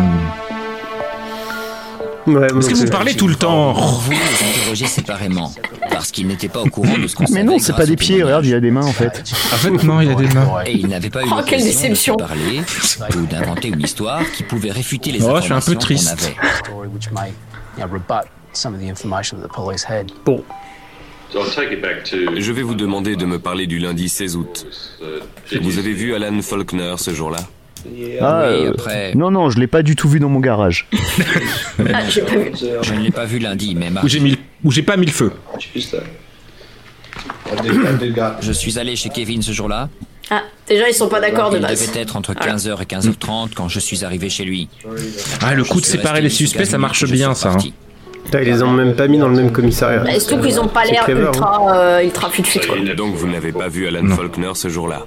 Ouais, 2.27 2.47
Parce 2.47 2.67
que 2.67 2.75
vous 2.75 2.85
parlez 2.87 3.15
tout 3.15 3.27
le 3.27 3.35
temps. 3.35 3.73
Voulait 3.73 4.17
les 4.17 4.49
interroger 4.49 4.85
séparément, 4.85 5.51
parce 5.89 6.11
qu'ils 6.11 6.27
n'étaient 6.27 6.49
pas 6.49 6.61
au 6.61 6.69
courant 6.69 6.97
de 6.97 7.07
ce 7.07 7.15
qu'on. 7.15 7.25
Mais 7.31 7.43
non, 7.43 7.57
c'est 7.59 7.75
pas 7.75 7.85
des 7.85 7.95
pieds, 7.95 8.21
regarde, 8.23 8.45
il 8.45 8.53
a 8.53 8.59
des 8.59 8.71
mains 8.71 8.85
en 8.85 8.91
fait. 8.93 9.23
En 9.51 9.55
fait 9.57 9.83
non, 9.83 10.01
il 10.01 10.11
a 10.11 10.15
des 10.15 10.27
mains. 10.27 10.47
Et 10.65 10.73
ils 10.73 10.87
n'avaient 10.87 11.09
pas 11.09 11.23
eu 11.23 11.27
Oh, 11.27 11.41
quelle 11.45 11.59
l'occasion 11.59 11.65
de 11.65 11.71
déception. 11.71 12.17
se 12.17 12.23
parler 12.23 12.61
ou 13.17 13.25
d'inventer 13.25 13.69
une 13.69 13.81
histoire 13.81 14.21
qui 14.31 14.43
pouvait 14.43 14.71
réfuter 14.71 15.11
les 15.11 15.23
Oh, 15.23 15.35
je 15.37 15.41
suis 15.43 15.53
un 15.53 15.57
informations 15.57 15.73
peu 15.73 15.79
triste. 15.79 16.31
Bon, 20.25 20.43
Je 21.33 22.51
vais 22.51 22.61
vous 22.61 22.75
demander 22.75 23.15
de 23.15 23.25
me 23.25 23.39
parler 23.39 23.67
du 23.67 23.79
lundi 23.79 24.09
16 24.09 24.35
août. 24.35 24.67
Vous 25.61 25.79
avez 25.79 25.93
vu 25.93 26.13
Alan 26.13 26.41
Faulkner 26.41 26.95
ce 26.97 27.13
jour-là? 27.13 27.39
Ah, 28.21 28.45
Oui, 28.49 28.65
euh, 28.65 28.71
après- 28.71 29.13
Non, 29.15 29.31
non, 29.31 29.49
je 29.49 29.59
l'ai 29.59 29.67
pas 29.67 29.81
du 29.83 29.95
tout 29.95 30.09
vu 30.09 30.19
dans 30.19 30.29
mon 30.29 30.39
garage. 30.39 30.87
Ah, 31.93 32.01
vu. 32.03 32.21
Je 32.83 32.93
ne 32.93 32.99
l'ai 33.01 33.11
pas 33.11 33.25
vu 33.25 33.39
lundi, 33.39 33.75
mais 33.75 33.87
Où 33.89 33.93
mardi. 33.93 34.09
j'ai 34.09 34.19
mis, 34.19 34.37
où 34.63 34.71
j'ai 34.71 34.83
pas 34.83 34.97
mis 34.97 35.05
le 35.07 35.11
feu. 35.11 35.31
Je 38.41 38.51
suis 38.51 38.79
allé 38.79 38.95
chez 38.95 39.09
Kevin 39.09 39.41
ce 39.41 39.51
jour-là. 39.51 39.89
Ah, 40.29 40.43
déjà, 40.67 40.87
ils 40.87 40.93
sont 40.93 41.09
pas 41.09 41.19
d'accord 41.19 41.49
de 41.49 41.57
Il 41.57 41.61
base. 41.61 41.87
devait 41.87 42.01
être 42.01 42.15
entre 42.15 42.33
15h 42.33 42.81
et 42.81 42.85
15h30 42.85 43.49
quand 43.53 43.67
je 43.67 43.79
suis 43.79 44.05
arrivé 44.05 44.29
chez 44.29 44.45
lui. 44.45 44.69
Ah 45.41 45.53
le 45.53 45.63
coup 45.63 45.79
de 45.81 45.85
Je 45.85 45.91
séparer 45.91 46.21
les 46.21 46.29
suspects, 46.29 46.65
ça 46.65 46.77
marche 46.77 47.05
je 47.05 47.11
bien 47.11 47.33
ça. 47.33 47.49
hein. 47.51 47.57
putain, 48.23 48.41
ils 48.41 48.45
les 48.45 48.63
ont 48.63 48.71
même 48.71 48.95
pas 48.95 49.07
mis 49.07 49.17
dans 49.17 49.27
le 49.27 49.35
même 49.35 49.51
commissariat. 49.51 49.99
Bah, 50.03 50.17
surtout 50.19 50.41
qu'ils 50.45 50.59
ont 50.59 50.67
pas 50.69 50.85
l'air 50.85 51.03
clever, 51.03 51.23
hein. 51.23 51.27
ultra, 51.33 51.75
euh, 51.75 52.03
ultra 52.03 52.29
fut-fut, 52.29 52.59
quoi. 52.65 52.77
Donc 52.95 53.15
vous 53.15 53.27
n'avez 53.27 53.51
pas 53.51 53.67
vu 53.67 53.87
Alan 53.87 54.07
Faulkner 54.15 54.51
ce 54.53 54.69
jour-là 54.69 55.05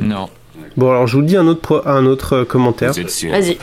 Non. 0.00 0.28
Bon 0.76 0.90
alors 0.90 1.06
je 1.06 1.16
vous 1.16 1.22
dis 1.22 1.36
un 1.36 1.46
autre, 1.46 1.60
pro- 1.60 1.86
un 1.86 2.06
autre 2.06 2.36
euh, 2.38 2.44
commentaire. 2.44 2.92
Vas-y. 2.92 3.58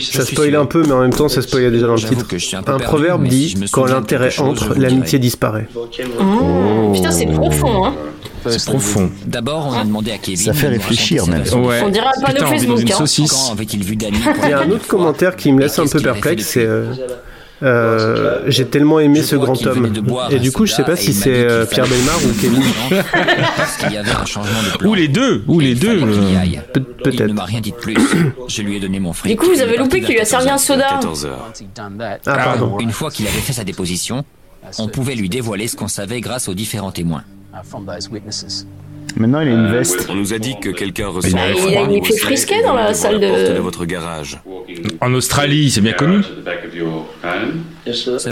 Ça 0.00 0.24
spoil 0.24 0.54
un 0.56 0.66
peu, 0.66 0.82
mais 0.82 0.92
en 0.92 1.00
même 1.00 1.12
temps 1.12 1.28
ça 1.28 1.42
spoilait 1.42 1.70
déjà 1.70 1.86
dans 1.86 1.94
le 1.94 2.00
titre. 2.00 2.26
que 2.26 2.38
je 2.38 2.46
suis 2.46 2.56
un 2.56 2.62
peu 2.62 2.72
Un 2.72 2.78
perdu, 2.78 2.88
proverbe 2.94 3.24
si 3.24 3.54
dit 3.54 3.64
quand 3.72 3.84
l'intérêt 3.86 4.30
entre, 4.40 4.74
l'amitié 4.78 5.18
disparaît. 5.18 5.68
Mmh. 5.74 6.92
Putain, 6.94 7.10
c'est 7.10 7.26
profond, 7.26 7.84
hein. 7.86 7.94
C'est 8.46 8.64
profond. 8.64 9.08
D'abord, 9.24 9.68
on 9.72 9.78
a 9.78 9.84
demandé 9.84 10.10
à 10.10 10.18
Kevin. 10.18 10.36
Ça 10.46 10.52
fait 10.52 10.66
réfléchir, 10.68 11.26
même. 11.28 11.42
Ouais. 11.64 11.80
On 11.84 11.88
dirait 11.90 12.06
un 12.06 12.20
panneau 12.20 12.34
Putain, 12.38 12.46
Facebook, 12.46 12.80
hein. 12.90 12.94
saucisse. 12.98 13.30
Quand 13.32 13.52
avait-il 13.52 13.84
vu 13.84 13.94
Danny 13.94 14.18
Il 14.44 14.50
y 14.50 14.52
a 14.52 14.60
un 14.60 14.70
autre 14.70 14.86
commentaire 14.88 15.36
qui 15.36 15.52
me 15.52 15.60
laisse 15.60 15.78
un 15.78 15.86
peu 15.86 16.00
perplexe, 16.00 16.44
c'est 16.46 16.64
euh, 16.66 16.92
euh, 17.62 18.42
j'ai 18.46 18.66
tellement 18.66 18.98
aimé 19.00 19.20
Je 19.20 19.26
ce 19.26 19.36
grand 19.36 19.64
homme. 19.66 19.92
Et 20.30 20.38
du 20.38 20.50
coup, 20.52 20.66
je 20.66 20.72
sais 20.72 20.82
soda 20.82 20.84
pas 20.84 20.96
si 20.96 21.12
c'est 21.12 21.44
euh, 21.48 21.64
Pierre 21.66 21.86
Belmar 21.86 22.16
ou 22.24 22.40
Kevin. 22.40 22.62
Parce 23.56 23.76
qu'il 23.76 23.92
y 23.92 23.96
avait 23.96 24.10
un 24.10 24.24
changement 24.24 24.62
de 24.72 24.76
plan. 24.78 24.90
Ou 24.90 24.94
les 24.94 25.08
deux, 25.08 25.44
ou 25.48 25.60
les 25.60 25.74
deux. 25.74 26.02
euh, 26.02 26.44
Il 26.44 26.50
ne 26.58 26.60
Peut-être. 27.04 27.32
m'a 27.32 27.44
rien 27.44 27.60
dit 27.60 27.70
de 27.72 27.76
plus. 27.76 27.96
Je 28.48 28.62
lui 28.62 28.76
ai 28.76 28.80
donné 28.80 29.00
mon 29.00 29.12
fric. 29.12 29.30
Du 29.32 29.36
coup, 29.36 29.46
vous 29.52 29.60
avez 29.60 29.76
loupé 29.76 30.00
qu'il 30.00 30.14
lui 30.14 30.20
a 30.20 30.24
servi 30.24 30.46
un 30.48 30.56
14 30.58 30.62
soda. 30.64 30.88
14 30.90 31.26
heures. 31.26 31.46
Once 31.50 31.60
he'd 31.60 31.68
done 31.74 31.98
that, 31.98 32.18
Ah 32.26 32.36
pardon. 32.44 32.78
Une 32.80 32.92
fois 32.92 33.10
qu'il 33.10 33.26
avait 33.26 33.38
fait 33.38 33.52
sa 33.52 33.64
déposition, 33.64 34.24
on 34.78 34.88
pouvait 34.88 35.14
lui 35.14 35.28
dévoiler 35.28 35.68
ce 35.68 35.76
qu'on 35.76 35.88
savait 35.88 36.20
grâce 36.20 36.48
aux 36.48 36.54
différents 36.54 36.92
témoins. 36.92 37.22
Maintenant, 39.16 39.40
il 39.40 39.48
a 39.48 39.52
une 39.52 39.70
veste. 39.72 40.06
On 40.10 40.14
nous 40.14 40.32
a 40.32 40.38
dit 40.38 40.54
que 40.60 40.70
quelqu'un 40.70 41.10
Bah, 41.12 41.18
il 41.70 41.76
a 41.76 41.86
pied 41.86 42.00
Wesley 42.00 42.16
frisquet 42.18 42.58
et 42.60 42.62
dans 42.62 42.74
la 42.74 42.94
salle 42.94 43.20
de- 43.20 43.54
de 43.54 43.60
votre 43.60 43.84
garage. 43.84 44.38
En 45.00 45.12
Australie, 45.14 45.70
c'est 45.70 45.80
bien 45.80 45.92
connu. 45.92 46.22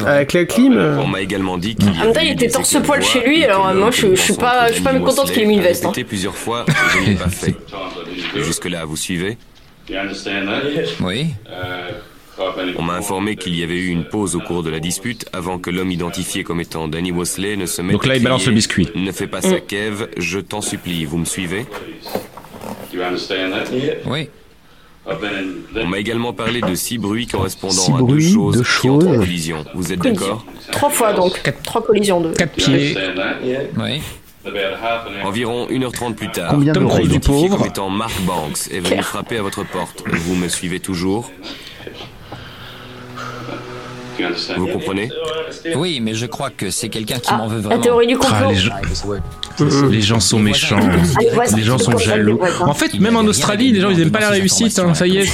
Avec 0.06 0.32
la 0.32 0.44
clim, 0.44 0.76
euh, 0.76 0.98
On 1.00 1.06
m'a 1.06 1.20
également 1.20 1.58
dit 1.58 1.74
qu'il 1.74 1.86
y 1.86 1.88
En 1.88 1.92
même 2.04 2.12
temps, 2.12 2.20
avait 2.20 2.28
il 2.28 2.32
était 2.32 2.46
des 2.46 2.52
torse-poil 2.52 3.00
éclats 3.00 3.10
chez 3.12 3.26
lui, 3.28 3.44
alors, 3.44 3.74
moi, 3.74 3.90
je- 3.90 4.14
je 4.14 4.20
suis 4.20 4.34
pas- 4.34 4.68
je 4.68 4.74
suis 4.74 4.82
pas 4.82 4.92
mécontente 4.92 5.30
qu'il 5.32 5.42
ait 5.42 5.46
mis 5.46 5.54
une 5.56 5.62
veste, 5.62 5.84
hein. 5.84 5.92
plusieurs 6.06 6.36
fois, 6.36 6.64
je 6.94 7.10
l'ai 7.10 7.16
pas 7.16 7.28
fait. 7.28 7.54
Jusque-là, 8.36 8.84
vous 8.84 8.96
suivez? 8.96 9.36
Oui. 11.00 11.26
On 12.78 12.82
m'a 12.82 12.94
informé 12.94 13.36
qu'il 13.36 13.54
y 13.54 13.62
avait 13.62 13.78
eu 13.78 13.88
une 13.88 14.04
pause 14.04 14.34
au 14.34 14.40
cours 14.40 14.62
de 14.62 14.70
la 14.70 14.80
dispute 14.80 15.26
avant 15.32 15.58
que 15.58 15.70
l'homme 15.70 15.90
identifié 15.90 16.42
comme 16.44 16.60
étant 16.60 16.88
Danny 16.88 17.12
Wesley 17.12 17.56
ne 17.56 17.66
se 17.66 17.82
mette 17.82 17.92
Donc 17.92 18.06
là, 18.06 18.14
à 18.14 18.16
il 18.16 18.22
balance 18.22 18.46
le 18.46 18.52
biscuit. 18.52 18.88
Ne 18.94 19.12
fais 19.12 19.26
pas 19.26 19.42
ça, 19.42 19.60
Kev, 19.60 20.06
je 20.16 20.38
t'en 20.38 20.60
supplie, 20.60 21.04
vous 21.04 21.18
me 21.18 21.24
suivez? 21.26 21.66
Oui. 24.06 24.28
On 25.76 25.86
m'a 25.86 25.98
également 25.98 26.32
parlé 26.32 26.60
de 26.60 26.74
six 26.74 26.98
bruits 26.98 27.26
correspondant 27.26 27.72
Six 27.72 27.92
à 27.92 27.96
bruits, 27.96 28.22
deux 28.24 28.32
choses 28.34 28.56
deux 28.58 28.62
qui 28.80 28.88
entrent 28.88 29.06
en 29.06 29.10
choses. 29.14 29.18
collision. 29.18 29.64
Vous 29.74 29.92
êtes 29.92 30.00
d'accord? 30.00 30.44
Trois 30.70 30.90
fois, 30.90 31.12
donc. 31.12 31.40
Trois 31.62 31.82
collisions 31.82 32.20
de. 32.20 32.32
Quatre 32.32 32.52
pieds. 32.52 32.96
Oui. 33.76 34.00
Environ 35.24 35.66
1h30 35.68 36.14
plus 36.14 36.30
tard, 36.30 36.52
Combien 36.52 36.72
Tom 36.72 36.88
Cruise 36.88 37.08
du 37.08 37.16
identifié 37.16 37.48
pauvre? 37.48 37.58
comme 37.58 37.66
étant 37.66 37.90
Mark 37.90 38.18
Banks 38.22 38.68
est 38.70 38.80
venu 38.80 39.02
frapper 39.02 39.36
à 39.36 39.42
votre 39.42 39.64
porte. 39.64 40.02
Vous 40.06 40.34
me 40.34 40.48
suivez 40.48 40.80
toujours? 40.80 41.30
Vous 44.56 44.66
comprenez 44.66 45.10
Oui, 45.76 46.00
mais 46.02 46.14
je 46.14 46.26
crois 46.26 46.50
que 46.50 46.70
c'est 46.70 46.88
quelqu'un 46.88 47.18
qui 47.18 47.28
Ah, 47.32 47.36
m'en 47.38 47.46
veut 47.48 47.56
la 47.56 47.62
vraiment. 47.62 47.82
théorie 47.82 48.06
du 48.06 48.16
complot. 48.16 48.36
Ah, 48.40 48.50
les, 48.50 48.56
gens, 48.56 48.72
les 49.90 50.00
gens 50.00 50.20
sont 50.20 50.38
méchants. 50.38 50.78
Ah, 50.80 51.44
les 51.56 51.62
gens 51.62 51.78
sont 51.78 51.96
jaloux. 51.98 52.38
En 52.60 52.74
fait, 52.74 52.98
même 52.98 53.16
en 53.16 53.20
Australie, 53.24 53.72
les 53.72 53.80
gens 53.80 53.90
ils 53.90 54.00
aiment 54.00 54.10
pas 54.10 54.20
la 54.20 54.30
réussite. 54.30 54.78
hein. 54.78 54.94
Ça 54.94 55.06
y 55.06 55.18
est, 55.18 55.26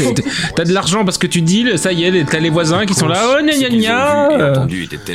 t'as 0.55 0.65
de 0.65 0.73
l'argent 0.73 1.05
parce 1.05 1.19
que 1.19 1.27
tu 1.27 1.43
deals. 1.43 1.79
Ça 1.79 1.93
y 1.93 2.05
est, 2.05 2.25
t'as 2.25 2.39
les 2.39 2.51
voisins 2.51 2.87
qui 2.87 2.95
sont 2.95 3.09
là. 3.09 3.23
Oh, 3.39 3.43
gna 3.43 3.53
gna 3.57 3.69
gna. 3.69 4.67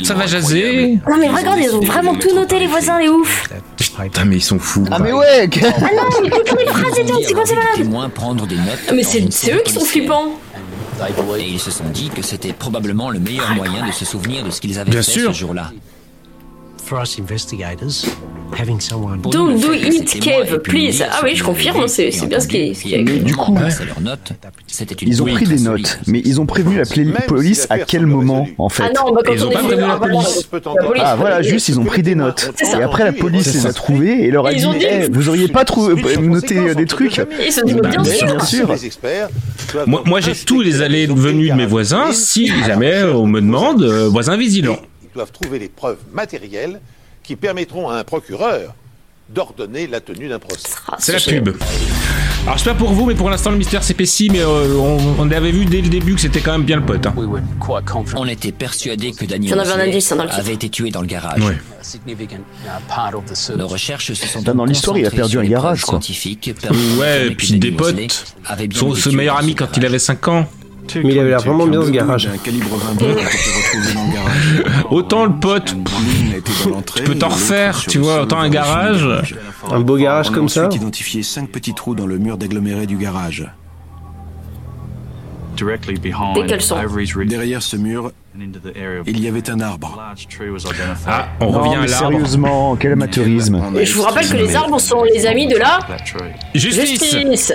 Ça 0.04 0.14
va 0.14 0.26
jaser. 0.26 0.98
Non 1.08 1.16
mais 1.18 1.28
regarde, 1.28 1.58
ils 1.60 1.74
ont 1.74 1.80
vraiment 1.80 2.14
tout 2.14 2.34
noté 2.34 2.58
les 2.58 2.66
voisins, 2.66 2.98
les 3.00 3.08
ouf. 3.08 3.48
Putain, 4.02 4.24
mais 4.24 4.36
ils 4.36 4.42
sont 4.42 4.58
fous. 4.58 4.84
Ah 4.90 4.98
mais 4.98 5.12
ouais 5.12 5.48
Ah 5.62 5.80
non, 5.94 6.02
mais 6.22 6.30
toutes 6.30 6.58
les 6.58 6.66
phrases 6.66 6.94
tout, 7.06 7.18
c'est 7.26 7.34
quoi 7.34 7.44
ces 7.44 7.54
malades 7.54 7.72
témoins 7.76 8.08
prendre 8.08 8.46
des 8.46 8.56
notes. 8.56 8.78
Ah, 8.88 8.92
Mais 8.94 9.02
c'est 9.02 9.52
eux 9.52 9.62
qui 9.64 9.72
sont 9.72 9.84
flippants. 9.84 10.32
Et 11.38 11.48
ils 11.48 11.60
se 11.60 11.70
sont 11.70 11.88
dit 11.88 12.10
que 12.10 12.22
c'était 12.22 12.52
probablement 12.52 13.10
le 13.10 13.18
meilleur 13.18 13.50
moyen 13.54 13.86
de 13.86 13.92
se 13.92 14.04
souvenir 14.04 14.44
de 14.44 14.50
ce 14.50 14.60
qu'ils 14.60 14.78
avaient 14.78 14.90
Bien 14.90 15.02
fait 15.02 15.10
sûr. 15.12 15.32
ce 15.34 15.38
jour-là. 15.38 15.70
For 16.84 17.00
us 17.00 17.18
investigators, 17.18 18.04
having 18.58 18.78
someone 18.80 19.20
Pour 19.22 19.32
Do, 19.32 19.50
it, 19.72 20.20
Kev, 20.20 20.58
please. 20.62 21.02
Ah 21.10 21.20
oui, 21.24 21.30
je 21.34 21.42
confirme, 21.42 21.88
c'est- 21.88 22.10
bien 22.26 22.38
ce 22.40 22.46
qui 22.48 22.56
est- 22.58 22.74
ce 22.74 22.82
qui 22.82 22.94
est 22.94 22.98
et 22.98 23.00
écrit. 23.00 23.20
Du 23.20 23.34
coup, 23.34 23.56
Ils 25.06 25.22
ont 25.22 25.26
pris 25.26 25.46
des 25.46 25.58
notes, 25.60 25.98
mais 26.06 26.20
ils 26.24 26.40
ont 26.40 26.44
prévenu 26.44 26.76
la 26.76 27.20
police 27.26 27.66
à 27.70 27.78
quel 27.78 28.04
moment 28.06 28.46
en 28.58 28.68
fait 28.68 28.82
Ah 28.86 28.90
non, 28.94 29.14
bah 29.14 29.22
quand 29.24 29.32
Ils 29.32 29.42
on 29.44 29.46
ont 29.46 29.50
est 29.50 29.54
pas 29.54 29.60
venu 29.60 29.68
prévenu 29.68 29.88
la 29.88 29.96
police. 29.96 30.48
Ah 31.00 31.16
voilà, 31.16 31.40
juste 31.40 31.68
ils 31.68 31.78
ont 31.80 31.84
pris 31.84 32.02
des 32.02 32.14
notes. 32.14 32.50
Et 32.78 32.82
après 32.82 33.04
la 33.04 33.12
police 33.12 33.54
les 33.54 33.66
a 33.66 33.72
trouvés 33.72 34.24
et 34.26 34.30
leur 34.30 34.46
a 34.46 34.52
dit, 34.52 34.66
Eh, 34.82 35.08
vous 35.10 35.28
auriez 35.28 35.48
pas 35.48 35.64
trouvé, 35.64 35.94
noté 36.20 36.58
euh, 36.58 36.74
des 36.74 36.86
trucs 36.86 37.20
bien 37.90 38.04
sûr. 38.04 38.68
Moi, 39.86 40.20
j'ai 40.20 40.34
tous 40.34 40.60
les 40.60 40.82
allées 40.82 41.02
et 41.02 41.06
venues 41.06 41.48
de 41.48 41.54
mes 41.54 41.66
voisins. 41.66 42.12
Si 42.12 42.48
jamais 42.66 43.02
on 43.04 43.26
me 43.26 43.40
demande, 43.40 43.82
euh, 43.82 44.08
voisin 44.08 44.36
vigilant. 44.36 44.76
Doivent 45.14 45.32
trouver 45.32 45.58
les 45.58 45.68
preuves 45.68 45.98
matérielles 46.12 46.80
qui 47.22 47.36
permettront 47.36 47.88
à 47.88 47.96
un 47.96 48.04
procureur 48.04 48.74
d'ordonner 49.28 49.86
la 49.86 50.00
tenue 50.00 50.28
d'un 50.28 50.38
procès. 50.38 50.68
Ah, 50.88 50.96
C'est 50.98 51.12
la 51.12 51.18
pub. 51.40 51.56
Alors 52.44 52.58
je 52.58 52.64
sais 52.64 52.70
pas 52.70 52.76
pour 52.76 52.92
vous, 52.92 53.06
mais 53.06 53.14
pour 53.14 53.30
l'instant 53.30 53.52
le 53.52 53.56
mystère 53.56 53.84
s'épaissit, 53.84 54.28
mais 54.30 54.40
euh, 54.40 54.74
on, 54.76 54.98
on 55.20 55.30
avait 55.30 55.52
vu 55.52 55.64
dès 55.64 55.80
le 55.80 55.88
début 55.88 56.16
que 56.16 56.20
c'était 56.20 56.40
quand 56.40 56.50
même 56.52 56.64
bien 56.64 56.76
le 56.76 56.84
pote. 56.84 57.06
hein. 57.06 57.14
On 58.16 58.26
était 58.26 58.50
persuadé 58.50 59.12
que 59.12 59.24
Daniel 59.24 59.54
J'en 59.54 59.60
avais 59.60 59.70
un 59.70 59.76
Mosley 59.76 59.88
indice, 59.90 60.12
hein, 60.12 60.16
dans 60.16 60.24
le 60.24 60.28
titre. 60.28 60.40
avait 60.40 60.54
été 60.54 60.68
tué 60.68 60.90
dans 60.90 61.00
le 61.02 61.06
garage. 61.06 61.40
Ouais. 61.40 61.52
Uh. 61.54 63.56
Nos 63.56 63.68
recherches 63.68 64.12
se 64.12 64.26
sont 64.26 64.42
dans 64.42 64.64
l'histoire, 64.64 64.98
il 64.98 65.06
a 65.06 65.10
perdu 65.10 65.38
un 65.38 65.44
garage, 65.44 65.82
quoi. 65.82 66.00
Ouais, 66.98 67.30
puis 67.36 67.58
des 67.58 67.70
potes. 67.70 68.34
avait 68.46 68.68
Son, 68.72 69.12
meilleur 69.12 69.36
ami 69.36 69.54
quand 69.54 69.76
il 69.76 69.86
avait 69.86 70.00
5 70.00 70.28
ans. 70.28 70.46
Mais 70.96 71.12
il 71.14 71.18
avait 71.18 71.30
l'air 71.30 71.40
vraiment 71.40 71.66
bien 71.66 71.82
ce 71.82 71.90
garage. 71.90 72.26
Un 72.26 72.38
calibre 72.38 72.76
22 72.76 73.06
a 73.06 73.10
été 73.10 73.20
retrouvé 73.20 73.94
dans 73.94 74.06
le 74.06 74.12
garage. 74.12 74.84
Autant 74.90 75.24
le 75.24 75.32
pote, 75.32 75.74
tu 76.96 77.02
peux 77.02 77.14
t'en 77.14 77.28
refaire, 77.28 77.80
tu 77.80 77.98
vois, 77.98 78.22
autant 78.22 78.38
un 78.40 78.48
garage. 78.48 79.08
Un 79.70 79.80
beau 79.80 79.96
garage 79.96 80.28
On 80.28 80.32
a 80.32 80.34
comme 80.34 80.48
ça. 80.48 80.66
ensuite 80.66 80.82
identifié 80.82 81.22
cinq 81.22 81.48
petits 81.48 81.74
trous 81.74 81.94
dans 81.94 82.06
le 82.06 82.18
mur 82.18 82.36
d'aggloméré 82.36 82.86
du 82.86 82.96
garage. 82.96 83.48
Dès 85.56 86.46
qu'elles 86.46 86.62
sont. 86.62 86.76
Derrière 87.26 87.62
ce 87.62 87.76
mur, 87.76 88.10
il 89.06 89.20
y 89.20 89.28
avait 89.28 89.50
un 89.50 89.60
arbre. 89.60 89.98
Ah, 91.06 91.28
on 91.40 91.52
Non, 91.52 91.58
revient 91.60 91.74
à 91.74 91.86
l'arbre. 91.86 92.10
sérieusement, 92.12 92.76
quel 92.76 92.92
amateurisme 92.92 93.62
Et 93.78 93.84
je 93.84 93.94
vous 93.94 94.02
rappelle 94.02 94.26
que 94.28 94.36
les 94.36 94.56
arbres 94.56 94.80
sont 94.80 95.02
les 95.04 95.26
amis 95.26 95.46
de 95.48 95.56
la 95.58 95.78
Justice 96.54 97.12
justice. 97.14 97.52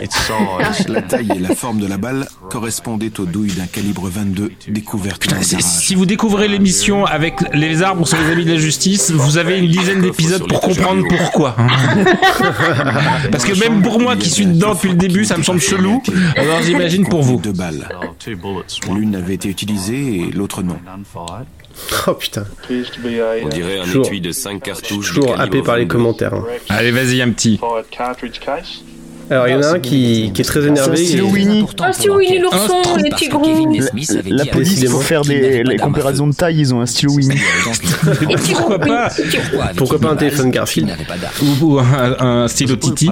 La 0.88 1.02
taille 1.02 1.32
et 1.36 1.40
la 1.40 1.56
forme 1.56 1.80
de 1.80 1.88
la 1.88 1.98
balle 1.98 2.28
correspondaient 2.52 3.20
aux 3.20 3.26
douilles 3.26 3.54
d'un 3.54 3.66
calibre 3.66 4.08
22 4.08 4.52
découvertes 4.68 5.28
dans 5.28 5.38
le 5.38 5.44
Si- 5.44 5.96
vous 5.96 6.06
découvrez 6.06 6.48
l'émission 6.48 7.06
avec 7.06 7.36
les 7.54 7.82
arbres 7.82 8.06
sont 8.08 8.18
les 8.26 8.32
amis 8.34 8.46
de 8.46 8.52
la 8.52 8.58
justice, 8.60 9.10
vous 9.12 9.38
avez 9.38 9.58
une 9.60 9.70
dizaine 9.72 10.02
d'épisodes 10.02 10.48
pour 10.48 10.62
comprendre 10.62 11.04
pourquoi. 11.10 11.56
Parce 13.32 13.46
que 13.46 13.58
même 13.60 13.82
pour 13.82 14.00
moi 14.00 14.16
qui 14.16 14.30
suis 14.30 14.46
dedans 14.46 14.74
depuis 14.76 14.90
le 14.90 14.96
début, 14.96 15.26
ça 15.26 15.38
me 15.38 15.44
semble 15.44 15.60
chelou. 15.62 16.02
Alors 16.36 16.62
j'imagine 16.62 17.08
pour 17.08 17.24
vous. 17.24 17.38
Deux 17.40 17.52
balles. 17.52 17.88
L'une 18.94 19.16
avait 19.16 19.34
été 19.36 19.50
utilisée 19.50 20.22
et 20.22 20.32
l'autre 20.32 20.64
Oh 22.08 22.14
putain. 22.14 22.46
On 23.46 23.50
dirait 23.50 23.80
un 23.80 23.84
Toujours- 23.84 24.06
étui 24.08 24.22
de 24.22 24.32
5 24.32 24.64
cartouches. 24.64 25.14
Toujours 25.14 25.40
happé 25.40 25.62
par 25.62 25.76
les 25.78 25.84
22. 25.84 25.94
commentaires. 25.94 26.34
hein. 26.34 26.46
Allez, 26.70 26.92
vas-y, 26.92 27.22
un 27.22 27.30
petit. 27.32 27.60
Alors 29.30 29.46
il 29.48 29.52
y 29.52 29.56
en 29.56 29.62
a 29.64 29.68
un 29.74 29.80
qui, 29.80 30.32
qui 30.34 30.42
est 30.42 30.46
très 30.46 30.62
C'est 30.62 30.68
un 30.68 30.70
énervé. 30.70 30.96
stylo 30.98 31.28
et- 31.28 31.32
Winnie. 31.32 31.66
Ah 31.82 31.92
si 31.92 32.10
Winnie 32.10 32.40
l'ourson, 32.40 32.78
les 33.04 33.10
petits 33.10 33.28
gros. 33.28 33.44
La 34.30 34.46
police, 34.46 34.86
pour 34.90 35.04
faire 35.04 35.24
des, 35.24 35.64
les 35.64 35.76
comparaisons 35.78 36.28
de 36.28 36.34
taille, 36.34 36.60
ils 36.60 36.74
ont 36.74 36.80
un 36.82 36.86
stylo 36.86 37.12
Winnie. 37.14 37.38
Pourquoi 38.56 38.80
pas 38.80 39.10
Pourquoi 39.76 40.00
pas 40.00 40.10
un 40.10 40.16
téléphone 40.16 40.50
Garfield 40.52 40.96
Ou, 41.62 41.80
un, 41.80 42.16
un 42.20 42.48
stylo 42.48 42.76
Titi. 42.78 43.10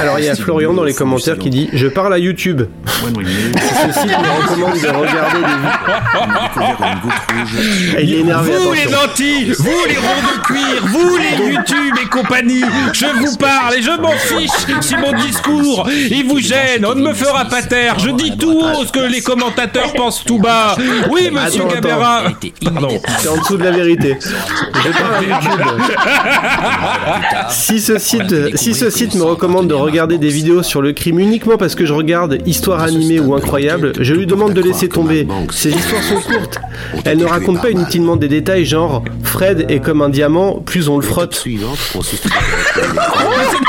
Alors 0.00 0.18
il 0.18 0.24
y 0.26 0.28
a 0.28 0.34
Florian 0.34 0.74
dans 0.74 0.84
les 0.84 0.94
commentaires 0.94 1.38
qui 1.38 1.48
dit 1.50 1.68
Je 1.72 1.86
parle 1.86 2.12
à 2.12 2.18
YouTube. 2.18 2.62
Ce 2.94 3.90
site 4.00 4.06
me 4.06 4.42
recommande 4.42 4.80
de 4.80 4.86
regarder 4.88 5.40
des 5.40 5.56
vidéos. 5.56 7.98
Et 7.98 8.02
il 8.04 8.14
est 8.14 8.18
énervé, 8.20 8.52
Vous 8.58 8.72
les 8.72 8.84
lentilles, 8.90 9.52
vous 9.58 9.84
les 9.88 9.96
ronds 9.96 10.22
de 10.36 10.40
cuir, 10.42 10.86
vous 10.86 11.16
les 11.16 11.36
YouTube 11.52 11.94
et 12.02 12.06
compagnie, 12.08 12.64
je 12.92 13.06
vous 13.06 13.36
parle 13.36 13.74
et 13.76 13.82
je 13.82 13.90
m'en 14.00 14.12
fiche 14.12 14.50
si 14.80 14.96
mon 14.96 15.12
discours 15.16 15.88
il 16.10 16.26
vous 16.26 16.40
gêne, 16.40 16.84
on 16.84 16.94
ne 16.94 17.02
me 17.02 17.12
fera 17.12 17.44
pas 17.46 17.62
taire, 17.62 17.98
je 17.98 18.10
dis 18.10 18.36
tout 18.36 18.60
haut 18.60 18.84
ce 18.84 18.92
que 18.92 19.00
les 19.00 19.20
commentateurs 19.20 19.92
pensent 19.94 20.24
tout 20.24 20.38
bas. 20.38 20.76
Oui, 21.10 21.30
monsieur 21.30 21.64
Gabera. 21.64 22.24
Pardon. 22.64 23.00
C'est 23.18 23.28
en 23.28 23.36
dessous 23.36 23.56
de 23.56 23.64
la 23.64 23.70
vérité. 23.70 24.16
Je 24.20 24.90
parle. 24.90 25.24
Si 27.50 27.80
ce 27.80 27.98
site, 27.98 28.56
si 28.56 28.74
ce 28.74 28.90
site 28.90 29.14
me 29.14 29.22
recommande 29.22 29.68
de 29.68 29.74
regarder 29.74 30.18
des 30.18 30.28
vidéos 30.28 30.62
sur 30.62 30.82
le 30.82 30.92
crime 30.92 31.18
uniquement 31.18 31.56
parce 31.56 31.74
que 31.74 31.86
je 31.86 31.92
regarde 31.92 32.38
histoire 32.46 32.82
animée 32.82 33.20
ou 33.20 33.34
incroyable, 33.34 33.92
je 34.00 34.14
lui 34.14 34.26
demande 34.26 34.54
de 34.54 34.62
laisser 34.62 34.88
tomber. 34.88 35.26
Ces 35.50 35.70
histoires 35.70 36.02
sont 36.02 36.20
courtes. 36.20 36.58
Elles 37.04 37.18
ne 37.18 37.24
racontent 37.24 37.60
pas 37.60 37.70
inutilement 37.70 38.16
des 38.16 38.28
détails 38.28 38.64
genre 38.64 39.02
Fred 39.22 39.66
est 39.68 39.80
comme 39.80 40.02
un 40.02 40.08
diamant, 40.08 40.60
plus 40.60 40.88
on 40.88 40.96
le 40.96 41.02
frotte. 41.02 41.44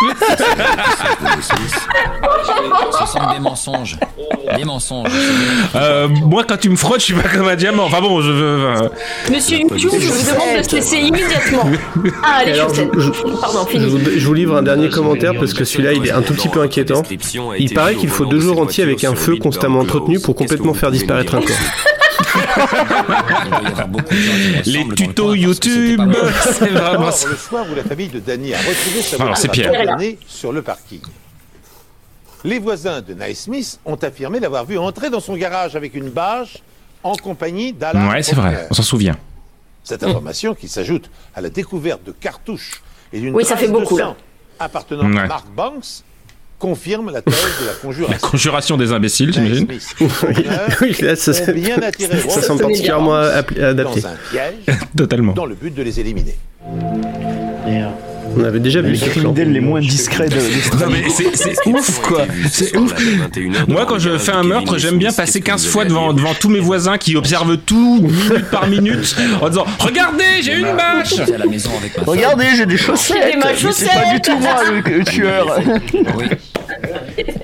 Ce 2.91 3.05
sont 3.05 3.32
des 3.34 3.39
mensonges. 3.39 3.97
Des 4.57 4.63
mensonges. 4.63 5.09
Euh, 5.76 6.07
moi 6.07 6.43
quand 6.47 6.57
tu 6.57 6.69
me 6.69 6.76
frottes, 6.76 6.99
je 6.99 7.05
suis 7.05 7.13
pas 7.13 7.28
comme 7.30 7.47
un 7.47 7.55
diamant. 7.55 7.86
Enfin 7.86 8.01
bon, 8.01 8.21
je 8.21 8.32
veux. 8.32 8.65
euh, 8.65 8.89
Monsieur 9.32 9.59
YouTube, 9.59 9.80
je 9.99 10.07
vous 10.09 10.32
demande 10.34 10.57
de 10.57 10.63
se 10.63 10.76
laisser 10.76 10.97
immédiatement. 10.97 11.69
Ah, 12.23 12.43
les 12.45 12.53
Alors, 12.53 12.73
je- 12.73 12.82
je- 12.99 13.11
Pardon, 13.41 13.67
Je 13.73 13.80
vous, 13.88 13.99
je 14.17 14.26
vous 14.28 14.34
livre 14.34 14.55
un 14.55 14.63
dernier 14.63 14.89
commentaire 14.89 15.34
parce 15.39 15.53
que 15.53 15.63
celui-là 15.65 15.93
il 15.93 16.05
est 16.07 16.11
un 16.11 16.21
tout 16.21 16.34
petit 16.34 16.49
peu 16.49 16.61
inquiétant. 16.61 17.03
Il 17.59 17.73
paraît 17.73 17.95
qu'il 17.95 18.09
faut 18.09 18.26
deux 18.26 18.39
jours 18.39 18.59
entiers 18.61 18.84
avec 18.84 19.03
un 19.03 19.15
feu 19.15 19.36
constamment 19.38 19.80
entretenu 19.80 20.19
pour 20.19 20.36
complètement 20.36 20.73
faire 20.73 20.91
disparaître 20.91 21.36
un 21.36 21.41
corps. 21.41 21.55
Les 24.66 24.88
tutos 24.95 25.34
YouTube, 25.36 26.01
c'est 26.53 26.70
vraiment 26.70 27.12
ça. 27.12 27.30
le 27.30 27.36
soir 27.36 27.66
où 27.72 27.76
la 27.76 27.84
famille 27.84 28.08
de 28.10 28.20
Danny 28.20 28.53
a 28.53 28.58
retrouvé 28.58 29.01
sa 29.01 29.22
Alors, 29.22 29.38
c'est 29.38 29.47
voiture 29.47 30.18
sur 30.28 30.51
le 30.51 30.62
parking. 30.62 31.01
Les 32.43 32.60
voisins 32.60 33.01
de 33.01 33.14
Naismith 33.14 33.80
ont 33.86 33.95
affirmé 33.95 34.39
l'avoir 34.39 34.66
vu 34.66 34.78
entrer 34.78 35.10
dans 35.10 35.20
son 35.20 35.36
garage 35.36 35.76
avec 35.76 35.95
une 35.95 36.10
bâche 36.10 36.58
en 37.03 37.16
compagnie 37.16 37.74
d'Alan 37.74 38.10
Ouais, 38.10 38.22
c'est 38.24 38.36
vrai, 38.36 38.68
on 38.70 38.74
s'en 38.74 38.84
souvient. 38.84 39.16
Cette 39.84 40.03
information, 40.03 40.56
qui 40.56 40.68
s'ajoute 40.68 41.10
à 41.36 41.41
la 41.41 41.49
découverte 41.49 42.03
de 42.03 42.12
cartouches 42.12 42.82
et 43.14 43.20
d'une 43.20 43.36
Oui, 43.36 43.43
ça 43.43 43.56
trace 43.56 43.66
fait 43.66 43.72
beaucoup, 43.72 43.95
de 43.95 43.99
là. 44.01 44.06
sang 44.08 44.16
appartenant 44.60 45.12
Ouais. 45.12 45.20
à 45.22 45.28
Mark 45.28 45.47
Banks, 45.56 46.03
confirme 46.66 47.11
la 47.11 47.22
thèse 47.22 47.36
de 47.61 47.66
la 47.68 47.72
La 48.09 48.18
conjuration. 48.18 48.78
des 48.78 48.91
imbéciles, 48.91 49.32
j'imagine. 49.34 49.68
Oui, 50.82 50.95
là, 51.01 51.16
ça, 51.16 51.51
bien 51.51 51.78
attiré 51.82 52.18
ça 52.18 52.28
Robert 52.28 52.43
semble 52.43 52.61
particulièrement 52.63 53.13
adapté. 53.16 54.01
dans 54.01 54.07
un 54.07 54.16
piège 54.32 54.78
Totalement. 54.97 55.34
dans 55.34 55.45
le 55.45 55.53
but 55.55 55.74
de 55.74 55.84
les 55.84 55.99
éliminer. 55.99 56.36
On 58.38 58.43
avait 58.43 58.59
déjà 58.59 58.81
vu 58.81 58.91
Les 58.91 58.97
ce 58.97 59.05
plan. 59.05 59.11
criminels 59.33 59.51
les 59.53 59.59
moins 59.61 59.79
discrets 59.79 60.27
de 60.29 60.36
Non 60.36 60.88
mais 60.91 61.05
c'est 61.09 61.67
ouf 61.67 61.99
quoi. 62.01 62.25
C'est 62.51 62.75
ouf. 62.77 62.93
Moi 63.67 63.86
quand 63.86 63.99
je 63.99 64.17
fais 64.17 64.31
un 64.33 64.43
meurtre, 64.43 64.77
j'aime 64.77 64.97
bien 64.97 65.11
passer 65.11 65.41
15 65.41 65.65
fois 65.67 65.86
devant, 65.86 66.13
devant 66.13 66.33
tous 66.33 66.49
mes 66.49 66.59
voisins 66.59 66.97
qui 66.97 67.15
observent 67.15 67.57
tout 67.57 68.01
minute 68.01 68.49
par 68.51 68.67
minute 68.67 69.15
en 69.41 69.49
disant 69.49 69.65
Regardez, 69.79 70.23
j'ai 70.41 70.55
une 70.59 70.75
bâche. 70.75 71.15
Regardez, 72.05 72.47
j'ai 72.57 72.65
des 72.65 72.77
chaussettes 72.77 73.17
J'ai 73.23 73.31
des 73.31 73.38
mais 73.38 73.71
C'est 73.71 73.86
pas 73.86 74.13
du 74.13 74.21
tout 74.21 74.38
moi 74.38 74.55
le, 74.69 74.97
le 74.97 75.03
tueur 75.05 75.59
Oui. 76.17 76.25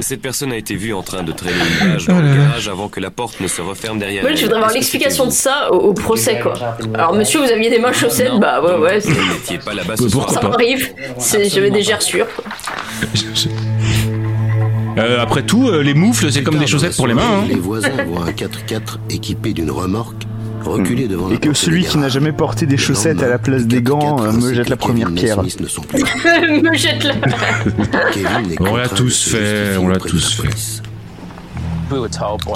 Cette 0.00 0.20
personne 0.22 0.52
a 0.52 0.56
été 0.56 0.74
vue 0.74 0.92
en 0.92 1.02
train 1.02 1.22
de 1.22 1.32
traîner 1.32 1.54
une 1.82 1.88
bâche 1.94 2.06
dans 2.06 2.20
le 2.20 2.34
garage 2.34 2.68
avant 2.68 2.88
que 2.88 3.00
la 3.00 3.10
porte 3.10 3.40
ne 3.40 3.46
se 3.48 3.60
referme 3.62 3.98
derrière 3.98 4.24
elle. 4.26 4.36
je 4.36 4.42
voudrais 4.42 4.58
avoir 4.58 4.72
l'explication 4.72 5.26
de 5.26 5.30
ça 5.30 5.72
au, 5.72 5.76
au 5.76 5.94
procès, 5.94 6.40
quoi. 6.40 6.54
Alors, 6.94 7.14
monsieur, 7.14 7.40
vous 7.40 7.50
aviez 7.50 7.70
des 7.70 7.78
mains 7.78 7.92
chaussettes 7.92 8.32
Bah 8.40 8.60
ouais, 8.62 8.76
ouais, 8.78 8.98
vous 9.00 9.32
n'étiez 9.32 9.58
pas 9.58 9.74
là-bas 9.74 9.96
ce 9.96 10.08
soir. 10.08 10.30
ça 10.30 10.42
m'arrive. 10.42 10.92
J'avais 11.52 11.70
des 11.70 11.82
gerçures. 11.82 12.26
Euh, 14.98 15.20
après 15.22 15.42
tout, 15.42 15.68
euh, 15.68 15.82
les 15.82 15.94
moufles, 15.94 16.30
c'est 16.30 16.42
comme 16.42 16.58
des 16.58 16.66
chaussettes 16.66 16.96
pour 16.96 17.06
les 17.06 17.14
mains. 17.14 17.40
Hein. 17.40 17.44
Les 17.48 17.54
voisins 17.54 17.90
voient 18.06 18.26
un 18.26 18.30
4x4 18.32 18.98
équipé 19.10 19.52
d'une 19.54 19.70
remorque 19.70 20.24
reculer 20.68 21.08
devant 21.08 21.28
la 21.28 21.34
Et 21.34 21.38
que 21.38 21.52
celui 21.52 21.84
qui 21.84 21.98
n'a 21.98 22.08
jamais 22.08 22.32
porté 22.32 22.66
des 22.66 22.76
chaussettes 22.76 23.22
à 23.22 23.28
la 23.28 23.38
place 23.38 23.66
des 23.66 23.82
gants 23.82 24.22
euh, 24.22 24.32
me 24.40 24.54
jette 24.54 24.68
la 24.68 24.76
première 24.76 25.12
pierre. 25.12 25.42
Me 25.42 26.74
jette 26.74 27.04
la. 27.04 27.14
On 28.60 28.76
l'a 28.76 28.88
tous 28.88 29.28
fait, 29.30 29.76
on 29.76 29.88
l'a 29.88 29.98
tous 29.98 30.40
fait. 30.40 30.82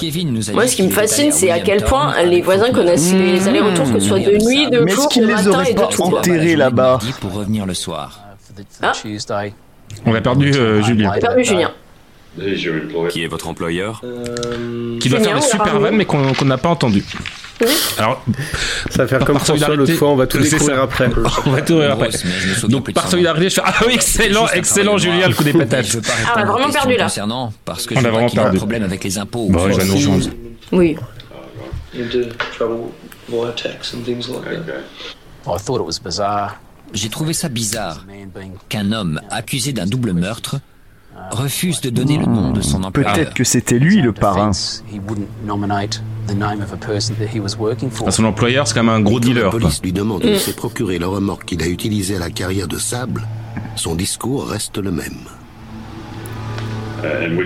Kevin 0.01 0.33
nous 0.33 0.51
a 0.51 0.53
Moi, 0.53 0.67
ce 0.67 0.77
qui 0.77 0.83
me 0.83 0.91
fascine, 0.91 1.33
c'est 1.33 1.51
à 1.51 1.61
quel 1.61 1.83
point 1.83 2.23
les 2.25 2.41
voisins 2.43 2.71
connaissent 2.73 3.13
les 3.13 3.47
allers-retours, 3.49 3.93
que 3.93 4.01
ce 4.01 4.09
soit 4.09 4.19
de 4.19 4.33
nuit, 4.33 4.71
de 4.71 4.81
Mais 4.81 4.93
est-ce 4.93 5.01
jour, 5.01 5.09
de 5.15 5.21
les 5.21 5.35
matin 5.35 5.63
et 5.65 5.75
de 5.75 5.81
pas 5.81 5.87
tout. 5.89 6.03
enterrés 6.03 6.57
là-bas. 6.57 6.99
Ah. 8.83 8.93
On 10.07 10.15
a 10.15 10.21
perdu 10.21 10.53
euh, 10.55 10.83
Julien. 10.83 11.13
J'ai 11.15 11.21
perdu 11.21 11.45
Julien. 11.45 11.71
Qui 13.11 13.25
est 13.25 13.29
votre 13.29 13.49
employeur 13.49 14.03
Qui 15.01 15.09
doit 15.09 15.21
faire 15.21 15.37
des 15.37 15.43
super 15.43 15.81
vannes, 15.81 15.97
mais 15.97 16.05
qu'on 16.05 16.33
qu'on 16.35 16.45
n'a 16.45 16.59
pas 16.59 16.69
entendu. 16.71 17.05
Alors, 17.97 18.23
Ça 18.91 19.03
va 19.03 19.09
faire 19.09 19.19
par 19.21 19.27
comme 19.29 19.39
François 19.39 19.75
l'autre 19.75 19.95
fois, 19.95 20.09
on 20.11 20.17
va 20.17 20.27
tout 20.27 20.39
découvrir 20.39 20.83
après. 20.83 21.09
On 21.47 21.51
va 21.51 21.63
tout 21.63 21.75
découvrir 21.75 21.93
après. 21.93 22.11
Je 22.11 22.67
Donc 22.67 22.93
par 22.93 23.09
solidarité, 23.11 23.49
je 23.49 23.55
fais 23.55 23.63
ah 23.65 23.73
oui 23.87 23.95
excellent, 23.95 24.47
excellent 24.49 24.99
Julien 24.99 25.29
le 25.29 25.35
coup 25.35 25.45
des 25.45 25.55
patates. 25.55 25.87
Je 25.87 25.99
Ah, 26.27 26.35
on 26.37 26.41
a 26.41 26.45
vraiment 26.45 26.71
perdu, 26.71 26.97
là. 26.97 27.05
Concernant, 27.05 27.53
parce 27.65 27.87
que 27.87 27.95
On 27.95 28.01
je 28.01 28.07
a 28.07 28.11
vraiment 28.11 28.29
ait 28.29 28.39
un 28.39 28.43
perdu. 28.43 28.59
problème 28.59 28.83
avec 28.83 29.03
les 29.05 29.17
impôts. 29.19 29.49
Bon, 29.49 29.69
il 29.69 29.77
va 29.77 29.85
nous 29.85 29.99
changer. 29.99 30.31
Oui. 30.73 30.97
Oh, 35.47 35.57
I 35.57 35.59
thought 35.65 35.81
it 35.81 35.87
was 35.87 35.99
bizarre. 36.05 36.61
J'ai 36.93 37.09
trouvé 37.09 37.33
ça 37.33 37.49
bizarre 37.49 38.05
qu'un 38.69 38.93
homme 38.93 39.21
accusé 39.31 39.73
d'un 39.73 39.87
double 39.87 40.13
meurtre 40.13 40.57
refuse 41.31 41.81
de 41.81 41.91
donner 41.91 42.19
le 42.19 42.27
nom 42.27 42.53
de 42.53 42.61
son 42.61 42.83
employeur. 42.85 43.13
Peut-être 43.15 43.35
que 43.35 43.45
c'était 43.45 43.79
lui 43.79 44.01
le 44.01 44.13
parrain. 44.13 44.51
Ah, 48.07 48.11
Son 48.11 48.25
employeur, 48.25 48.67
c'est 48.67 48.75
quand 48.75 48.83
même 48.83 48.95
un 48.95 49.01
gros 49.01 49.15
Quand 49.15 49.21
dealer. 49.21 49.45
la 49.45 49.51
police 49.51 49.81
lui 49.83 49.93
demande 49.93 50.23
il 50.25 50.39
s'est 50.41 50.55
procuré 50.55 50.99
le 50.99 51.07
remorque 51.07 51.45
qu'il 51.45 51.63
a 51.63 51.67
utilisé 51.67 52.17
à 52.17 52.19
la 52.19 52.31
carrière 52.31 52.69
de 52.69 52.79
sable, 52.79 53.27
son 53.77 53.95
discours 53.95 54.49
reste 54.49 54.79
le 54.79 54.91
même. 54.91 55.27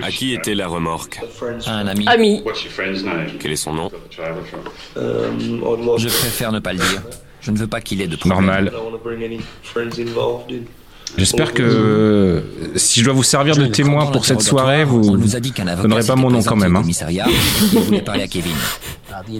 À 0.01 0.09
qui 0.09 0.33
était 0.33 0.55
la 0.55 0.67
remorque 0.67 1.19
Un 1.67 1.85
ami. 1.87 2.07
Ami. 2.07 2.43
Quel 3.39 3.51
est 3.51 3.55
son 3.55 3.73
nom? 3.73 3.91
Je 4.95 6.07
préfère 6.07 6.51
ne 6.51 6.59
pas 6.59 6.73
le 6.73 6.79
dire. 6.79 7.03
Je 7.41 7.51
ne 7.51 7.57
veux 7.57 7.67
pas 7.67 7.81
qu'il 7.81 8.01
ait 8.01 8.07
de 8.07 8.15
problème. 8.15 8.39
Normal. 8.45 8.71
J'espère 11.17 11.53
que 11.53 12.43
si 12.75 12.99
je 13.01 13.05
dois 13.05 13.13
vous 13.13 13.23
servir 13.23 13.55
de 13.57 13.65
témoin 13.67 14.07
pour 14.07 14.25
cette 14.25 14.41
soirée, 14.41 14.83
vous 14.85 15.35
avocat 15.35 15.63
donnerez 15.81 16.03
pas 16.05 16.15
mon 16.15 16.29
nom 16.31 16.41
quand 16.43 16.55
même. 16.55 16.75
hein. 16.75 16.83
parler 18.05 18.23
à 18.23 18.27
Kevin. 18.27 18.53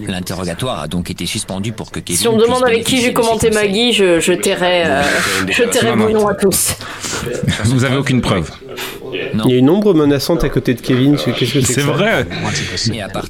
L'interrogatoire 0.06 0.80
a 0.82 0.88
donc 0.88 1.10
été 1.10 1.24
suspendu 1.26 1.72
pour 1.72 1.90
que 1.90 1.98
Kevin. 2.00 2.20
Si 2.20 2.28
on 2.28 2.36
me 2.36 2.42
demande 2.42 2.64
avec 2.64 2.84
qui 2.84 3.00
j'ai 3.00 3.12
commenté. 3.12 3.50
Maggie, 3.50 3.92
je, 3.92 4.20
je 4.20 4.32
tairai, 4.32 4.84
euh, 4.86 5.02
je 5.50 5.62
tairai 5.64 5.96
non. 5.96 6.10
noms 6.10 6.28
à 6.28 6.34
tous. 6.34 6.74
Vous 7.64 7.84
avez 7.84 7.96
aucune 7.96 8.20
preuve. 8.20 8.50
Non. 9.34 9.44
Il 9.46 9.50
y 9.52 9.54
a 9.54 9.58
une 9.58 9.70
ombre 9.70 9.94
menaçante 9.94 10.44
à 10.44 10.48
côté 10.48 10.74
de 10.74 10.80
Kevin. 10.80 11.16
Qu'est-ce 11.16 11.54
que 11.54 11.60
c'est 11.62 11.80
vrai. 11.82 12.26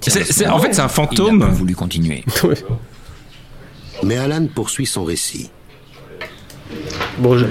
C'est- 0.00 0.46
en 0.46 0.58
fait, 0.58 0.74
c'est 0.74 0.80
un 0.82 0.88
fantôme. 0.88 1.44
voulu 1.52 1.74
continuer. 1.74 2.24
Mais 4.02 4.16
Alan 4.16 4.46
poursuit 4.52 4.86
son 4.86 5.04
récit. 5.04 5.50
Bon, 7.18 7.36
je- 7.36 7.44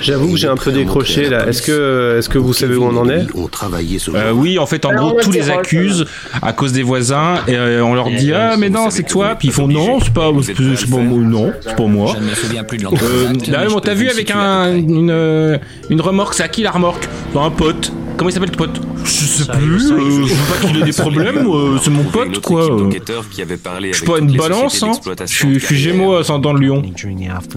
j'avoue 0.00 0.32
que 0.32 0.36
j'ai 0.38 0.48
un 0.48 0.56
peu 0.56 0.70
décroché 0.72 1.28
là. 1.28 1.46
Est-ce 1.48 1.62
que, 1.62 2.16
est-ce 2.18 2.28
que 2.28 2.38
vous 2.38 2.52
savez 2.52 2.76
où 2.76 2.84
on 2.84 2.96
en 2.96 3.08
est 3.08 3.24
ont 3.34 3.48
travaillé 3.48 3.98
ce 3.98 4.10
Euh, 4.10 4.32
oui, 4.32 4.58
en 4.58 4.66
fait, 4.66 4.84
en 4.84 4.90
Alors, 4.90 5.10
gros, 5.10 5.18
on 5.18 5.22
tous 5.22 5.30
les 5.32 5.50
accusent 5.50 6.04
à 6.42 6.52
cause 6.52 6.72
des 6.72 6.82
voisins 6.82 7.36
et 7.48 7.54
euh, 7.56 7.84
on 7.84 7.94
leur 7.94 8.10
dit 8.10 8.32
ah 8.32 8.56
mais 8.58 8.68
non 8.70 8.90
c'est 8.90 9.02
toi 9.04 9.34
puis 9.38 9.48
ils 9.48 9.54
font 9.54 9.66
non 9.68 9.98
c'est 10.00 10.12
pas 10.12 10.30
c'est 10.42 10.54
pas 10.90 10.96
moi 10.98 11.18
non 11.22 11.52
c'est 11.60 11.76
pas 11.76 11.86
moi. 11.86 12.14
Je 12.16 12.22
ne 12.24 12.28
me 12.30 12.34
souviens 12.34 12.64
plus 12.64 12.78
de 12.78 12.84
Euh, 12.86 12.90
l'entreprise. 12.90 13.48
là, 13.50 13.66
on 13.74 13.80
t'a 13.80 13.94
vu 13.94 14.08
avec 14.10 14.30
un, 14.30 14.74
une, 14.74 15.10
euh, 15.10 15.58
une 15.90 16.00
remorque, 16.00 16.34
c'est 16.34 16.42
à 16.42 16.48
qui 16.48 16.62
la 16.62 16.70
remorque? 16.70 17.08
Un 17.34 17.50
pote. 17.50 17.92
Comment 18.22 18.30
il 18.30 18.34
s'appelle 18.34 18.50
ton 18.52 18.58
pote 18.58 18.80
Je 19.04 19.10
sais 19.10 19.44
plus, 19.50 19.90
euh, 19.90 19.98
je 20.26 20.32
veux 20.32 20.54
pas 20.60 20.64
qu'il 20.68 20.80
ait 20.80 20.84
des 20.84 20.92
problèmes, 20.92 21.44
euh, 21.44 21.76
c'est 21.82 21.90
mon 21.90 22.04
pote 22.04 22.38
quoi. 22.38 22.66
euh. 22.72 22.78
d'enquêteurs 22.84 23.28
qui 23.28 23.42
avait 23.42 23.56
parlé 23.56 23.88
Je 23.92 23.96
suis 23.96 24.06
pas 24.06 24.20
une 24.20 24.36
balance, 24.36 24.80
hein. 24.84 24.92
Je 25.22 25.26
suis- 25.26 25.58
je 25.58 25.66
suis. 25.66 25.76
Gémeaux 25.76 26.22
dans 26.40 26.52
le 26.52 26.60
lion. 26.64 26.82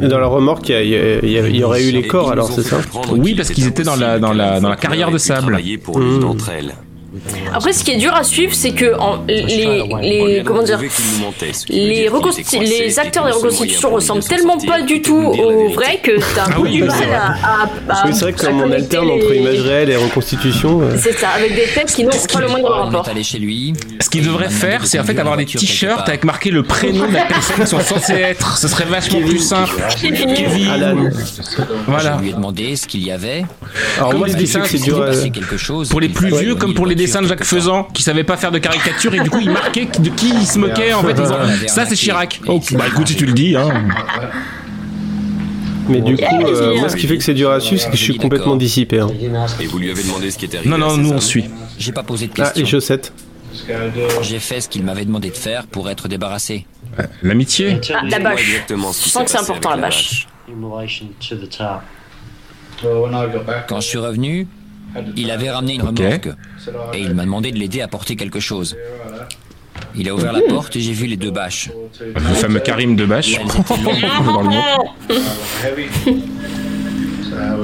Et 0.02 0.08
dans 0.08 0.18
la 0.18 0.26
remorque, 0.26 0.68
il 0.70 0.72
y, 0.72 0.76
a- 0.76 0.82
il 0.82 0.90
y 0.90 0.96
a- 0.96 1.20
il 1.22 1.30
y 1.30 1.38
a- 1.38 1.48
il 1.50 1.56
y 1.58 1.64
aurait 1.64 1.88
eu 1.88 1.92
les 1.92 2.08
corps 2.08 2.32
alors, 2.32 2.52
c'est 2.52 2.64
ça 2.64 2.80
Oui, 3.12 3.36
parce 3.36 3.52
qu'ils 3.52 3.68
étaient 3.68 3.84
dans 3.84 3.96
la- 3.96 4.18
dans 4.18 4.34
la- 4.34 4.60
dans 4.60 4.70
la 4.70 4.76
carrière 4.76 5.12
de 5.12 5.20
sable. 5.20 5.56
pour 5.84 6.00
Mmh. 6.00 6.20
d'entre 6.22 6.50
elles. 6.50 6.74
Après, 7.54 7.74
ce 7.74 7.84
qui 7.84 7.92
est 7.92 7.98
dur 7.98 8.14
à 8.14 8.24
suivre, 8.24 8.54
c'est 8.54 8.72
que 8.72 8.98
en- 9.00 9.24
les, 9.28 9.44
les, 10.02 10.44
comment 10.46 10.64
dire, 10.64 10.80
les, 11.70 13.00
acteurs 13.00 13.26
des 13.26 13.32
reconstitutions 13.32 13.92
ressemblent 13.92 14.24
tellement 14.24 14.58
pas 14.58 14.82
du 14.82 15.02
tout 15.02 15.16
aux 15.18 15.70
vrais 15.70 16.00
que 16.02 16.12
t'as 16.36 16.44
un 16.44 16.46
Ah 16.50 16.54
peu 16.56 16.62
oui, 16.62 16.72
du 16.74 16.82
oui, 16.84 16.88
mal 16.88 16.98
vrai. 16.98 17.14
à, 17.14 17.26
à, 17.28 17.64
à- 17.90 18.06
Oui, 18.08 18.14
c'est 18.14 18.22
vrai 18.22 18.34
que 18.34 18.42
comme 18.46 18.62
on 18.62 18.72
alterne 18.72 19.08
les- 19.08 19.14
entre 19.24 19.36
images 19.36 19.62
réelles 19.62 19.90
et 19.90 19.96
reconstitution. 19.96 20.82
euh, 20.82 20.96
C'est 21.02 21.14
ça, 21.18 21.30
avec 21.30 21.56
des 21.56 21.64
têtes 21.66 21.94
qui 21.94 22.04
n'ont 22.04 22.10
pas 22.12 22.40
le 22.42 22.48
moindre 22.48 22.70
rapport. 22.70 23.06
Ce 24.02 24.10
qu'ils 24.10 24.26
devraient 24.26 24.50
faire, 24.50 24.86
c'est 24.86 25.00
en 25.00 25.04
fait 25.04 25.18
avoir 25.20 25.38
des 25.38 25.46
t-shirts 25.46 26.08
avec 26.08 26.24
marqué 26.24 26.52
le 26.52 26.64
prénom 26.64 27.08
de 27.08 27.14
la 27.14 27.26
personne 27.26 27.56
qu'ils 27.58 27.68
sont 27.68 27.80
censés 27.80 28.14
être. 28.14 28.58
Ce 28.58 28.68
serait 28.68 28.86
vachement 28.86 29.20
plus 29.22 29.40
simple. 29.40 29.76
Kevin. 30.02 31.12
Voilà. 31.88 32.18
Je 32.18 32.22
lui 32.24 32.30
ai 32.30 32.34
demandé 32.34 32.76
ce 32.76 32.88
qu'il 32.88 33.04
y 33.06 33.12
avait. 33.12 33.46
Alors 33.98 34.14
moi, 34.16 34.28
les 34.28 34.34
dessins, 34.36 34.62
c'est 34.66 34.78
dur. 34.82 35.04
C'est 35.14 35.28
euh, 35.28 35.30
quelque 35.30 35.58
chose. 35.58 35.90
Pour 35.90 36.00
les 36.02 36.10
plus 36.10 36.36
vieux, 36.36 36.56
comme 36.56 36.74
pour 36.74 36.86
les 36.86 36.96
dessins 37.06 37.22
de 37.22 37.28
Jacques. 37.28 37.44
Faisan, 37.44 37.84
qui 37.94 38.04
savait 38.04 38.24
pas 38.24 38.38
faire 38.38 38.52
de 38.52 38.60
caricature 38.60 39.14
et 39.16 39.20
du 39.20 39.30
coup 39.30 39.40
il 39.42 39.50
marquait 39.52 39.86
de 40.00 40.10
qui 40.10 40.30
il 40.30 40.46
se 40.46 40.60
moquait 40.60 40.94
en 40.94 41.02
fait. 41.04 41.20
en 41.20 41.24
disant, 41.24 41.38
ça 41.68 41.86
c'est 41.86 41.96
Chirac. 41.96 42.42
Oh, 42.48 42.60
bah 42.74 42.86
écoute 42.88 43.08
si 43.08 43.16
tu 43.16 43.26
le 43.26 43.34
dis. 43.34 43.56
Hein. 43.56 43.70
Mais 45.88 46.02
du 46.02 46.18
coup, 46.18 46.24
euh, 46.44 46.80
moi, 46.80 46.90
ce 46.90 46.96
qui 46.96 47.06
fait 47.06 47.16
que 47.18 47.24
c'est 47.24 47.36
dur 47.36 47.52
à 47.52 47.60
suivre, 47.60 47.80
c'est 47.80 47.92
que 47.92 47.96
je 47.98 48.02
suis 48.02 48.18
complètement 48.18 48.56
dissipé. 48.56 49.00
hein. 49.02 49.08
Et 49.60 49.68
vous 49.68 49.78
lui 49.78 49.92
avez 49.92 50.02
demandé 50.02 50.32
ce 50.32 50.38
qui 50.40 50.46
était 50.46 50.58
arrivé 50.58 50.72
Non 50.72 50.78
non, 50.80 50.98
nous 50.98 51.12
on 51.12 51.22
suit. 51.22 51.46
J'ai 51.78 51.92
pas 51.92 52.02
posé 52.04 52.26
de 52.28 52.32
Ah, 52.40 52.52
les 52.56 52.62
questions. 52.62 52.66
chaussettes. 52.66 53.14
J'ai 54.24 54.40
fait 54.40 54.62
ce 54.62 54.68
qu'il 54.68 54.84
m'avait 54.84 55.06
demandé 55.06 55.30
de 55.30 55.36
faire 55.38 55.68
pour 55.68 55.90
être 55.90 56.08
débarrassé. 56.08 56.66
L'amitié. 57.22 57.80
Ah, 57.94 58.02
la 58.10 58.20
bâche. 58.20 58.62
Je 58.68 59.10
sens 59.10 59.24
que 59.26 59.30
c'est 59.30 59.38
important 59.40 59.70
la 59.72 59.78
bâche. 59.78 60.28
Quand 63.68 63.80
je 63.80 63.88
suis 63.88 63.98
revenu, 63.98 64.48
il 65.16 65.32
avait 65.32 65.50
ramené 65.50 65.76
une 65.76 65.82
remorque 65.82 66.30
et 66.94 67.00
il 67.00 67.14
m'a 67.14 67.24
demandé 67.24 67.52
de 67.52 67.58
l'aider 67.58 67.82
à 67.82 67.88
porter 67.88 68.16
quelque 68.16 68.40
chose. 68.40 68.76
Il 69.98 70.10
a 70.10 70.14
ouvert 70.14 70.34
la 70.34 70.42
porte 70.42 70.76
et 70.76 70.82
j'ai 70.82 70.94
vu 70.94 71.06
les 71.06 71.18
deux 71.18 71.32
bâches. 71.32 71.70
Le 72.00 72.20
fameux 72.36 72.60
Karim 72.60 72.96
de 72.96 73.06
Bâche. 73.06 73.40
Dans 74.26 74.42
le 74.42 74.50
nom. 74.50 76.22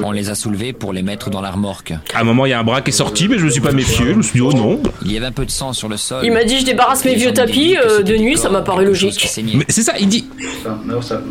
On 0.04 0.12
les 0.12 0.30
a 0.30 0.34
soulevés 0.34 0.72
pour 0.72 0.92
les 0.92 1.02
mettre 1.02 1.30
dans 1.30 1.40
la 1.40 1.50
remorque. 1.50 1.92
À 2.14 2.20
un 2.20 2.24
moment, 2.24 2.46
il 2.46 2.50
y 2.50 2.52
a 2.52 2.58
un 2.58 2.64
bras 2.64 2.82
qui 2.82 2.90
est 2.90 2.92
sorti, 2.92 3.28
mais 3.28 3.38
je 3.38 3.44
me 3.44 3.50
suis 3.50 3.60
pas 3.60 3.72
méfié. 3.72 4.06
Je 4.06 4.12
me 4.12 4.22
suis 4.22 4.34
dit, 4.34 4.40
oh 4.40 4.52
non. 4.52 4.82
Il 5.04 5.12
y 5.12 5.16
avait 5.16 5.26
un 5.26 5.32
peu 5.32 5.46
de 5.46 5.50
sang 5.50 5.72
sur 5.72 5.88
le 5.88 5.96
sol. 5.96 6.24
Il 6.24 6.32
m'a 6.32 6.44
dit 6.44 6.58
je 6.60 6.64
débarrasse 6.64 7.04
mes 7.04 7.14
vieux 7.14 7.32
tapis 7.32 7.76
euh, 7.78 8.02
de 8.02 8.16
nuit, 8.16 8.36
ça 8.36 8.50
m'a 8.50 8.62
paru 8.62 8.84
logique. 8.84 9.26
Mais 9.54 9.64
c'est 9.68 9.82
ça, 9.82 9.94
il 9.98 10.08
dit. 10.08 10.26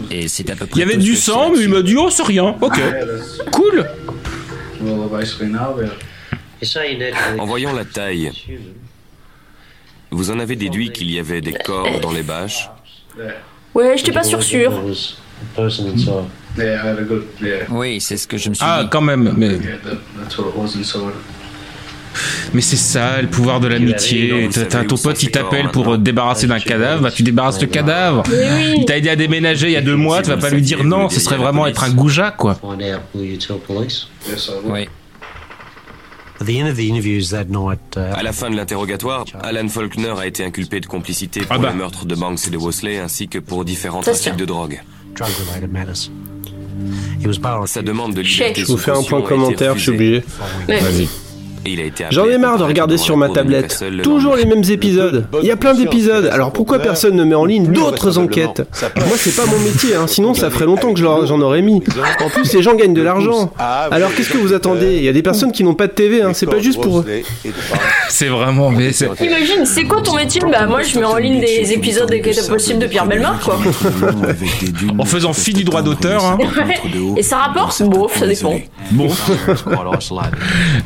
Et 0.09 0.27
c'est 0.27 0.49
à 0.49 0.55
peu 0.55 0.65
près 0.65 0.79
Il 0.79 0.87
y 0.87 0.89
avait 0.89 0.97
du 0.97 1.15
sang, 1.15 1.51
mais 1.53 1.61
il 1.61 1.69
m'a 1.69 1.81
dit, 1.81 1.95
oh, 1.97 2.09
c'est 2.09 2.23
rien. 2.23 2.55
Ok. 2.61 2.79
Cool. 3.51 3.85
En 7.39 7.45
voyant 7.45 7.73
la 7.73 7.85
taille, 7.85 8.31
vous 10.11 10.31
en 10.31 10.39
avez 10.39 10.55
déduit 10.55 10.91
qu'il 10.91 11.09
y 11.11 11.19
avait 11.19 11.41
des 11.41 11.53
corps 11.53 11.99
dans 12.01 12.11
les 12.11 12.23
bâches 12.23 12.69
Ouais, 13.73 13.97
j'étais 13.97 14.11
pas 14.11 14.23
sûr 14.23 14.43
sûr. 14.43 14.81
Oui, 17.69 18.01
c'est 18.01 18.17
ce 18.17 18.27
que 18.27 18.37
je 18.37 18.49
me 18.49 18.53
suis 18.53 18.63
Ah, 18.67 18.83
dit. 18.83 18.89
quand 18.89 19.01
même. 19.01 19.33
Mais, 19.37 19.57
mais 22.53 22.61
c'est 22.61 22.75
ça, 22.75 23.21
le 23.21 23.27
pouvoir 23.27 23.59
de 23.59 23.67
l'amitié. 23.67 24.49
T'as- 24.69 24.83
ton 24.83 24.97
pote, 24.97 25.21
il 25.23 25.31
t'appelle 25.31 25.69
pour 25.69 25.87
euh, 25.93 25.97
te 25.97 26.01
débarrasser 26.01 26.47
d'un 26.47 26.59
cadavre. 26.59 27.01
Bah, 27.03 27.11
tu 27.11 27.23
débarrasses 27.23 27.61
le 27.61 27.67
cadavre. 27.67 28.23
Il 28.77 28.85
t'a 28.85 28.97
aidé 28.97 29.09
à 29.09 29.15
déménager 29.15 29.67
il 29.67 29.73
y 29.73 29.77
a 29.77 29.81
deux 29.81 29.95
mois. 29.95 30.21
Tu 30.21 30.29
vas 30.29 30.37
pas 30.37 30.49
lui 30.49 30.61
dire 30.61 30.83
non. 30.83 31.09
Ce 31.09 31.19
serait 31.19 31.37
vraiment 31.37 31.67
être 31.67 31.83
un 31.83 31.91
goujat, 31.91 32.31
quoi. 32.31 32.59
Oui. 34.65 34.87
À 38.15 38.23
la 38.23 38.33
fin 38.33 38.49
de 38.49 38.55
l'interrogatoire, 38.55 39.25
Alan 39.43 39.67
Faulkner 39.67 40.13
a 40.19 40.25
été 40.25 40.43
inculpé 40.43 40.79
de 40.79 40.87
complicité 40.87 41.41
pour 41.41 41.51
Ah 41.51 41.59
bah. 41.59 41.69
le 41.71 41.77
meurtre 41.77 42.05
de 42.05 42.15
Banks 42.15 42.47
et 42.47 42.49
de 42.49 42.57
Wosley 42.57 42.97
ainsi 42.97 43.27
que 43.27 43.37
pour 43.37 43.63
différents 43.63 44.01
trafics 44.01 44.35
de 44.37 44.45
drogue. 44.45 44.81
Sa 47.67 47.83
demande 47.83 48.15
de 48.15 48.23
Chef. 48.23 48.39
liberté 48.47 48.61
Je 48.61 48.65
vous 48.67 48.77
fais 48.77 48.89
un 48.91 49.03
point 49.03 49.21
commentaire, 49.21 49.75
je 49.77 49.81
suis 49.81 49.91
refusée. 49.91 50.17
obligé. 50.17 50.23
Ouais. 50.67 50.79
Vas-y. 50.79 51.07
J'en 52.09 52.25
ai 52.25 52.37
marre 52.37 52.57
de 52.57 52.63
regarder 52.63 52.97
sur 52.97 53.17
ma 53.17 53.29
tablette. 53.29 53.83
Toujours 54.03 54.35
les 54.35 54.45
mêmes 54.45 54.63
épisodes. 54.69 55.27
Il 55.41 55.47
y 55.47 55.51
a 55.51 55.55
plein 55.57 55.73
d'épisodes. 55.73 56.29
Alors 56.31 56.51
pourquoi 56.51 56.79
personne 56.79 57.15
ne 57.15 57.23
met 57.23 57.35
en 57.35 57.45
ligne 57.45 57.67
d'autres 57.71 58.17
enquêtes 58.17 58.63
Moi, 58.97 59.15
c'est 59.17 59.35
pas 59.35 59.45
mon 59.45 59.59
métier, 59.59 59.95
hein. 59.95 60.07
sinon 60.07 60.33
ça 60.33 60.49
ferait 60.49 60.65
longtemps 60.65 60.93
que 60.93 60.99
j'en 60.99 61.41
aurais 61.41 61.61
mis. 61.61 61.81
En 62.23 62.29
plus, 62.29 62.53
les 62.53 62.61
gens 62.61 62.75
gagnent 62.75 62.93
de 62.93 63.01
l'argent. 63.01 63.51
Alors 63.91 64.13
qu'est-ce 64.15 64.29
que 64.29 64.37
vous 64.37 64.53
attendez 64.53 64.97
Il 64.97 65.03
y 65.03 65.09
a 65.09 65.13
des 65.13 65.21
personnes 65.23 65.51
qui 65.51 65.63
n'ont 65.63 65.75
pas 65.75 65.87
de 65.87 65.93
TV, 65.93 66.21
hein. 66.21 66.31
c'est 66.33 66.45
pas 66.47 66.59
juste 66.59 66.81
pour 66.81 66.99
eux. 66.99 67.05
C'est 68.09 68.27
vraiment. 68.27 68.69
Mais 68.71 68.91
c'est- 68.91 69.09
Imagine, 69.21 69.65
c'est 69.65 69.83
quoi 69.83 70.01
ton 70.01 70.15
métier 70.15 70.41
Bah 70.51 70.65
moi 70.67 70.81
je 70.81 70.97
mets 70.99 71.05
en 71.05 71.17
ligne 71.17 71.39
des 71.39 71.71
épisodes 71.73 72.09
des 72.09 72.21
Quêtes 72.21 72.39
Impossibles 72.45 72.79
de 72.79 72.87
Pierre 72.87 73.05
Belmar 73.05 73.39
quoi. 73.39 73.57
en 74.97 75.05
faisant 75.05 75.33
fi 75.33 75.53
du 75.53 75.63
droit 75.63 75.81
d'auteur. 75.81 76.25
hein. 76.25 76.37
Et 77.17 77.23
ça 77.23 77.37
rapporte 77.37 77.81
Bon, 77.83 78.07
ça 78.07 78.27
dépend. 78.27 78.55
Bon. 78.91 79.07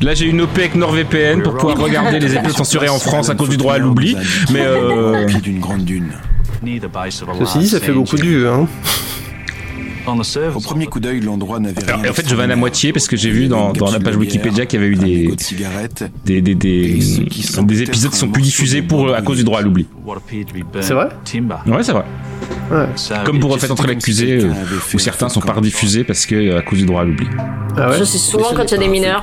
Là, 0.00 0.14
j'ai 0.14 0.26
une 0.26 0.40
OP 0.42 0.58
avec 0.66 0.74
NordVPN 0.74 1.42
pour 1.42 1.56
pouvoir 1.56 1.78
regarder 1.78 2.18
les 2.18 2.34
épisodes 2.34 2.56
censurés 2.56 2.88
en 2.88 2.98
France 2.98 3.30
à 3.30 3.34
cause 3.34 3.48
du 3.48 3.56
droit 3.56 3.74
à 3.74 3.78
l'oubli. 3.78 4.16
Mais 4.52 4.60
euh, 4.62 5.26
d'une 5.40 5.60
grande 5.60 5.84
dune. 5.84 6.08
Ceci 7.38 7.58
dit, 7.58 7.68
ça 7.68 7.80
fait 7.80 7.92
beaucoup 7.92 8.16
de 8.16 8.22
vues. 8.22 8.48
Hein. 8.48 8.66
Au 10.54 10.60
premier 10.60 10.86
coup 10.86 11.00
d'œil, 11.00 11.20
l'endroit 11.20 11.58
n'avait 11.58 11.74
rien. 11.84 12.10
en 12.10 12.12
fait, 12.14 12.28
je 12.28 12.34
vanne 12.36 12.50
à 12.52 12.56
moitié 12.56 12.92
parce 12.92 13.08
que 13.08 13.16
j'ai 13.16 13.30
vu 13.30 13.48
dans, 13.48 13.72
dans 13.72 13.90
la 13.90 13.98
page 13.98 14.16
Wikipédia 14.16 14.64
qu'il 14.66 14.80
y 14.80 14.82
avait 14.84 14.92
eu 14.92 14.96
des, 14.96 15.28
des, 16.24 16.40
des, 16.40 16.54
des, 16.54 17.00
des 17.64 17.82
épisodes 17.82 18.10
qui 18.12 18.16
sont 18.16 18.28
plus 18.28 18.42
diffusés 18.42 18.82
pour, 18.82 19.12
à 19.14 19.22
cause 19.22 19.38
du 19.38 19.44
droit 19.44 19.58
à 19.58 19.62
l'oubli. 19.62 19.86
C'est 20.82 20.94
vrai? 20.94 21.08
Ouais, 21.66 21.82
c'est 21.82 21.92
vrai. 21.92 22.04
Comme 23.24 23.40
pour 23.40 23.50
Refait 23.52 23.70
entrer 23.70 23.88
l'accusé, 23.88 24.44
euh, 24.44 24.52
où 24.94 24.98
certains 25.00 25.28
sont 25.28 25.40
pas 25.40 25.52
rediffusés 25.54 26.04
parce 26.04 26.24
que 26.26 26.34
euh, 26.36 26.58
à 26.58 26.62
cause 26.62 26.78
du 26.78 26.86
droit 26.86 27.00
à 27.02 27.04
l'oubli. 27.04 27.26
Ah 27.76 27.90
ouais? 27.90 27.98
Ça 27.98 28.04
c'est 28.06 28.18
souvent 28.18 28.52
quand 28.54 28.64
il 28.64 28.72
y 28.72 28.74
a 28.74 28.78
des 28.78 28.88
mineurs. 28.88 29.22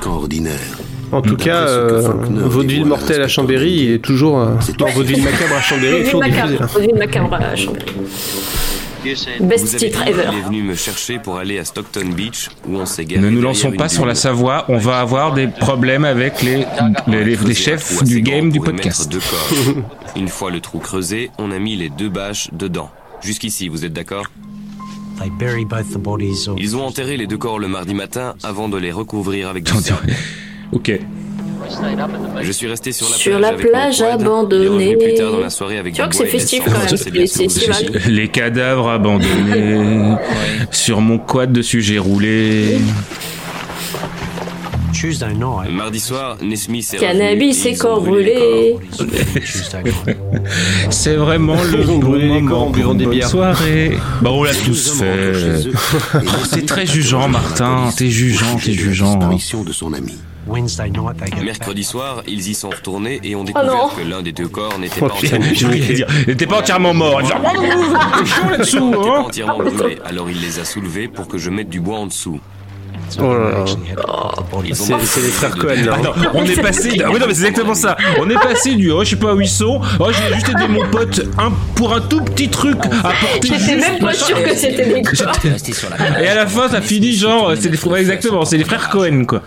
En 1.14 1.22
tout 1.22 1.36
cas, 1.36 1.68
euh, 1.68 2.10
Vaudeville 2.28 2.84
mortel 2.84 3.22
à 3.22 3.28
Chambéry 3.28 3.92
est 3.92 3.98
toujours. 4.00 4.40
euh, 4.40 4.54
non, 4.80 4.86
Vaudeville 4.94 5.22
macabre 5.22 5.54
à 5.56 5.60
Chambéry 5.68 5.96
est 6.00 6.04
toujours 6.04 6.22
diffusé. 6.24 6.56
Vaudeville 6.72 6.94
macabre 6.98 7.34
à 7.34 7.54
Chambéry. 7.56 7.86
Best 9.40 9.76
titre 9.76 9.98
dit 10.04 10.10
qu'il 10.12 10.20
ever. 10.20 10.22
est 10.38 10.46
venu 10.46 10.62
me 10.62 10.74
chercher 10.74 11.18
pour 11.18 11.36
aller 11.38 11.58
à 11.58 11.64
Stockton 11.66 12.06
Beach, 12.16 12.48
où 12.66 12.76
on 12.78 12.86
s'est 12.86 13.04
garé 13.04 13.20
Ne 13.22 13.28
nous 13.30 13.42
lançons 13.42 13.70
pas 13.72 13.90
sur 13.90 14.06
la 14.06 14.14
Savoie, 14.14 14.64
on 14.68 14.78
va 14.78 14.98
avoir 15.00 15.34
des 15.34 15.46
problèmes 15.46 16.06
avec 16.06 16.40
les, 16.42 16.64
les, 17.06 17.22
les- 17.24 17.36
les 17.36 17.54
chefs 17.54 18.02
du 18.02 18.22
game 18.22 18.50
du 18.50 18.60
podcast. 18.60 19.14
Une 20.16 20.28
fois 20.28 20.50
le 20.50 20.60
trou 20.60 20.78
creusé, 20.78 21.30
on 21.38 21.50
a 21.50 21.58
mis 21.58 21.76
les 21.76 21.90
deux 21.90 22.08
bâches 22.08 22.48
dedans. 22.52 22.90
Jusqu'ici, 23.22 23.68
vous 23.68 23.84
êtes 23.84 23.92
d'accord? 23.92 24.24
Ils 26.58 26.76
ont 26.76 26.84
enterré 26.84 27.16
les 27.18 27.26
deux 27.26 27.36
corps 27.38 27.58
le 27.58 27.68
mardi 27.68 27.92
matin 27.94 28.34
avant 28.42 28.68
de 28.70 28.78
les 28.78 28.90
recouvrir 28.90 29.48
avec 29.48 29.64
du 29.64 29.72
sable. 29.72 30.14
Ok. 30.74 30.92
Je 32.42 32.52
suis 32.52 32.66
resté 32.66 32.92
sur 32.92 33.08
la 33.08 33.16
Sur 33.16 33.40
plage, 33.56 34.00
la 34.00 34.12
abandonnée. 34.14 34.96
plus 34.96 35.14
tard 35.14 35.32
dans 35.32 35.40
la 35.40 35.48
soirée 35.50 35.78
avec 35.78 35.94
Tu 35.94 36.00
vois 36.02 36.08
que 36.08 36.16
c'est 36.16 36.26
festif 36.26 36.62
quand 36.66 36.72
même, 36.72 36.88
C'est 36.88 37.26
c'est- 37.26 37.48
c'est 37.48 38.08
Les 38.10 38.28
cadavres 38.28 38.90
abandonnés. 38.90 40.14
Sur 40.70 41.00
mon 41.00 41.18
quad 41.18 41.52
dessus, 41.52 41.80
j'ai 41.80 41.98
roulé. 41.98 42.78
Mardi 45.70 46.00
soir, 46.00 46.38
Nesmith 46.42 46.94
est 46.94 46.98
Cannabis 46.98 47.66
et 47.66 47.74
corps 47.76 48.00
brûlés. 48.00 48.76
C'est 50.90 51.16
vraiment 51.16 51.56
le 51.62 51.82
bon 51.98 51.98
moment 52.00 52.70
pour 52.72 52.94
des 52.94 53.04
bonne 53.04 53.14
bières. 53.14 53.28
soirée. 53.28 53.98
Bah 54.22 54.30
on 54.32 54.44
l'a 54.44 54.54
tous 54.54 54.98
fait. 54.98 55.32
T'es 56.54 56.62
très 56.62 56.86
jugeant, 56.86 57.28
Martin. 57.28 57.90
T'es 57.96 58.08
jugeant, 58.08 58.56
t'es 58.56 58.72
jugeant. 58.72 59.18
hein. 59.20 59.36
de 59.66 59.72
son 59.72 59.92
ami. 59.92 60.14
Mercredi 60.46 61.84
soir, 61.84 62.22
ils 62.26 62.48
y 62.48 62.54
sont 62.54 62.70
retournés 62.70 63.20
et 63.22 63.34
ont 63.34 63.40
Oh 63.40 63.44
découvert 63.44 63.90
que 63.96 64.02
l'un 64.08 64.22
des 64.22 64.32
deux 64.32 64.48
corps 64.48 64.78
n'était 64.78 65.00
Oh, 65.00 65.08
pas 65.08 65.14
entièrement 65.14 65.46
je 65.54 65.66
voulais 65.66 65.80
dire, 65.80 66.06
il 66.26 66.30
était 66.30 66.46
pas 66.46 66.58
entièrement 66.58 66.94
mort. 66.94 67.20
Ah, 67.24 68.24
chaud 68.24 68.50
là-dessous, 68.50 68.90
n'était 68.90 68.98
pas 68.98 69.08
hein. 69.08 69.24
entièrement 69.26 69.58
brûlé, 69.58 69.98
alors 70.04 70.30
il 70.30 70.40
les 70.40 70.58
a 70.58 70.64
soulevés 70.64 71.08
pour 71.08 71.28
que 71.28 71.38
je 71.38 71.50
mette 71.50 71.68
du 71.68 71.80
bois 71.80 71.98
en 71.98 72.06
dessous. 72.06 72.40
Oh 73.18 73.34
là 73.34 73.50
là. 73.50 73.64
C'est 74.72 75.20
les 75.20 75.28
frères 75.28 75.56
Cohen 75.56 75.84
là. 75.84 75.94
Attends, 75.94 76.14
on 76.32 76.44
est 76.44 76.60
passé. 76.60 77.00
Ah 77.04 77.10
oui, 77.12 77.20
non, 77.20 77.26
mais 77.26 77.34
c'est 77.34 77.46
exactement 77.46 77.74
ça. 77.74 77.96
On 78.18 78.28
est 78.30 78.34
passé 78.34 78.74
du. 78.74 78.90
Oh, 78.90 79.04
je 79.04 79.10
sais 79.10 79.16
pas 79.16 79.34
où 79.34 79.40
ils 79.40 79.48
sont. 79.48 79.80
Oh, 80.00 80.10
j'ai 80.10 80.34
juste 80.34 80.48
aidé 80.48 80.66
mon 80.68 80.88
pote 80.88 81.20
un, 81.38 81.52
pour 81.74 81.94
un 81.94 82.00
tout 82.00 82.22
petit 82.22 82.48
truc 82.48 82.78
à 83.04 83.12
porter. 83.12 83.58
J'étais 83.58 83.76
même 83.76 83.98
pas 83.98 84.14
sûr 84.14 84.42
que 84.42 84.54
c'était 84.54 84.86
des 84.86 85.02
corps. 85.02 85.32
Et 86.20 86.28
à 86.28 86.34
la 86.34 86.46
fin, 86.46 86.68
ça 86.68 86.80
finit 86.80 87.14
genre. 87.14 87.52
C'est 87.60 87.68
des 87.68 87.76
frères. 87.76 87.96
Exactement, 87.96 88.44
c'est 88.44 88.56
les 88.56 88.64
frères 88.64 88.88
Cohen, 88.88 89.24
quoi. 89.26 89.42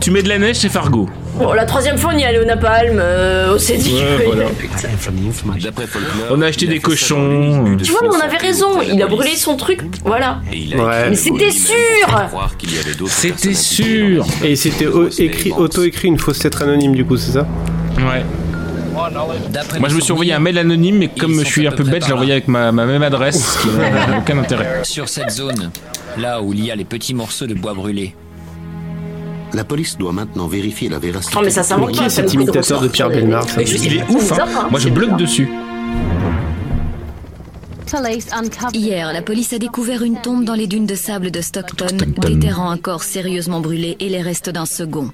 Tu 0.00 0.10
mets 0.10 0.22
de 0.22 0.28
la 0.28 0.38
neige, 0.38 0.56
c'est 0.56 0.68
Fargo. 0.70 1.08
Bon, 1.38 1.52
la 1.52 1.64
troisième 1.66 1.98
fois 1.98 2.12
on 2.14 2.18
y 2.18 2.24
allait 2.24 2.38
au 2.38 2.44
napalm, 2.44 2.98
euh, 2.98 3.54
au 3.54 3.58
Cédic. 3.58 3.94
Ouais, 3.94 4.24
voilà. 4.26 4.44
D'après 5.62 5.86
Faulkner, 5.86 6.08
On 6.30 6.40
a 6.42 6.46
acheté 6.46 6.64
il 6.66 6.70
des 6.70 6.80
cochons. 6.80 7.74
de 7.76 7.82
Tu 7.84 7.90
vois, 7.92 8.00
mais 8.02 8.08
on 8.08 8.20
avait 8.20 8.36
raison, 8.38 8.80
il 8.82 9.02
a 9.02 9.06
brûlé 9.06 9.36
son 9.36 9.56
truc, 9.56 9.80
voilà. 10.04 10.40
Ouais. 10.50 10.56
écrit 10.66 11.10
Mais 11.10 11.16
c'était 11.16 11.50
sûr 11.50 11.76
C'était 13.06 13.54
sûr. 13.54 14.26
Et 14.42 14.56
c'était 14.56 14.86
au- 14.86 15.08
écrit, 15.08 15.52
auto-écrit 15.52 16.08
une 16.08 16.18
fausse 16.18 16.42
lettre 16.44 16.62
anonyme 16.62 16.94
du 16.94 17.04
coup, 17.04 17.16
c'est 17.16 17.32
ça 17.32 17.46
Ouais. 17.98 18.24
Moi, 19.78 19.88
je 19.88 19.94
me 19.94 20.00
suis 20.00 20.12
envoyé 20.12 20.32
un 20.34 20.40
mail 20.40 20.58
anonyme, 20.58 20.98
mais 20.98 21.08
comme 21.08 21.38
je 21.40 21.44
suis 21.44 21.66
un 21.66 21.72
peu 21.72 21.84
bête, 21.84 22.02
je 22.02 22.08
l'ai 22.08 22.12
envoyé 22.14 22.32
avec 22.32 22.48
ma, 22.48 22.70
ma 22.72 22.84
même 22.86 23.02
adresse, 23.02 23.54
ce 23.54 23.62
qui 23.62 23.68
n'a 23.68 24.18
aucun 24.18 24.38
intérêt. 24.38 24.80
Sur 24.82 25.08
cette 25.08 25.30
zone, 25.30 25.70
là 26.18 26.42
où 26.42 26.52
il 26.52 26.64
y 26.64 26.70
a 26.70 26.76
les 26.76 26.84
petits 26.84 27.14
morceaux 27.14 27.46
de 27.46 27.54
bois 27.54 27.72
brûlés. 27.74 28.14
La 29.52 29.64
police 29.64 29.96
doit 29.98 30.12
maintenant 30.12 30.46
vérifier 30.46 30.88
la 30.88 30.98
véracité. 30.98 31.34
Oh, 31.38 31.42
mais 31.44 31.50
ça 31.50 31.62
s'invente 31.62 31.92
Qui 31.92 31.98
pas, 31.98 32.06
est 32.06 32.10
ça 32.10 32.22
cet 32.22 32.34
imitateur 32.34 32.80
de 32.80 32.88
Pierre 32.88 33.10
ça 33.48 33.62
Il 33.62 33.96
est 33.96 34.08
ouf, 34.10 34.32
hein. 34.32 34.68
Moi, 34.70 34.80
je 34.80 34.88
bloque 34.88 35.16
dessus. 35.16 35.48
Hier, 38.72 39.12
la 39.12 39.22
police 39.22 39.52
a 39.52 39.58
découvert 39.58 40.02
une 40.02 40.20
tombe 40.20 40.44
dans 40.44 40.54
les 40.54 40.68
dunes 40.68 40.86
de 40.86 40.94
sable 40.94 41.30
de 41.30 41.40
Stockton, 41.40 41.96
déterrant 42.22 42.70
un 42.70 42.76
corps 42.76 43.02
sérieusement 43.02 43.60
brûlé 43.60 43.96
et 43.98 44.08
les 44.08 44.22
restes 44.22 44.50
d'un 44.50 44.66
second. 44.66 45.10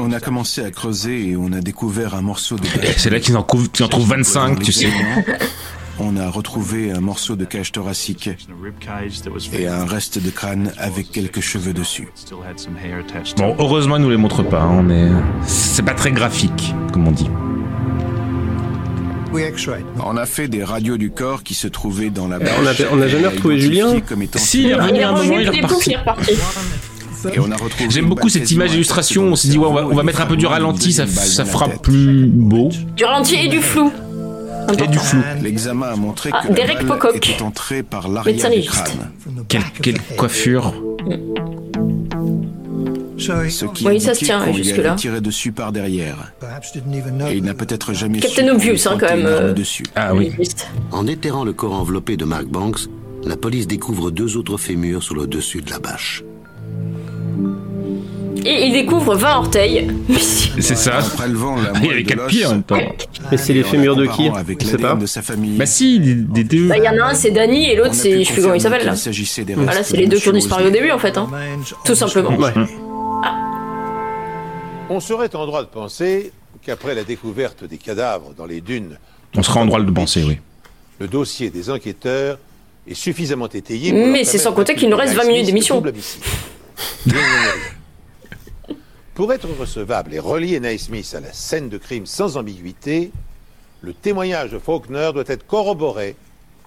On 0.00 0.12
a 0.12 0.20
commencé 0.20 0.64
à 0.64 0.70
creuser 0.70 1.30
et 1.30 1.36
on 1.36 1.52
a 1.52 1.60
découvert 1.60 2.14
un 2.14 2.22
morceau 2.22 2.56
de. 2.56 2.66
C'est 2.96 3.10
là 3.10 3.20
qu'ils 3.20 3.36
en, 3.36 3.40
en 3.40 3.88
trouvent 3.88 4.08
25, 4.08 4.62
tu 4.62 4.72
sais. 4.72 4.88
On 6.04 6.16
a 6.16 6.28
retrouvé 6.28 6.90
un 6.90 7.00
morceau 7.00 7.36
de 7.36 7.44
cage 7.44 7.70
thoracique 7.70 8.28
et 9.52 9.66
un 9.68 9.84
reste 9.84 10.22
de 10.22 10.30
crâne 10.30 10.72
avec 10.76 11.10
quelques 11.12 11.40
cheveux 11.40 11.72
dessus. 11.72 12.08
Bon, 13.36 13.54
heureusement, 13.58 13.96
ils 13.96 14.02
nous 14.02 14.10
les 14.10 14.16
montrent 14.16 14.42
pas, 14.42 14.62
hein, 14.62 14.82
mais 14.82 15.06
c'est 15.46 15.84
pas 15.84 15.94
très 15.94 16.10
graphique, 16.10 16.74
comme 16.92 17.06
on 17.06 17.12
dit. 17.12 17.28
On 20.04 20.16
a 20.16 20.26
fait 20.26 20.48
des 20.48 20.64
radios 20.64 20.98
du 20.98 21.10
corps 21.10 21.42
qui 21.42 21.54
se 21.54 21.68
trouvaient 21.68 22.10
dans 22.10 22.26
la 22.28 22.38
on 22.38 22.66
a- 22.66 22.72
on 22.92 23.00
a 23.00 23.08
jamais 23.08 23.28
retrouvé 23.28 23.58
Julien 23.60 23.92
Si, 24.38 24.62
il 24.64 24.70
est 24.70 24.74
revenu 24.74 25.00
à 25.02 25.08
un 25.10 25.12
moment, 25.12 25.38
il 25.38 25.46
est 25.46 25.50
reparti. 25.50 25.96
Et 27.32 27.38
on 27.38 27.50
a 27.52 27.56
retrouvé 27.56 27.88
J'aime 27.88 28.08
beaucoup 28.08 28.28
cette 28.28 28.50
image 28.50 28.72
d'illustration. 28.72 29.22
On 29.26 29.36
s'est 29.36 29.46
dit, 29.48 29.56
ouais, 29.56 29.68
on 29.68 29.72
va, 29.72 29.86
on 29.86 29.94
va 29.94 30.02
mettre 30.02 30.20
un 30.20 30.26
peu 30.26 30.36
du 30.36 30.44
ralenti, 30.46 30.92
ça, 30.92 31.06
ça 31.06 31.44
fera 31.44 31.68
plus 31.68 32.26
beau. 32.26 32.68
Du 32.96 33.04
ralenti 33.04 33.36
et 33.36 33.48
du 33.48 33.60
flou. 33.60 33.92
Et 34.82 34.86
du 34.88 34.98
flou. 34.98 35.20
L'examen 35.42 35.88
a 35.88 35.96
montré 35.96 36.30
Ah, 36.32 36.42
que 36.42 36.48
la 36.48 36.54
Derek 36.54 36.76
balle 36.78 36.86
Pocock. 36.86 37.16
était 37.16 37.42
entrée 37.42 37.82
par 37.82 38.08
Médecin 38.08 38.48
l'arrière 38.48 38.50
du 38.50 38.56
légiste. 38.56 38.72
crâne. 38.74 39.10
Quelle, 39.48 39.62
quelle 39.82 40.00
coiffure. 40.16 40.74
Ce 43.18 43.66
qui 43.66 43.86
Oui, 43.86 44.00
ça 44.00 44.14
se 44.14 44.24
tient, 44.24 44.52
jusque-là. 44.52 44.94
tiré 44.96 45.20
dessus 45.20 45.52
par 45.52 45.70
derrière. 45.70 46.32
Et 47.30 47.36
il 47.36 47.44
n'a 47.44 47.54
peut-être 47.54 47.92
jamais 47.92 48.18
Captain 48.18 48.48
Obvious, 48.48 48.88
hein, 48.88 48.96
quand 48.98 49.06
même, 49.14 49.26
euh. 49.26 49.52
dessus. 49.52 49.84
Ah 49.94 50.12
oui. 50.14 50.32
En 50.90 51.04
déterrant 51.04 51.44
le 51.44 51.52
corps 51.52 51.74
enveloppé 51.74 52.16
de 52.16 52.24
Mark 52.24 52.46
Banks, 52.46 52.80
la 53.24 53.36
police 53.36 53.68
découvre 53.68 54.10
deux 54.10 54.36
autres 54.36 54.56
fémurs 54.58 55.02
sur 55.04 55.14
le 55.14 55.28
dessus 55.28 55.60
de 55.62 55.70
la 55.70 55.78
bâche. 55.78 56.24
Et 58.44 58.66
il 58.66 58.72
découvre 58.72 59.14
20 59.14 59.36
orteils. 59.36 59.88
C'est 60.60 60.76
ça. 60.76 61.00
En 61.00 61.08
prélevant 61.16 61.56
la 61.56 61.72
Il 61.78 61.86
y 61.86 61.90
avait 61.90 62.02
de 62.02 62.08
4 62.08 62.16
l'os, 62.18 62.26
pieds 62.28 62.46
en 62.46 62.50
même 62.50 62.62
temps. 62.62 62.76
Et 63.30 63.36
c'est 63.36 63.62
fémurs 63.62 63.96
de 63.96 64.06
qui 64.06 64.30
Je 64.60 64.66
sais 64.66 64.78
pas. 64.78 64.94
de 64.94 65.06
sa 65.06 65.22
famille. 65.22 65.56
Bah 65.56 65.66
si, 65.66 66.00
des, 66.00 66.14
des 66.14 66.44
deux. 66.44 66.68
Bah, 66.68 66.76
il 66.78 66.84
y 66.84 66.88
en 66.88 66.98
a 67.02 67.10
un, 67.10 67.14
c'est 67.14 67.30
Danny, 67.30 67.70
et 67.70 67.76
l'autre, 67.76 67.94
c'est. 67.94 68.18
Je 68.22 68.24
sais 68.28 68.32
plus 68.32 68.42
comment 68.42 68.54
il 68.54 68.60
s'appelle 68.60 68.84
là. 68.84 68.94
Voilà, 69.56 69.82
c'est 69.82 69.96
les 69.96 70.06
de 70.06 70.10
deux 70.12 70.18
qui 70.18 70.28
ont 70.28 70.32
disparu 70.32 70.66
au 70.66 70.70
début 70.70 70.90
en 70.90 70.98
fait. 70.98 71.16
Hein. 71.16 71.28
Tout 71.84 71.94
simplement. 71.94 72.36
Ouais. 72.36 72.52
On 74.90 75.00
serait 75.00 75.34
en 75.34 75.46
droit 75.46 75.62
de 75.62 75.68
penser 75.68 76.32
qu'après 76.62 76.94
la 76.94 77.04
découverte 77.04 77.64
des 77.64 77.78
cadavres 77.78 78.34
dans 78.36 78.46
les 78.46 78.60
dunes, 78.60 78.98
On 79.36 79.42
sera 79.42 79.60
en 79.60 79.66
droit 79.66 79.80
de 79.80 79.86
le 79.86 79.92
penser, 79.92 80.22
oui. 80.22 80.38
le 81.00 81.08
dossier 81.08 81.50
des 81.50 81.70
enquêteurs 81.70 82.38
est 82.86 82.94
suffisamment 82.94 83.48
étayé. 83.48 83.92
Mais 83.92 84.24
c'est 84.24 84.38
sans 84.38 84.52
compter 84.52 84.74
qu'il 84.74 84.90
nous 84.90 84.96
reste 84.96 85.14
20 85.14 85.24
minutes 85.24 85.46
d'émission. 85.46 85.82
Smith 85.82 85.86
de 85.86 85.90
double 85.90 85.98
homicide. 85.98 86.22
Il 87.06 87.12
n'y 87.12 87.18
en 87.18 87.22
a 87.22 87.26
rien. 87.52 87.62
Pour 89.14 89.32
être 89.32 89.48
recevable 89.58 90.14
et 90.14 90.18
relier 90.18 90.58
Naismith 90.58 91.14
à 91.14 91.20
la 91.20 91.32
scène 91.32 91.68
de 91.68 91.76
crime 91.78 92.06
sans 92.06 92.36
ambiguïté, 92.38 93.12
le 93.82 93.92
témoignage 93.92 94.50
de 94.52 94.58
Faulkner 94.58 95.10
doit 95.12 95.24
être 95.26 95.46
corroboré 95.46 96.16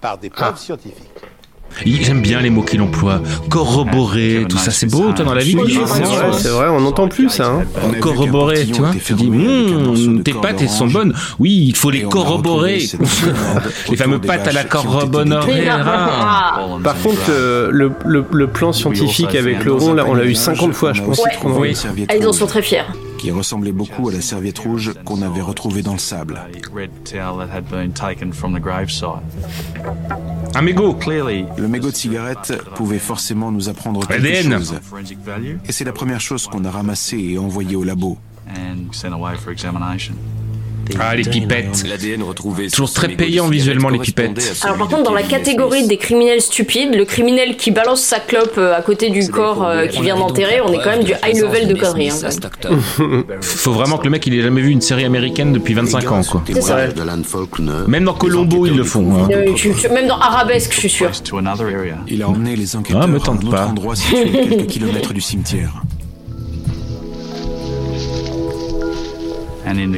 par 0.02 0.18
des 0.20 0.30
preuves 0.30 0.54
Ah. 0.56 0.58
scientifiques. 0.58 1.10
J'aime 1.86 2.22
bien 2.22 2.42
les 2.42 2.50
mots 2.50 2.62
qu'il 2.64 2.82
emploie. 2.82 3.22
Corroborer, 3.50 4.46
tout 4.48 4.58
ça, 4.58 4.72
c'est 4.72 4.90
beau, 4.90 5.12
toi, 5.12 5.26
dans 5.26 5.34
la 5.34 5.44
vie. 5.44 5.56
Oui, 5.56 5.78
c'est 5.86 6.02
vrai, 6.04 6.28
c'est 6.38 6.50
vrai, 6.50 6.68
on 6.70 6.82
n'entend 6.82 7.08
plus 7.08 7.30
ça. 7.30 7.48
Hein. 7.48 7.64
Corroborer, 8.00 8.66
tu 8.66 8.74
vois. 8.80 8.92
Tu 9.04 9.14
dis, 9.14 9.28
hum, 9.28 10.22
tes 10.24 10.34
pâtes, 10.34 10.62
elles 10.62 10.70
sont 10.70 10.88
bonnes. 10.88 11.14
Oui, 11.40 11.66
il 11.70 11.76
faut 11.76 11.90
les 11.92 12.04
corroborer. 12.04 12.84
les 13.90 13.98
fameux 13.98 14.20
pâtes 14.20 14.48
à 14.48 14.52
la 14.52 14.64
carbonara. 14.64 15.46
Par 16.84 16.96
contre, 17.02 17.22
euh, 17.30 17.70
le, 17.72 17.92
le, 18.06 18.26
le 18.32 18.48
plan 18.48 18.72
scientifique 18.74 19.36
avec 19.36 19.64
le 19.64 19.74
rond, 19.74 19.94
là, 19.94 20.06
on 20.08 20.14
l'a 20.14 20.26
eu 20.26 20.36
50 20.36 20.74
fois, 20.74 20.94
je 20.94 21.02
pense. 21.02 21.20
Ouais. 21.20 21.32
Oui. 21.44 21.78
Ah, 22.10 22.16
ils 22.16 22.28
en 22.28 22.34
sont 22.34 22.48
très 22.48 22.62
fiers. 22.62 22.84
Qui 23.18 23.32
ressemblait 23.32 23.72
beaucoup 23.72 24.10
à 24.10 24.14
la 24.14 24.22
serviette 24.22 24.60
rouge 24.60 24.94
qu'on 25.06 25.22
avait 25.22 25.42
retrouvée 25.42 25.82
dans 25.82 25.94
le 25.94 26.00
sable. 26.00 26.40
Un 30.54 30.62
mégot. 30.62 30.98
Le 31.58 31.68
mégot 31.68 31.92
de 31.92 31.96
cigarette 31.96 32.54
pouvait 32.76 33.00
forcément 33.00 33.52
nous 33.52 33.70
apprendre 33.70 34.06
quelque 34.08 34.26
ADN. 34.26 34.54
chose. 34.54 34.76
Et 35.68 35.72
c'est 35.72 35.84
la 35.84 35.94
première 35.94 36.22
chose 36.22 36.48
qu'on 36.48 36.64
a 36.66 36.72
ramassée 36.72 37.20
et 37.20 37.38
envoyée 37.38 37.76
au 37.76 37.84
labo. 37.84 38.18
Ah, 41.00 41.16
les 41.16 41.24
pipettes. 41.24 41.84
L'ADN 41.88 42.24
retrouvé 42.24 42.70
Toujours 42.70 42.92
très 42.92 43.10
payant 43.10 43.48
visuellement, 43.48 43.90
les 43.90 44.00
pipettes. 44.00 44.60
Alors 44.64 44.78
par 44.78 44.88
contre, 44.88 45.04
dans 45.04 45.14
la 45.14 45.24
catégorie 45.24 45.88
des 45.88 45.98
criminels 45.98 46.42
stupides, 46.42 46.96
le 46.96 47.06
criminel 47.06 47.58
qui 47.58 47.72
balance 47.72 48.02
sa 48.02 48.20
clope 48.20 48.56
euh, 48.58 48.76
à 48.76 48.82
côté 48.82 49.10
du 49.10 49.28
corps 49.30 49.66
euh, 49.66 49.88
qui 49.88 50.02
vient 50.02 50.16
d'enterrer, 50.16 50.62
on 50.62 50.72
est 50.74 50.78
quand 50.84 50.92
même 50.92 51.04
du 51.04 51.14
high 51.14 51.38
level 51.42 51.68
de 51.68 51.74
conneries. 51.76 52.10
hein. 52.10 52.30
Faut 53.42 53.72
vraiment 53.74 53.98
que 53.98 54.04
le 54.06 54.10
mec 54.10 54.26
il 54.28 54.34
ait 54.36 54.42
jamais 54.42 54.62
vu 54.62 54.70
une 54.70 54.82
série 54.82 55.06
américaine 55.06 55.54
depuis 55.54 55.74
25 55.74 56.12
ans 56.12 56.22
quoi. 56.24 56.44
Ça. 56.62 56.76
Même 57.88 58.04
dans 58.06 58.14
Colombo 58.14 58.66
ils 58.66 58.76
le 58.76 58.84
font. 58.84 59.24
hein. 59.24 59.30
Euh, 59.32 59.94
même 59.94 60.08
dans 60.08 60.18
Arabesque, 60.20 60.72
je 60.74 60.80
suis 60.80 60.90
sûr. 60.90 61.10
Il 62.08 62.22
a 62.22 62.30
emmené 62.30 62.56
les 62.56 62.76
enquêteurs 62.76 63.02
Ah, 63.04 63.08
me 63.08 63.18
à 63.18 63.20
tente 63.20 63.44
un 63.44 63.48
autre 63.48 63.56
pas. 63.56 63.66
endroit 63.68 63.96
situé 63.96 64.30
quelques 64.32 64.68
kilomètres 64.68 65.14
du 65.14 65.22
cimetière. 65.22 65.72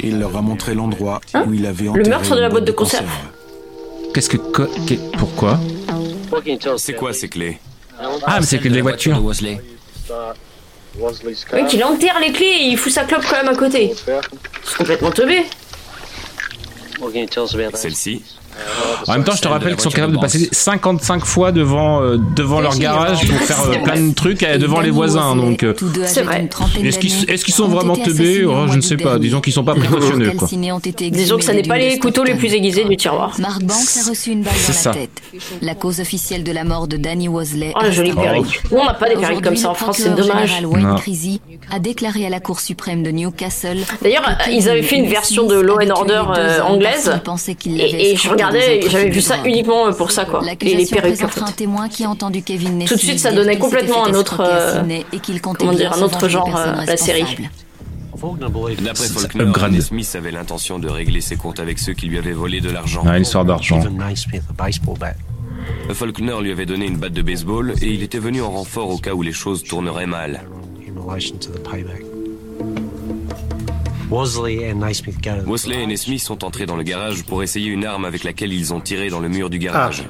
Il 0.04 0.20
leur 0.20 0.36
a 0.36 0.42
montré 0.42 0.74
l'endroit 0.74 1.22
où 1.46 1.54
il 1.54 1.66
avait 1.66 1.88
enterré 1.88 2.02
Hein 2.02 2.04
Le 2.06 2.10
meurtre 2.10 2.36
de 2.36 2.42
la 2.42 2.50
boîte 2.50 2.66
de 2.66 2.72
conserve. 2.72 3.06
Qu'est-ce 4.14 4.30
que 4.30 4.38
pourquoi 5.18 5.60
C'est 6.78 6.94
quoi 6.94 7.14
ces 7.14 7.30
clés 7.30 7.60
Ah 8.26 8.40
mais 8.40 8.46
c'est 8.46 8.60
que 8.60 8.70
des 8.70 8.82
voitures. 8.82 9.24
Wesley. 9.24 9.62
Oui, 11.54 11.66
qu'il 11.68 11.84
enterre 11.84 12.20
les 12.20 12.32
clés 12.32 12.46
et 12.46 12.68
il 12.70 12.78
fout 12.78 12.92
sa 12.92 13.04
clope 13.04 13.24
quand 13.30 13.36
même 13.36 13.50
à 13.50 13.56
côté. 13.56 13.94
C'est 14.64 14.78
complètement 14.78 15.12
teubé. 15.12 15.46
Celle-ci 17.74 18.24
En 19.08 19.14
même 19.14 19.24
temps, 19.24 19.36
je 19.36 19.42
te 19.42 19.48
rappelle 19.48 19.74
qu'ils 19.76 19.82
sont 19.84 19.90
capables 19.90 20.14
de 20.14 20.20
passer 20.20 20.50
55 20.52 21.26
fois 21.26 21.52
devant, 21.52 22.02
euh, 22.02 22.18
devant 22.36 22.60
leur 22.60 22.78
garage 22.78 23.26
pour 23.28 23.40
faire 23.40 23.70
euh, 23.70 23.84
plein 23.84 24.02
de 24.02 24.14
trucs 24.14 24.44
euh, 24.44 24.58
devant 24.58 24.82
les 24.82 24.90
voisins. 24.90 25.36
Donc, 25.36 25.64
euh, 25.64 25.74
C'est 26.06 26.24
vrai. 26.24 26.50
est-ce 26.84 27.00
qu'ils 27.00 27.30
est-ce 27.30 27.46
qu'ils 27.46 27.54
sont 27.54 27.68
vraiment 27.68 27.96
teubés 27.96 28.44
Oh, 28.46 28.66
Je 28.70 28.76
ne 28.76 28.82
sais 28.82 28.98
pas. 28.98 29.20
Disons 29.20 29.42
qu'ils 29.42 29.54
sont 29.54 29.64
pas 29.64 29.76
précautionneux. 29.76 30.32
Quoi. 30.32 30.48
Disons 31.12 31.38
que 31.38 31.44
ça 31.44 31.54
n'est 31.54 31.62
pas 31.64 31.78
les 31.78 32.00
couteaux 32.00 32.24
les 32.24 32.36
plus 32.36 32.54
aiguisés 32.54 32.86
du 32.86 32.98
tiroir. 32.98 33.34
Mark 33.40 33.64
Banks 33.64 33.98
a 34.06 34.10
reçu 34.10 34.32
une 34.32 34.44
balle 34.44 34.54
C'est 34.58 34.74
dans 34.74 34.78
ça. 34.78 34.90
la 34.92 34.96
tête. 34.96 35.22
La 35.62 35.76
cause 35.76 36.00
officielle 36.00 36.44
de 36.44 36.52
la 36.52 36.64
mort 36.64 36.88
de 36.88 36.98
Danny 36.98 37.28
Wosley. 37.28 37.74
Oh, 37.76 37.80
la 37.82 37.92
jolie 37.92 38.14
perruque. 38.14 38.62
On 38.72 38.86
n'a 38.86 38.94
pas 38.94 39.10
des 39.10 39.16
perruques 39.16 39.44
comme 39.44 39.56
ça 39.56 39.70
en 39.70 39.74
France, 39.74 39.98
c'est 40.02 40.16
dommage. 40.16 40.62
A 41.72 41.80
déclaré 41.80 42.26
à 42.26 42.30
la 42.30 42.40
Cour 42.40 42.60
suprême 42.60 43.04
de 43.04 43.12
Newcastle. 43.12 43.78
D'ailleurs, 44.02 44.24
ils 44.50 44.70
avaient 44.70 44.82
fait 44.84 44.98
une 44.98 45.10
version 45.10 45.46
de 45.48 45.56
Law 45.60 45.80
and 45.82 45.90
Order, 45.90 46.24
euh, 46.38 46.62
anglaise. 46.62 47.12
Et, 47.66 48.16
je 48.16 48.28
escroqué 48.28 48.44
regardais, 48.48 48.90
j'avais 48.90 49.10
vu 49.10 49.22
ça 49.22 49.38
uniquement 49.46 49.92
pour 49.94 50.12
ça, 50.12 50.26
quoi. 50.26 50.42
Et 50.62 50.76
les 50.76 50.86
perruques, 50.86 50.98
en 50.98 51.28
présentera 51.28 51.46
un 51.46 51.48
fait. 51.48 51.54
témoin 51.56 51.90
qui 51.90 52.04
a 52.04 52.10
entendu 52.10 52.42
Kevin 52.42 52.86
Tout 52.86 52.96
de 52.96 53.00
suite, 53.00 53.20
ça 53.20 53.32
donnait 53.32 53.58
complètement 53.58 54.06
fait 54.06 54.12
un 54.12 54.14
autre, 54.16 54.42
à 54.42 54.48
euh, 54.48 54.84
comment 55.58 55.74
dire, 55.74 55.94
un 55.94 56.02
autre 56.02 56.28
genre, 56.28 56.46
personnes 56.46 56.80
euh, 56.80 56.86
la 56.86 56.98
série. 56.98 57.26
D'après 58.80 58.94
C'est 58.96 59.14
Faulkner, 59.14 59.44
upgrade. 59.44 59.80
Smith 59.82 60.12
avait 60.16 60.32
l'intention 60.32 60.80
de 60.80 60.90
régler 60.90 61.22
ses 61.22 61.36
comptes 61.36 61.60
avec 61.60 61.78
ceux 61.78 61.94
qui 61.94 62.08
lui 62.08 62.18
avaient 62.18 62.32
volé 62.32 62.62
de 62.62 62.70
l'argent. 62.70 63.04
Ah, 63.06 63.18
une 63.18 63.24
histoire 63.24 63.46
d'argent. 63.46 63.80
Faulkner 65.94 66.42
lui 66.42 66.52
avait 66.52 66.66
donné 66.66 66.88
une 66.88 66.98
batte 66.98 67.14
de 67.14 67.22
baseball 67.22 67.74
et 67.82 67.88
il 67.88 68.04
était 68.04 68.20
venu 68.20 68.42
en 68.42 68.52
renfort 68.52 68.90
au 68.90 68.98
cas 68.98 69.14
où 69.14 69.22
les 69.22 69.34
choses 69.34 69.64
tourneraient 69.64 70.08
mal. 70.08 70.42
Mosley 74.10 75.84
et 75.84 75.86
Nesmith 75.88 76.22
sont 76.22 76.44
entrés 76.46 76.66
dans 76.66 76.78
le 76.78 76.84
garage 76.84 77.24
pour 77.24 77.44
essayer 77.44 77.68
une 77.70 77.86
arme 77.86 78.06
avec 78.06 78.24
laquelle 78.24 78.54
ils 78.54 78.74
ont 78.74 78.80
tiré 78.80 79.10
dans 79.10 79.20
le 79.20 79.28
mur 79.28 79.50
du 79.50 79.60
garage. 79.60 80.04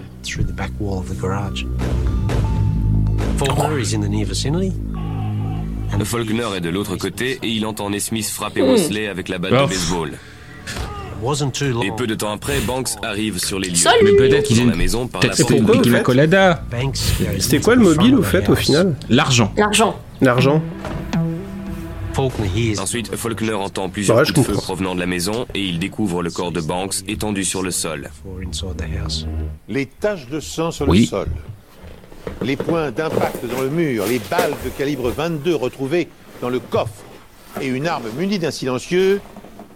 Faulkner 6.04 6.48
est 6.58 6.62
de 6.62 6.70
l'autre 6.70 6.96
côté 6.98 7.40
et 7.42 7.48
il 7.48 7.66
entend 7.66 7.90
Nesmith 7.90 8.28
frapper 8.28 8.62
Hmm. 8.62 8.68
Mosley 8.72 9.08
avec 9.08 9.30
la 9.30 9.38
batte 9.40 9.54
Oh. 9.56 9.64
de 9.64 9.70
baseball. 9.70 10.12
Et 11.84 11.92
peu 11.98 12.06
de 12.06 12.14
temps 12.14 12.32
après, 12.32 12.60
Banks 12.60 12.90
arrive 13.02 13.40
sur 13.40 13.58
les 13.60 13.70
lieux. 13.70 13.76
Salut 13.76 13.98
Mais 14.04 14.12
peut-être 14.18 14.46
qu'ils 14.46 14.58
Dans 14.58 14.64
ont 14.66 14.70
la 14.70 14.76
maison 14.76 15.08
par 15.08 15.24
la. 15.24 15.34
C'était 17.40 17.60
quoi 17.60 17.74
le 17.76 17.82
mobile 17.82 18.14
au 18.16 18.22
fait 18.22 18.48
au 18.50 18.56
final? 18.56 18.96
L'argent. 19.10 19.52
L'argent. 19.58 19.96
L'argent 20.22 20.62
Ensuite, 22.80 23.16
Faulkner 23.16 23.54
entend 23.54 23.90
plusieurs 23.90 24.18
Ouais, 24.18 24.26
je 24.26 24.34
coups 24.34 24.48
de 24.48 24.54
feu 24.54 24.60
provenant 24.60 24.96
de 24.96 25.00
la 25.00 25.06
maison 25.06 25.46
et 25.54 25.62
il 25.64 25.78
découvre 25.78 26.24
le 26.24 26.32
corps 26.32 26.52
de 26.52 26.62
Banks 26.62 26.96
étendu 27.08 27.44
sur 27.44 27.62
le 27.62 27.70
sol. 27.72 28.10
Les 29.70 29.86
taches 29.86 30.28
de 30.28 30.40
sang 30.40 30.72
sur 30.72 30.88
Oui. 30.90 31.02
le 31.02 31.06
sol, 31.06 31.28
les 32.42 32.56
points 32.56 32.90
d'impact 32.92 33.46
dans 33.46 33.62
le 33.62 33.70
mur, 33.70 34.06
les 34.08 34.20
balles 34.32 34.54
de 34.66 34.70
calibre 34.70 35.10
22 35.12 35.54
retrouvées 35.56 36.08
dans 36.42 36.50
le 36.50 36.60
coffre 36.60 37.04
et 37.62 37.68
une 37.68 37.86
arme 37.88 38.06
munie 38.18 38.40
d'un 38.40 38.52
silencieux 38.52 39.22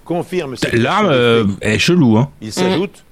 confirment 0.03 0.55
cette 0.55 0.73
L'arme 0.73 1.09
euh, 1.11 1.45
est 1.61 1.77
chelou, 1.79 2.17
hein. 2.17 2.29
Il 2.41 2.51
s'ajoute 2.51 3.03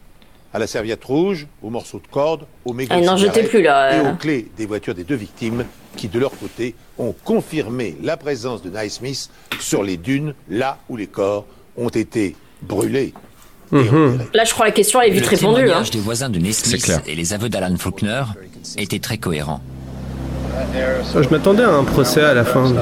à 0.53 0.59
la 0.59 0.67
serviette 0.67 1.03
rouge, 1.03 1.47
aux 1.61 1.69
morceaux 1.69 1.99
de 1.99 2.07
corde, 2.11 2.45
aux 2.65 2.73
mégots 2.73 2.93
Ah, 2.95 3.01
de 3.43 3.47
plus, 3.47 3.61
là, 3.61 3.95
et 3.95 3.99
euh. 3.99 4.11
aux 4.11 4.15
clés 4.15 4.47
des 4.57 4.65
voitures 4.65 4.95
des 4.95 5.03
deux 5.03 5.15
victimes 5.15 5.65
qui, 5.95 6.07
de 6.07 6.17
leur 6.19 6.31
côté, 6.31 6.75
ont 6.97 7.13
confirmé 7.23 7.95
la 8.01 8.17
présence 8.17 8.61
de 8.63 8.69
Naismith 8.69 9.29
sur 9.59 9.83
les 9.83 9.97
dunes, 9.97 10.33
là 10.49 10.77
où 10.89 10.97
les 10.97 11.07
corps 11.07 11.45
ont 11.77 11.89
été 11.89 12.35
brûlés. 12.61 13.13
enterrés. 13.71 14.17
Là, 14.33 14.43
je 14.43 14.53
crois 14.53 14.65
que 14.65 14.71
la 14.71 14.75
question 14.75 15.01
est 15.01 15.11
vite 15.11 15.23
Le 15.23 15.29
répondue. 15.29 15.61
Hein. 15.61 15.65
témoignage 15.65 15.91
des 15.91 15.99
voisins 15.99 16.29
de 16.29 16.39
clair. 16.77 17.01
et 17.05 17.15
les 17.15 17.33
aveux 17.33 17.49
d'Alan 17.49 17.75
Faulkner 17.77 18.23
étaient 18.77 18.99
très 18.99 19.17
cohérents. 19.17 19.61
Oh, 21.15 21.21
Je 21.21 21.29
m'attendais 21.29 21.63
à 21.63 21.71
un 21.71 21.83
procès 21.83 22.23
à 22.23 22.33
la 22.33 22.43
fin. 22.43 22.73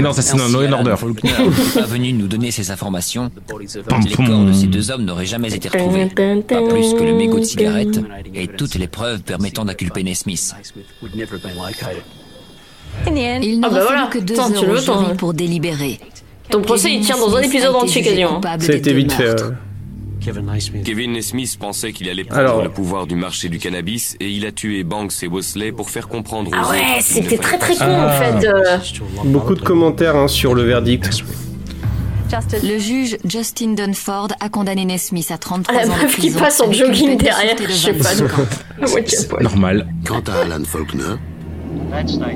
Non, 0.00 0.12
ça 0.12 0.22
c'est 0.22 0.36
dans 0.36 0.48
n'était 0.48 1.80
pas 1.80 1.86
venu 1.86 2.12
nous 2.12 2.26
donner 2.26 2.50
ces 2.50 2.70
informations, 2.70 3.30
les 3.60 4.16
pom. 4.16 4.26
corps 4.26 4.44
de 4.44 4.52
ces 4.52 4.66
deux 4.66 4.90
hommes 4.90 5.04
n'auraient 5.04 5.26
jamais 5.26 5.54
été 5.54 5.68
retrouvés. 5.68 6.06
Pas 6.06 6.62
plus 6.68 6.94
que 6.94 7.02
le 7.02 7.14
mégot 7.14 7.38
de 7.38 7.44
cigarette 7.44 8.00
et 8.34 8.48
toutes 8.48 8.74
les 8.74 8.88
preuves 8.88 9.22
permettant 9.22 9.64
d'inculper 9.64 10.02
Nesmith. 10.02 10.54
Il 13.06 13.60
Ah 13.64 13.68
n'aura 13.68 13.70
bah 13.70 13.80
fallu 13.80 13.86
voilà. 13.86 14.06
que 14.10 14.18
deux 14.18 14.34
tu 14.34 14.40
heures 14.40 14.48
le 14.50 14.76
jury 14.80 15.14
pour 15.16 15.34
délibérer. 15.34 15.98
Ton 16.50 16.60
procès, 16.60 16.92
il 16.92 17.00
tient 17.04 17.16
dans 17.16 17.34
un 17.36 17.40
épisode 17.42 17.74
entier 17.74 18.02
quasiment. 18.02 18.34
coupable 18.36 18.62
Ça 18.62 18.68
a 18.68 18.72
des 18.72 18.78
été 18.78 18.90
deux 18.90 18.96
vite 18.98 19.12
fait. 19.12 19.34
Kevin 20.84 21.12
Nesmith 21.12 21.56
pensait 21.58 21.92
qu'il 21.92 22.08
allait 22.08 22.24
prendre 22.24 22.40
Alors- 22.40 22.62
le 22.62 22.70
pouvoir 22.70 23.06
du 23.06 23.14
marché 23.14 23.48
du 23.48 23.58
cannabis 23.58 24.16
et 24.20 24.30
il 24.30 24.46
a 24.46 24.52
tué 24.52 24.82
Banks 24.84 25.12
et 25.22 25.28
Wesley 25.28 25.72
pour 25.72 25.90
faire 25.90 26.08
comprendre 26.08 26.50
aux 26.50 26.54
Ah 26.54 26.62
autres 26.62 26.70
ouais, 26.72 27.00
c'était 27.00 27.38
très 27.38 27.58
très 27.58 27.76
con 27.76 27.84
en 27.84 28.08
fait. 28.10 28.46
euh. 28.46 28.78
Beaucoup 29.24 29.54
de 29.54 29.60
commentaires 29.62 30.16
hein, 30.16 30.28
sur 30.28 30.54
le 30.54 30.62
verdict. 30.62 31.10
Le 32.64 32.78
juge 32.78 33.16
Justin 33.24 33.74
Dunford 33.74 34.28
a 34.40 34.48
condamné 34.48 34.84
Nesmith 34.84 35.30
à 35.30 35.38
33 35.38 35.72
Ah, 35.76 35.84
la 35.84 35.92
ans 35.92 35.96
de 35.96 36.02
meuf 36.02 36.14
qui 36.14 36.20
prison 36.22 36.38
passe 36.40 36.60
en 36.60 36.72
jogging 36.72 37.16
derrière, 37.16 37.54
je 37.68 37.72
sais 37.72 37.92
pas. 37.92 38.12
25 38.14 38.24
ans. 38.38 38.42
Ouais, 38.94 39.04
Normal. 39.40 39.86
Quant 40.04 40.22
à 40.26 40.40
Alan 40.42 40.64
Faulkner, 40.64 41.14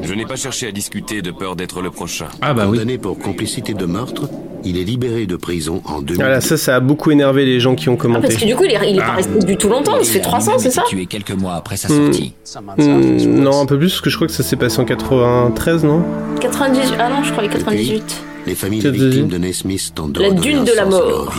Je 0.02 0.14
n'ai 0.14 0.24
pas 0.26 0.36
cherché 0.36 0.66
à 0.68 0.72
discuter 0.72 1.22
de 1.22 1.30
peur 1.30 1.56
d'être 1.56 1.80
le 1.82 1.90
prochain. 1.90 2.26
Ah 2.40 2.54
bah 2.54 2.64
oui. 2.66 2.78
condamné 2.78 2.98
pour 2.98 3.18
complicité 3.18 3.74
de 3.74 3.84
meurtre, 3.86 4.28
il 4.64 4.78
est 4.78 4.84
libéré 4.84 5.26
de 5.26 5.36
prison 5.36 5.82
en 5.84 6.00
2000. 6.00 6.16
Voilà, 6.22 6.40
ça, 6.40 6.56
ça 6.56 6.76
a 6.76 6.80
beaucoup 6.80 7.10
énervé 7.10 7.44
les 7.44 7.60
gens 7.60 7.74
qui 7.74 7.88
ont 7.88 7.94
Ah, 8.00 8.04
parce 8.04 8.14
que 8.20 8.28
commenté. 8.28 8.46
du 8.46 8.56
coup, 8.56 8.64
il 8.64 8.72
est, 8.72 8.90
il 8.90 8.96
est 8.96 9.00
pas 9.00 9.06
Ah. 9.12 9.16
resté 9.16 9.38
du 9.44 9.56
tout 9.56 9.68
longtemps, 9.68 10.02
ça 10.02 10.12
fait 10.12 10.20
300, 10.20 10.52
c'est 10.58 10.70
ça 10.70 10.82
tué 10.88 11.06
quelques 11.06 11.32
mois 11.32 11.54
après 11.54 11.76
sa 11.76 11.88
Hmm. 11.88 12.04
sortie. 12.12 12.34
Hmm, 12.78 13.40
non, 13.40 13.60
un 13.60 13.66
peu 13.66 13.78
plus, 13.78 13.88
parce 13.90 14.00
que 14.00 14.10
je 14.10 14.16
crois 14.16 14.26
que 14.28 14.32
ça 14.32 14.42
s'est 14.42 14.56
passé 14.56 14.80
en 14.80 14.84
93, 14.84 15.84
non 15.84 16.02
98. 16.40 16.96
Ah 16.98 17.08
non, 17.08 17.22
je 17.24 17.32
croyais 17.32 17.48
98. 17.50 18.22
Les 18.46 18.54
familles 18.54 18.80
de- 18.82 18.90
victimes 18.90 19.28
de 19.28 19.38
Naismith 19.38 19.92
tentent 19.94 20.12
de 20.12 20.22
La 20.22 20.30
dune 20.30 20.58
un 20.58 20.64
de 20.64 20.72
la 20.72 20.86
mort. 20.86 21.34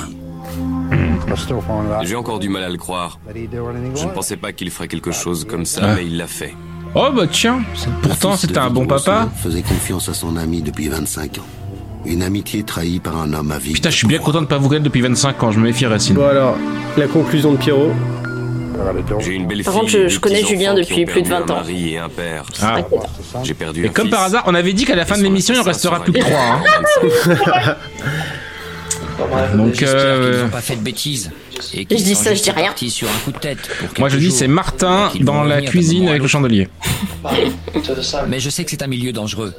J'ai 2.03 2.15
encore 2.15 2.39
du 2.39 2.49
mal 2.49 2.63
à 2.63 2.70
le 2.70 2.78
croire. 2.78 3.20
Je 3.95 4.05
ne 4.05 4.11
pensais 4.11 4.36
pas 4.38 4.51
qu'il 4.51 4.70
ferait 4.72 4.88
quelque 4.88 5.11
chose 5.11 5.45
comme 5.45 5.65
ça, 5.65 5.82
Ah. 5.84 5.95
mais 5.95 6.05
il 6.05 6.17
l'a 6.17 6.28
fait. 6.28 6.53
Oh 6.95 7.09
bah 7.15 7.23
tiens, 7.31 7.61
pourtant 8.01 8.35
c'était 8.35 8.57
un 8.57 8.69
bon 8.69 8.85
papa. 8.87 9.29
Faisait 9.43 9.61
confiance 9.61 10.09
à 10.09 10.13
son 10.13 10.35
ami 10.37 10.61
depuis 10.61 10.87
25 10.89 11.37
ans. 11.37 11.45
Une 12.05 12.23
amitié 12.23 12.63
trahie 12.63 12.99
par 12.99 13.17
un 13.17 13.31
homme 13.33 13.51
avide. 13.51 13.73
Putain, 13.73 13.89
je 13.89 13.97
suis 13.97 14.07
bien 14.07 14.19
content 14.19 14.41
de 14.41 14.47
pas 14.47 14.57
vous 14.57 14.69
connaître 14.69 14.85
depuis 14.85 15.01
25 15.01 15.43
ans, 15.43 15.51
je 15.51 15.59
me 15.59 15.65
méfierais 15.65 15.99
sinon. 15.99 16.21
Bon 16.21 16.27
alors, 16.27 16.55
la 16.97 17.07
conclusion 17.07 17.51
de 17.51 17.57
Pierrot. 17.57 17.91
J'ai 19.19 19.33
une 19.33 19.45
belle 19.45 19.61
Par 19.63 19.73
contre, 19.73 19.89
je- 19.89 20.19
connais 20.19 20.43
Julien 20.43 20.73
depuis 20.73 21.05
plus 21.05 21.21
de 21.21 21.27
perdu 21.27 21.45
20 21.47 21.53
un 21.53 21.55
ans. 21.57 21.59
mari 21.59 21.93
et 21.93 21.97
un 21.97 22.07
père. 22.09 22.45
Ah. 22.61 22.77
J'ai 23.43 23.53
perdu 23.53 23.83
Et 23.85 23.89
un 23.89 23.91
comme 23.91 24.05
fils. 24.07 24.15
par 24.15 24.23
hasard, 24.23 24.43
on 24.47 24.55
avait 24.55 24.71
dit 24.73 24.85
qu'à 24.85 24.95
la 24.95 25.05
fin 25.05 25.17
de 25.17 25.23
l'émission, 25.23 25.53
il 25.53 25.59
en 25.59 25.63
restera 25.63 25.99
plus 26.01 26.13
que 26.13 26.19
3. 26.19 26.39
Hein. 26.39 27.75
Donc, 29.53 29.83
euh, 29.83 30.31
qu'ils 30.33 30.43
n'ont 30.45 30.49
pas 30.49 30.61
fait 30.61 30.77
de 30.77 30.81
bêtises. 30.81 31.29
Et 31.74 31.86
Je 31.89 31.95
dis 32.03 32.16
ça, 32.16 32.34
je 32.34 32.41
dis 32.41 32.51
rien. 32.51 32.74
sur 32.89 33.07
un 33.07 33.20
coup 33.26 33.32
de 33.32 33.38
tête. 33.39 33.60
pour 33.93 33.99
moi 33.99 34.10
je 34.10 34.18
dis 34.18 34.32
c'est 34.32 34.47
Martin 34.47 35.12
dans 35.22 35.43
la 35.43 35.62
cuisine 35.62 36.07
avec 36.07 36.22
le 36.22 36.28
chandelier. 36.28 36.68
Mais 38.28 38.39
je 38.39 38.49
sais 38.49 38.64
que 38.64 38.72
c'est 38.72 38.84
un 38.84 38.88
milieu 38.88 39.12
dangereux. 39.12 39.53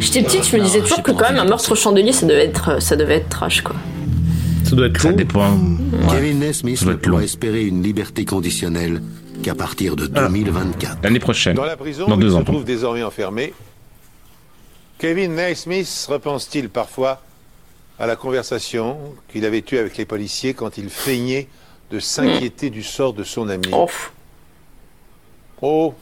J'étais 0.00 0.22
petite, 0.22 0.44
je 0.50 0.56
me 0.56 0.62
disais 0.62 0.80
toujours 0.80 1.02
que 1.02 1.10
quand 1.12 1.28
même 1.30 1.38
un 1.38 1.44
meurtre 1.44 1.72
au 1.72 1.74
chandelier, 1.74 2.12
ça 2.12 2.26
devait 2.26 2.44
être, 2.46 2.80
ça 2.82 2.96
devait 2.96 3.16
être 3.16 3.28
trash 3.28 3.60
quoi. 3.62 3.76
Ça 4.64 4.76
doit 4.76 4.86
être 4.86 5.00
Ça 5.00 5.12
dépend. 5.12 5.58
Kevin 6.10 6.38
Nesmith 6.40 6.82
ne 6.84 6.92
long. 6.92 6.98
pourra 6.98 7.22
espérer 7.24 7.64
une 7.66 7.82
liberté 7.82 8.24
conditionnelle 8.24 9.02
qu'à 9.42 9.54
partir 9.54 9.96
de 9.96 10.10
Ah. 10.14 10.22
2024. 10.28 10.98
L'année 11.02 11.18
prochaine. 11.18 11.56
Dans 11.56 11.64
la 11.64 11.76
prison, 11.76 12.06
Dans 12.06 12.16
deux 12.16 12.28
il 12.30 12.34
ans. 12.34 12.40
se 12.40 12.44
trouve 12.44 12.64
désormais 12.64 13.02
enfermé, 13.02 13.52
Kevin 15.00 15.34
Naismith 15.34 16.06
repense-t-il 16.10 16.68
parfois 16.68 17.22
à 17.98 18.06
la 18.06 18.16
conversation 18.16 18.98
qu'il 19.32 19.46
avait 19.46 19.64
eue 19.72 19.78
avec 19.78 19.96
les 19.96 20.04
policiers 20.04 20.52
quand 20.52 20.76
il 20.76 20.90
feignait 20.90 21.48
de 21.90 21.98
s'inquiéter 21.98 22.68
du 22.68 22.82
sort 22.82 23.14
de 23.14 23.24
son 23.24 23.48
ami? 23.48 23.70
Oh, 23.72 23.88
Oh, 25.62 25.94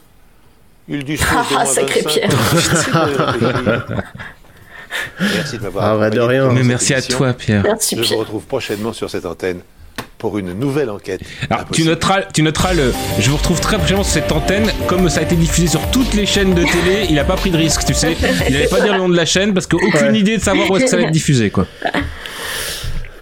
il 0.89 0.99
de 1.05 1.17
Ah, 1.55 1.65
sacré 1.65 2.01
25 2.01 2.07
Pierre. 2.09 3.85
Merci 5.21 5.57
de 5.57 5.63
m'avoir 5.63 5.85
Ah, 5.85 5.97
bah, 5.97 6.09
de 6.09 6.19
rien. 6.19 6.51
Mais 6.51 6.63
merci 6.63 6.93
à 6.93 7.01
toi, 7.01 7.31
Pierre. 7.33 7.63
Merci 7.63 7.95
Je 7.95 8.01
Pierre. 8.01 8.17
vous 8.17 8.19
retrouve 8.19 8.43
prochainement 8.43 8.91
sur 8.91 9.09
cette 9.09 9.25
antenne 9.25 9.61
pour 10.19 10.37
une 10.37 10.53
nouvelle 10.53 10.89
enquête. 10.89 11.21
Alors, 11.49 11.65
tu 11.71 11.83
noteras, 11.83 12.23
tu 12.33 12.43
noteras 12.43 12.73
le. 12.73 12.93
Je 13.19 13.29
vous 13.29 13.37
retrouve 13.37 13.59
très 13.61 13.77
prochainement 13.77 14.03
sur 14.03 14.13
cette 14.13 14.31
antenne. 14.31 14.65
Comme 14.85 15.09
ça 15.09 15.21
a 15.21 15.23
été 15.23 15.35
diffusé 15.35 15.67
sur 15.67 15.81
toutes 15.91 16.13
les 16.13 16.25
chaînes 16.25 16.53
de 16.53 16.61
télé, 16.61 17.07
il 17.09 17.17
a 17.17 17.23
pas 17.23 17.37
pris 17.37 17.49
de 17.49 17.57
risque, 17.57 17.85
tu 17.85 17.93
sais. 17.93 18.15
Il 18.49 18.55
allait 18.55 18.67
pas 18.67 18.81
dire 18.81 18.93
le 18.93 18.99
nom 18.99 19.09
de 19.09 19.15
la 19.15 19.25
chaîne 19.25 19.53
parce 19.53 19.65
qu'aucune 19.65 20.15
idée 20.15 20.37
de 20.37 20.43
savoir 20.43 20.69
où 20.69 20.75
est-ce 20.75 20.83
que 20.85 20.89
ça 20.91 20.97
va 20.97 21.03
être 21.03 21.11
diffusé, 21.11 21.49
quoi. 21.49 21.65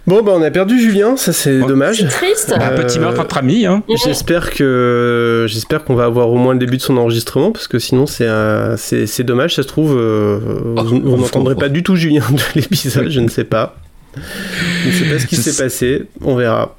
Bon, 0.08 0.24
bah 0.24 0.32
on 0.36 0.42
a 0.42 0.50
perdu 0.50 0.80
Julien, 0.80 1.18
ça 1.18 1.34
c'est 1.34 1.60
dommage. 1.60 1.98
C'est 1.98 2.08
triste. 2.08 2.56
Un 2.58 2.70
petit 2.70 2.98
meurtre 2.98 3.20
entre 3.20 3.38
amis, 3.38 3.66
hein. 3.66 3.84
J'espère 4.06 4.52
que 4.52 5.46
j'espère 5.50 5.84
qu'on 5.84 5.96
va 5.96 6.06
avoir 6.06 6.30
au 6.30 6.38
moins 6.38 6.54
le 6.54 6.60
début 6.60 6.78
de 6.78 6.82
son 6.82 6.98
enregistrement 6.98 7.52
parce 7.52 7.68
que 7.68 7.78
sinon 7.78 8.06
c'est 8.06 8.26
euh, 8.26 8.78
c'est 8.78 9.06
c'est 9.06 9.24
dommage. 9.24 9.56
Ça 9.56 9.64
se 9.64 9.68
trouve 9.68 9.98
euh, 9.98 10.40
vous, 10.78 11.02
vous 11.02 11.18
n'entendrez 11.18 11.56
pas 11.56 11.68
du 11.68 11.84
tout 11.84 11.98
Julien 11.98 12.24
de 12.32 12.42
l'épisode, 12.56 13.10
je 13.10 13.20
ne 13.20 13.28
sais 13.28 13.44
pas. 13.44 13.76
Je 14.84 14.88
ne 14.88 14.92
sais 14.94 15.06
pas 15.14 15.20
ce 15.20 15.28
qui 15.28 15.36
s'est 15.36 15.64
passé, 15.64 16.04
on 16.22 16.36
verra. 16.36 16.76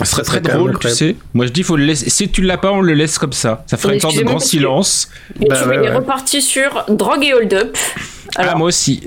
Ce 0.00 0.04
serait 0.12 0.22
très 0.22 0.40
drôle, 0.40 0.78
tu 0.78 0.88
sais. 0.90 1.16
Moi, 1.34 1.46
je 1.46 1.50
dis, 1.50 1.64
faut 1.64 1.76
le 1.76 1.84
laisser. 1.84 2.08
Si 2.08 2.28
tu 2.28 2.42
l'as 2.42 2.56
pas, 2.56 2.70
on 2.70 2.80
le 2.80 2.94
laisse 2.94 3.18
comme 3.18 3.32
ça. 3.32 3.64
Ça 3.66 3.76
ferait 3.76 3.94
une 3.94 4.00
sorte 4.00 4.16
de 4.16 4.22
grand 4.22 4.34
parce 4.34 4.44
que- 4.44 4.50
silence. 4.50 5.08
Mais 5.40 5.46
Bah 5.48 5.60
tu 5.60 5.68
ouais, 5.68 5.74
il 5.76 5.84
est 5.86 5.88
ouais. 5.90 5.96
reparti 5.96 6.40
sur 6.40 6.84
drogue 6.88 7.24
et 7.24 7.34
hold-up. 7.34 7.76
ah, 8.36 8.54
moi 8.54 8.68
aussi. 8.68 9.02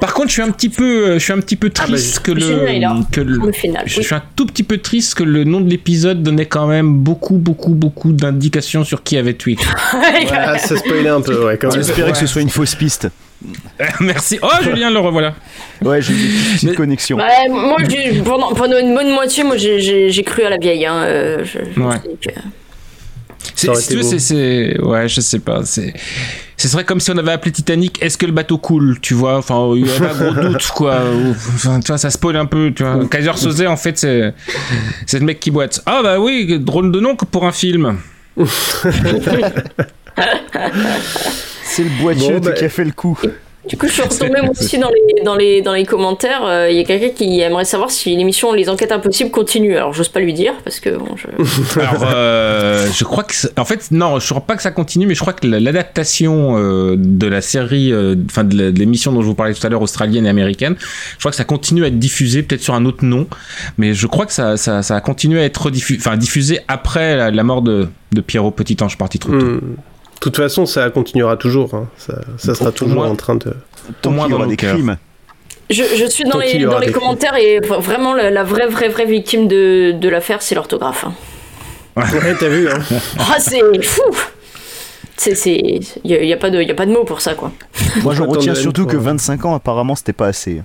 Par 0.00 0.14
contre, 0.14 0.28
je 0.28 0.32
suis 0.32 0.40
un 0.42 0.50
petit 0.50 0.70
peu, 0.70 1.14
je 1.14 1.18
suis 1.18 1.32
un 1.34 1.40
petit 1.40 1.56
peu 1.56 1.68
bah, 1.68 1.84
triste 1.84 2.20
que 2.20 2.32
le, 2.32 2.40
que 3.12 3.20
le, 3.20 3.36
Le 3.36 3.52
final, 3.52 3.82
je 3.84 3.98
oui. 3.98 4.04
suis 4.04 4.14
un 4.14 4.22
tout 4.34 4.46
petit 4.46 4.62
peu 4.62 4.78
triste 4.78 5.14
que 5.16 5.24
le 5.24 5.44
nom 5.44 5.60
de 5.60 5.68
l'épisode 5.68 6.22
donnait 6.22 6.46
quand 6.46 6.68
même 6.68 6.94
beaucoup, 7.00 7.36
beaucoup, 7.36 7.74
beaucoup 7.74 8.12
d'indications 8.12 8.82
sur 8.82 9.02
qui 9.02 9.18
avait 9.18 9.34
tué. 9.34 9.58
Ah, 10.32 10.56
ça 10.56 10.74
spoilait 10.78 11.10
un 11.10 11.20
peu, 11.20 11.44
ouais, 11.44 11.58
quand 11.58 11.68
même. 11.68 11.76
J'espérais 11.76 12.12
que 12.12 12.18
ce 12.18 12.26
soit 12.26 12.40
une 12.40 12.48
fausse 12.48 12.74
piste. 12.76 13.08
Merci. 14.00 14.38
Oh, 14.42 14.48
Julien, 14.62 14.90
le 14.90 14.98
revoilà. 14.98 15.34
Ouais, 15.82 16.00
j'ai 16.00 16.14
une 16.14 16.54
petite 16.54 16.74
connexion. 16.76 17.16
Moi, 17.16 17.76
pendant, 18.24 18.54
pendant 18.54 18.78
une 18.78 18.94
bonne 18.94 19.10
moitié, 19.10 19.44
moi, 19.44 19.56
j'ai- 19.56 19.80
j'ai 19.80 20.10
j'ai 20.10 20.22
cru 20.22 20.42
à 20.44 20.50
la 20.50 20.58
vieille. 20.58 20.86
Hein. 20.86 20.94
euh, 21.02 21.44
je- 21.44 21.58
je 21.74 21.80
Ouais. 21.80 21.96
que- 22.22 22.30
C'est, 23.56 23.74
si 23.76 24.02
c'est, 24.04 24.18
c'est- 24.18 24.80
ouais, 24.80 25.08
je 25.08 25.20
sais 25.20 25.38
pas. 25.38 25.60
C'est, 25.64 25.92
ce 26.56 26.68
serait 26.68 26.84
comme 26.84 26.98
si 27.00 27.10
on 27.10 27.18
avait 27.18 27.32
appelé 27.32 27.52
Titanic. 27.52 28.02
Est-ce 28.02 28.16
que 28.18 28.26
le 28.26 28.32
bateau 28.32 28.58
coule, 28.58 28.98
tu 29.00 29.14
vois? 29.14 29.36
Enfin, 29.38 29.70
il 29.76 29.86
y 29.86 29.90
a 29.90 29.98
pas 30.00 30.14
gros 30.14 30.32
doute, 30.48 30.66
quoi. 30.74 31.00
Enfin, 31.54 31.80
tu 31.80 31.88
vois, 31.88 31.98
ça 31.98 32.10
spoil 32.10 32.36
un 32.36 32.46
peu, 32.46 32.72
tu 32.74 32.82
vois. 32.82 33.06
Kaiser 33.08 33.32
Soze, 33.36 33.62
en 33.66 33.76
fait, 33.76 33.98
c'est, 33.98 34.32
c'est 35.06 35.18
le 35.18 35.24
mec 35.26 35.40
qui 35.40 35.50
boite. 35.50 35.82
Ah 35.86 36.00
bah 36.02 36.18
oui, 36.18 36.58
drôle 36.58 36.90
de 36.90 37.00
nom 37.00 37.16
que 37.16 37.24
pour 37.26 37.46
un 37.46 37.52
film. 37.52 37.98
C'est 41.64 41.84
le 41.84 41.90
boiteux 42.02 42.20
Bon, 42.38 42.38
bah- 42.40 42.52
qui 42.52 42.64
a 42.64 42.68
fait 42.68 42.84
le 42.84 42.92
coup. 42.92 43.18
Du 43.66 43.78
coup, 43.78 43.86
je 43.86 43.92
suis 43.94 44.02
retombée 44.02 44.42
moi 44.42 44.50
aussi 44.50 44.76
dans 44.78 44.90
les, 44.90 45.22
dans 45.24 45.36
les, 45.36 45.62
dans 45.62 45.72
les 45.72 45.86
commentaires. 45.86 46.42
euh, 46.44 46.68
Il 46.70 46.76
y 46.76 46.80
a 46.80 46.84
quelqu'un 46.84 47.08
qui 47.08 47.40
aimerait 47.40 47.64
savoir 47.64 47.90
si 47.90 48.14
l'émission 48.14 48.52
Les 48.52 48.68
Enquêtes 48.68 48.92
Impossibles 48.92 49.30
continue. 49.30 49.74
Alors, 49.78 49.94
j'ose 49.94 50.10
pas 50.10 50.20
lui 50.20 50.34
dire 50.34 50.52
parce 50.64 50.80
que 50.80 50.90
bon, 50.90 51.16
je. 51.16 51.80
Alors, 51.80 52.04
euh, 52.14 52.86
je 52.92 53.04
crois 53.04 53.24
que, 53.24 53.32
en 53.58 53.64
fait, 53.64 53.90
non, 53.90 54.18
je 54.20 54.28
crois 54.28 54.42
pas 54.44 54.56
que 54.56 54.62
ça 54.62 54.70
continue, 54.70 55.06
mais 55.06 55.14
je 55.14 55.20
crois 55.20 55.32
que 55.32 55.46
la- 55.46 55.60
l'adaptation 55.60 56.58
euh, 56.58 56.96
de 56.98 57.26
la 57.26 57.40
série, 57.40 57.90
enfin 58.26 58.44
de 58.44 58.68
l'émission 58.78 59.12
dont 59.12 59.22
je 59.22 59.26
vous 59.28 59.34
parlais 59.34 59.54
tout 59.54 59.66
à 59.66 59.70
l'heure, 59.70 59.80
australienne 59.80 60.26
et 60.26 60.28
américaine, 60.28 60.76
je 60.78 61.18
crois 61.20 61.30
que 61.30 61.36
ça 61.38 61.44
continue 61.44 61.84
à 61.84 61.86
être 61.86 61.98
diffusé, 61.98 62.42
peut-être 62.42 62.60
sur 62.62 62.74
un 62.74 62.84
autre 62.84 63.02
nom, 63.06 63.26
mais 63.78 63.94
je 63.94 64.06
crois 64.06 64.26
que 64.26 64.32
ça, 64.34 64.58
ça, 64.58 64.82
ça 64.82 64.94
a 64.96 65.00
continué 65.00 65.40
à 65.40 65.44
être 65.44 65.70
diffusé, 65.70 66.00
enfin 66.06 66.18
diffusé 66.18 66.60
après 66.68 67.16
la, 67.16 67.30
la 67.30 67.42
mort 67.44 67.62
de, 67.62 67.88
de 68.12 68.20
Pierrot 68.20 68.50
Petit 68.50 68.76
Ange 68.82 68.98
parti 68.98 69.18
trop 69.18 69.32
tôt. 69.32 69.38
Hmm. 69.38 69.60
De 70.24 70.30
toute 70.30 70.36
façon, 70.38 70.64
ça 70.64 70.88
continuera 70.88 71.36
toujours. 71.36 71.74
hein. 71.74 71.86
Ça, 71.98 72.14
ça 72.38 72.54
sera 72.54 72.72
toujours 72.72 72.94
moins- 72.94 73.10
en 73.10 73.14
train 73.16 73.34
de. 73.34 73.52
Tant 74.00 74.10
moins 74.10 74.26
dans 74.28 74.46
des 74.46 74.56
cœurs. 74.56 74.72
crimes. 74.74 74.96
Je, 75.68 75.82
je 75.82 76.06
suis 76.06 76.24
dans 76.24 76.30
Tant 76.30 76.38
les, 76.38 76.58
dans 76.64 76.80
commentaires 76.92 77.36
et 77.36 77.60
vraiment 77.60 78.14
la, 78.14 78.30
la 78.30 78.42
vraie, 78.44 78.66
vraie, 78.68 78.88
vraie 78.88 79.04
victime 79.04 79.48
de, 79.48 79.92
de 79.92 80.08
l'affaire, 80.08 80.40
c'est 80.40 80.54
l'orthographe. 80.54 81.04
hein. 81.06 81.12
Ouais, 81.96 82.34
t'as 82.40 82.48
vu, 82.48 82.68
hein 82.70 82.78
Ah, 83.18 83.36
c'est 83.38 83.60
fou 83.84 84.02
C'est. 85.16 85.34
c'est- 85.34 85.80
Il 86.04 86.10
n'y 86.10 86.14
a, 86.14 86.22
y 86.24 86.32
a, 86.32 86.36
pas 86.38 86.48
de- 86.50 86.60
il 86.62 86.66
y 86.68 86.70
a 86.70 86.74
pas 86.74 86.86
de 86.86 86.92
mots 86.92 87.04
pour 87.04 87.20
ça, 87.20 87.34
quoi. 87.34 87.52
Moi, 88.02 88.14
Attends, 88.14 88.26
retiens 88.26 88.54
surtout 88.54 88.86
que 88.86 88.96
quoi. 88.96 89.04
25 89.04 89.44
ans, 89.44 89.54
apparemment, 89.54 89.94
c'était 89.94 90.12
pas 90.14 90.26
assez. 90.28 90.62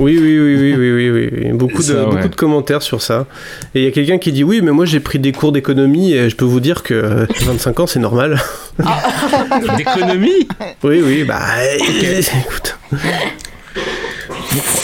Oui, 0.00 0.18
oui, 0.20 0.38
oui, 0.38 0.56
oui, 0.56 0.74
oui, 0.74 0.90
oui, 0.90 1.10
oui, 1.10 1.30
oui. 1.32 1.52
Beaucoup, 1.52 1.82
de, 1.82 1.94
ouais. 1.94 2.06
beaucoup 2.06 2.28
de 2.28 2.34
commentaires 2.34 2.82
sur 2.82 3.00
ça. 3.00 3.26
Et 3.74 3.80
il 3.80 3.84
y 3.84 3.86
a 3.86 3.92
quelqu'un 3.92 4.18
qui 4.18 4.32
dit 4.32 4.42
oui, 4.42 4.60
mais 4.60 4.72
moi 4.72 4.86
j'ai 4.86 4.98
pris 4.98 5.20
des 5.20 5.30
cours 5.30 5.52
d'économie 5.52 6.12
et 6.12 6.28
je 6.28 6.34
peux 6.34 6.44
vous 6.44 6.60
dire 6.60 6.82
que 6.82 6.94
euh, 6.94 7.26
25 7.42 7.80
ans 7.80 7.86
c'est 7.86 8.00
normal. 8.00 8.40
D'économie? 9.76 10.48
Oui, 10.82 11.00
oui, 11.04 11.24
bah 11.24 11.40
écoute. 11.78 12.76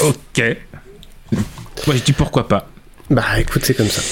Ok. 0.03 0.57
Moi, 1.87 1.97
je 1.97 2.03
dis 2.03 2.13
pourquoi 2.13 2.47
pas. 2.47 2.69
Bah 3.11 3.25
écoute, 3.39 3.63
c'est 3.65 3.75
comme 3.75 3.89
ça. 3.89 4.03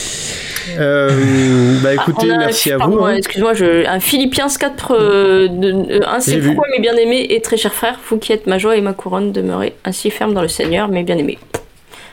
Euh, 0.78 1.78
bah 1.82 1.94
écoutez, 1.94 2.28
Ah, 2.30 2.34
on 2.34 2.34
a- 2.34 2.38
merci 2.38 2.70
à 2.72 2.78
vous. 2.78 2.98
hein. 3.04 3.14
Excuse-moi, 3.14 3.54
je- 3.54 3.86
un 3.86 4.00
Philippien 4.00 4.46
4, 4.48 4.92
euh, 4.94 5.48
de- 5.48 6.00
euh, 6.02 6.20
J'ai 6.26 6.38
vu. 6.40 6.48
pourquoi 6.54 6.66
mes 6.76 6.80
bien-aimés 6.80 7.26
et 7.30 7.40
très 7.40 7.56
chers 7.56 7.74
frères, 7.74 7.98
vous 8.08 8.18
qui 8.18 8.32
êtes 8.32 8.46
ma 8.46 8.58
joie 8.58 8.76
et 8.76 8.80
ma 8.80 8.92
couronne, 8.92 9.32
demeurez 9.32 9.74
ainsi 9.84 10.10
ferme 10.10 10.34
dans 10.34 10.42
le 10.42 10.48
Seigneur, 10.48 10.88
mes 10.88 11.02
bien-aimés. 11.02 11.38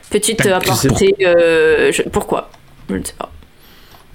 Petite 0.09 0.45
euh, 0.45 0.55
aparté, 0.55 1.15
euh, 1.21 1.91
je- 1.91 2.03
pourquoi? 2.03 2.49
Je 2.89 2.95
ne 2.95 3.03
sais 3.03 3.13
pas. 3.17 3.31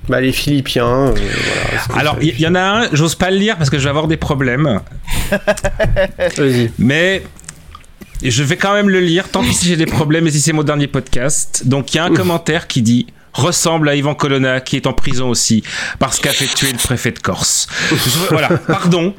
Bah 0.09 0.21
les 0.21 0.33
Philippiens, 0.33 0.87
euh, 1.09 1.11
voilà. 1.13 1.83
c'est 1.87 1.99
Alors, 1.99 2.17
il 2.21 2.41
y, 2.41 2.43
y 2.43 2.47
en 2.49 2.55
a 2.55 2.61
un, 2.61 2.89
j'ose 2.93 3.15
pas 3.15 3.31
le 3.31 3.37
lire 3.37 3.57
parce 3.57 3.71
que 3.71 3.79
je 3.79 3.85
vais 3.85 3.91
avoir 3.91 4.09
des 4.09 4.17
problèmes. 4.17 4.81
Vas-y. 6.37 6.71
Mais 6.79 7.23
je 8.23 8.43
vais 8.43 8.57
quand 8.57 8.73
même 8.75 8.89
le 8.89 9.01
lire, 9.01 9.29
tant 9.29 9.43
pis 9.43 9.53
si 9.55 9.67
j'ai 9.69 9.77
des 9.77 9.87
problèmes 9.87 10.27
et 10.27 10.31
si 10.31 10.41
c'est 10.41 10.53
mon 10.53 10.63
dernier 10.63 10.87
podcast. 10.87 11.63
Donc 11.67 11.93
il 11.95 11.99
y 11.99 12.01
a 12.01 12.05
un 12.05 12.13
commentaire 12.15 12.67
qui 12.67 12.83
dit 12.83 13.07
ressemble 13.33 13.89
à 13.89 13.95
Ivan 13.95 14.15
Colonna 14.15 14.61
qui 14.61 14.77
est 14.77 14.87
en 14.87 14.93
prison 14.93 15.29
aussi 15.29 15.63
parce 15.99 16.19
qu'a 16.19 16.33
fait 16.33 16.47
tuer 16.47 16.73
le 16.73 16.79
préfet 16.79 17.13
de 17.13 17.19
Corse. 17.19 17.67
Voilà, 18.31 18.49
pardon. 18.49 19.15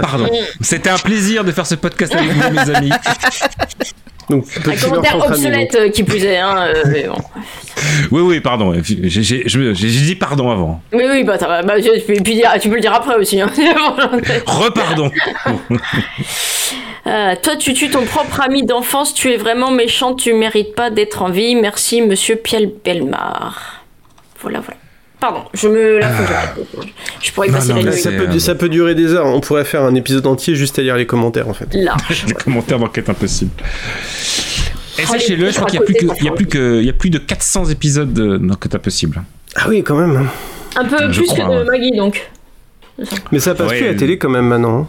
Pardon. 0.00 0.30
C'était 0.60 0.90
un 0.90 0.98
plaisir 0.98 1.44
de 1.44 1.52
faire 1.52 1.66
ce 1.66 1.74
podcast 1.74 2.14
avec 2.14 2.30
vous, 2.30 2.50
mes 2.50 2.74
amis. 2.74 2.90
Donc, 4.30 4.46
Un 4.66 4.76
commentaire 4.76 5.22
obsolète 5.24 5.74
euh, 5.74 5.88
qui 5.90 6.02
plus 6.02 6.24
est, 6.24 6.38
hein, 6.38 6.56
euh, 6.68 6.82
mais 6.90 7.02
bon. 7.08 7.16
Oui, 8.10 8.22
oui, 8.22 8.40
pardon. 8.40 8.72
J'ai 8.82 9.22
j'ai- 9.22 9.42
je- 9.46 9.74
j'ai 9.74 9.88
dit 9.88 10.14
pardon 10.14 10.50
avant. 10.50 10.80
Oui, 10.92 11.04
oui, 11.10 11.24
bah, 11.24 11.36
bah, 11.62 11.74
tu, 11.80 11.90
peux, 12.06 12.14
puis 12.22 12.34
dire- 12.34 12.52
tu 12.60 12.68
peux 12.70 12.76
le 12.76 12.80
dire 12.80 12.94
après 12.94 13.16
aussi. 13.16 13.40
Hein. 13.40 13.50
Repardon. 14.46 15.10
Euh, 17.06 17.34
toi, 17.42 17.56
tu 17.56 17.74
tues 17.74 17.90
ton 17.90 18.04
propre 18.06 18.40
ami 18.40 18.64
d'enfance, 18.64 19.12
tu 19.12 19.30
es 19.30 19.36
vraiment 19.36 19.70
méchant, 19.70 20.14
tu 20.14 20.32
mérites 20.32 20.74
pas 20.74 20.88
d'être 20.90 21.20
en 21.22 21.28
vie. 21.28 21.54
Merci, 21.54 22.00
monsieur 22.00 22.36
Piel 22.36 22.70
Belmar. 22.82 23.82
Voilà, 24.40 24.60
voilà. 24.60 24.80
Pardon, 25.24 25.40
je 25.54 25.68
me. 25.68 26.00
Que 26.00 26.02
j'arrête. 26.02 26.54
Je 27.22 27.32
pourrais 27.32 27.48
Non, 27.48 27.54
passer 27.54 27.68
non, 27.72 27.76
la 27.76 27.82
nuit. 27.92 27.98
Ça 27.98 28.10
peut, 28.10 28.38
ça 28.38 28.54
peut 28.54 28.68
durer 28.68 28.94
des 28.94 29.14
heures. 29.14 29.24
On 29.24 29.40
pourrait 29.40 29.64
faire 29.64 29.82
un 29.82 29.94
épisode 29.94 30.26
entier 30.26 30.54
juste 30.54 30.78
à 30.78 30.82
lire 30.82 30.96
les 30.96 31.06
commentaires 31.06 31.48
en 31.48 31.54
fait. 31.54 31.72
Là. 31.72 31.96
Les 32.26 32.34
commentaires 32.34 32.78
d'enquête 32.78 33.08
impossible. 33.08 33.50
Et 34.98 35.02
Oh, 35.02 35.12
sachez-le, 35.12 35.46
les 35.46 35.50
je 35.50 35.56
crois 35.56 35.66
qu'il 35.70 35.76
y 35.76 35.78
a 35.78 35.82
a 35.82 35.86
plus 36.34 36.46
que, 36.46 36.78
il 36.80 36.84
y 36.86 36.90
a 36.90 36.92
plus 36.92 37.08
de 37.08 37.16
400 37.18 37.64
épisodes 37.70 38.12
de- 38.12 38.36
d'enquête 38.36 38.74
impossible. 38.74 39.22
Ah 39.56 39.64
oui, 39.68 39.82
quand 39.82 39.96
même. 39.96 40.28
Un 40.76 40.84
peu 40.84 41.10
Je 41.10 41.20
plus 41.20 41.28
crois, 41.28 41.46
que 41.46 41.50
de 41.52 41.58
ouais. 41.58 41.64
Maggie, 41.64 41.92
donc. 41.96 42.30
Mais 43.32 43.40
ça 43.40 43.54
passe 43.54 43.70
Ouais, 43.70 43.78
plus 43.78 43.86
à 43.88 43.92
la 43.92 43.98
télé 43.98 44.18
quand 44.18 44.28
même 44.28 44.46
maintenant. 44.46 44.86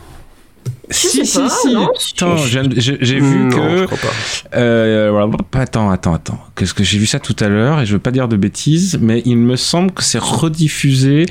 Hein. 0.86 0.92
Si, 0.92 1.10
sais 1.10 1.40
pas, 1.40 1.50
si, 1.50 1.70
si. 1.98 2.16
Attends, 2.16 2.38
j'ai 2.38 3.20
vu 3.20 3.38
Non, 3.46 3.50
que. 3.56 3.78
je 3.78 3.84
crois 3.86 3.98
pas. 3.98 4.58
Euh, 4.58 5.28
attends, 5.54 5.90
attends, 5.90 6.14
attends. 6.14 6.40
Qu'est-ce 6.56 6.74
que 6.74 6.84
j'ai 6.84 6.98
vu 6.98 7.06
ça 7.06 7.20
tout 7.20 7.36
à 7.40 7.48
l'heure? 7.50 7.82
Et 7.82 7.86
je 7.86 7.94
veux 7.94 8.00
pas 8.00 8.12
dire 8.12 8.28
de 8.28 8.36
bêtises, 8.38 8.98
mais 9.02 9.22
il 9.26 9.38
me 9.38 9.56
semble 9.56 9.92
que 9.92 10.04
c'est 10.04 10.20
rediffusé 10.20 11.26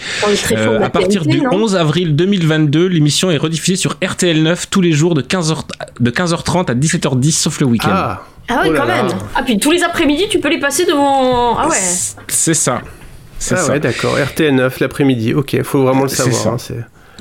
euh, 0.53 0.83
à 0.83 0.91
partir 0.91 1.25
du 1.25 1.41
non 1.41 1.51
11 1.53 1.77
avril 1.77 2.17
2022. 2.17 2.87
L'émission 2.87 3.31
est 3.31 3.37
rediffusée 3.37 3.77
sur 3.77 3.95
RTL9 4.01 4.67
tous 4.71 4.81
les 4.81 4.93
jours 4.93 5.15
de 5.15 5.23
15h 5.23 5.63
de 6.01 6.11
15h30 6.11 6.71
à 6.71 6.75
17h10 6.75 7.31
sauf 7.33 7.61
le 7.61 7.67
week-end. 7.67 7.89
Ah, 7.93 8.23
Ah 8.49 8.63
ouais, 8.63 8.69
Oh 8.71 8.75
quand 8.77 8.85
là. 8.85 9.03
même. 9.05 9.13
Ah, 9.35 9.43
puis 9.43 9.59
tous 9.59 9.71
les 9.71 9.83
après-midi, 9.83 10.25
tu 10.29 10.39
peux 10.41 10.51
les 10.51 10.61
passer 10.61 10.85
devant. 10.85 11.57
Ah 11.59 11.69
ouais. 11.69 11.77
C'est 12.29 12.55
ça. 12.55 12.83
C'est 13.39 13.55
ah 13.57 13.59
ça. 13.59 13.73
ouais, 13.73 13.81
d'accord. 13.81 14.17
RTL9 14.19 14.73
l'après-midi. 14.81 15.35
Ok, 15.35 15.61
faut 15.63 15.83
vraiment 15.85 16.03
le 16.03 16.09
C'est 16.09 16.31
savoir. 16.31 16.59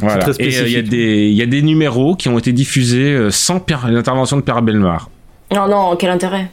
Voilà. 0.03 0.23
très 0.31 0.43
Et 0.43 0.57
euh, 0.57 0.67
il 0.67 0.71
y, 0.73 0.75
a 0.77 0.81
des- 0.81 1.27
il 1.29 1.33
y 1.35 1.41
a 1.41 1.45
des 1.45 1.61
numéros 1.61 2.15
qui 2.15 2.29
ont 2.29 2.37
été 2.37 2.51
diffusés 2.51 3.13
euh, 3.13 3.31
sans 3.31 3.63
l'intervention 3.87 4.37
de 4.37 4.41
Père 4.41 4.61
Belmar. 4.61 5.09
Non, 5.53 5.67
non, 5.67 5.95
quel 5.97 6.09
intérêt? 6.11 6.49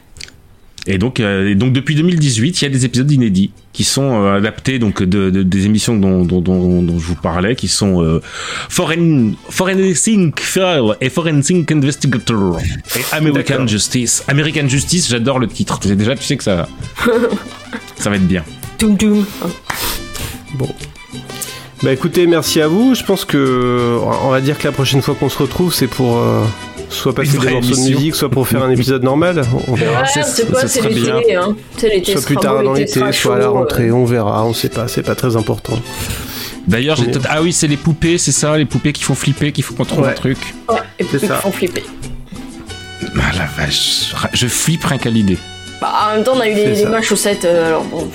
Et 0.87 0.97
donc, 0.97 1.19
euh, 1.19 1.47
et 1.47 1.53
donc 1.53 1.73
depuis 1.73 1.93
2018, 1.93 2.59
il 2.59 2.65
y 2.65 2.67
a 2.67 2.69
des 2.71 2.85
épisodes 2.85 3.11
inédits 3.11 3.51
qui 3.71 3.83
sont 3.83 4.23
euh, 4.23 4.37
adaptés 4.37 4.79
donc 4.79 5.03
de, 5.03 5.29
de- 5.29 5.43
des 5.43 5.65
émissions 5.67 5.95
dont, 5.95 6.23
dont, 6.25 6.41
dont, 6.41 6.81
dont 6.81 6.97
je 6.97 7.05
vous 7.05 7.15
parlais, 7.15 7.55
qui 7.55 7.67
sont 7.67 8.01
euh, 8.03 8.19
Foreign, 8.67 9.33
Forensic 9.49 10.39
File 10.39 10.95
et 10.99 11.09
Forensic 11.09 11.71
Investigator 11.71 12.57
et 12.95 13.15
American. 13.15 13.67
Justice. 13.67 14.23
American 14.27 14.67
Justice, 14.67 15.07
j'adore 15.07 15.37
le 15.37 15.47
titre. 15.47 15.79
Déjà, 15.87 16.15
tu 16.15 16.23
sais 16.23 16.35
que 16.37 16.43
ça, 16.43 16.67
ça 17.97 18.09
va 18.09 18.15
être 18.15 18.27
bien. 18.27 18.43
Doum 18.79 18.95
doum. 18.95 19.23
Bon. 20.55 20.67
Bah 21.83 21.91
écoutez, 21.91 22.27
merci 22.27 22.61
à 22.61 22.67
vous. 22.67 22.93
Je 22.93 23.03
pense 23.03 23.25
que 23.25 23.97
on 24.23 24.29
va 24.29 24.39
dire 24.41 24.57
que 24.57 24.65
la 24.65 24.71
prochaine 24.71 25.01
fois 25.01 25.15
qu'on 25.15 25.29
se 25.29 25.37
retrouve, 25.39 25.73
c'est 25.73 25.87
pour 25.87 26.17
euh, 26.17 26.43
soit 26.89 27.13
passer 27.15 27.35
Une 27.37 27.41
des 27.41 27.51
morceaux 27.53 27.75
de 27.75 27.79
musique, 27.89 28.13
soit 28.15 28.29
pour 28.29 28.47
faire 28.47 28.61
un 28.63 28.69
épisode 28.69 29.01
normal. 29.03 29.41
On 29.67 29.73
verra. 29.73 30.01
Ouais, 30.01 30.07
c'est- 30.13 30.23
c'est 30.23 30.51
quoi, 30.51 30.61
ce 30.61 30.67
c'est 30.67 30.79
serait 30.81 30.89
l'été, 30.93 31.25
bien. 31.27 31.41
hein. 31.43 31.55
C'est 31.77 31.89
l'été, 31.89 32.11
Soit 32.13 32.21
plus 32.25 32.37
tard 32.37 32.61
dans 32.63 32.73
l'été, 32.73 33.01
soit 33.13 33.35
à 33.35 33.39
la 33.39 33.47
rentrée, 33.49 33.87
euh. 33.87 33.93
on 33.95 34.05
verra, 34.05 34.45
on 34.45 34.53
sait 34.53 34.69
pas, 34.69 34.87
c'est 34.87 35.01
pas 35.01 35.15
très 35.15 35.35
important. 35.35 35.79
D'ailleurs, 36.67 36.95
j'ai 36.97 37.09
ah 37.27 37.41
oui, 37.41 37.51
c'est 37.51 37.67
les 37.67 37.77
poupées, 37.77 38.19
c'est 38.19 38.31
ça, 38.31 38.55
les 38.55 38.65
poupées 38.65 38.93
qui 38.93 39.03
font 39.03 39.15
flipper, 39.15 39.51
qu'il 39.51 39.63
faut 39.63 39.73
qu'on 39.73 39.85
trouve 39.85 40.03
Ouais. 40.03 40.09
un 40.11 40.13
truc. 40.13 40.37
Ouais, 40.69 40.75
et 40.99 41.03
puis 41.03 41.17
C'est 41.19 41.25
ils 41.25 41.29
ça. 41.29 41.35
font 41.37 41.51
flipper. 41.51 41.83
Ah 43.15 43.31
la 43.35 43.45
vache, 43.65 44.13
je 44.33 44.45
flippe 44.45 44.83
rien 44.83 44.99
qu'à 44.99 45.09
l'idée. 45.09 45.39
Bah, 45.81 45.91
en 46.11 46.15
même 46.15 46.23
temps, 46.23 46.33
on 46.35 46.39
a 46.39 46.47
eu 46.47 46.53
les, 46.53 46.61
C'est 46.63 46.69
les 46.69 46.83
ça. 46.83 46.89
mains 46.89 47.01
chaussettes, 47.01 47.45
euh, 47.45 47.69
alors 47.69 47.83
bon, 47.85 48.07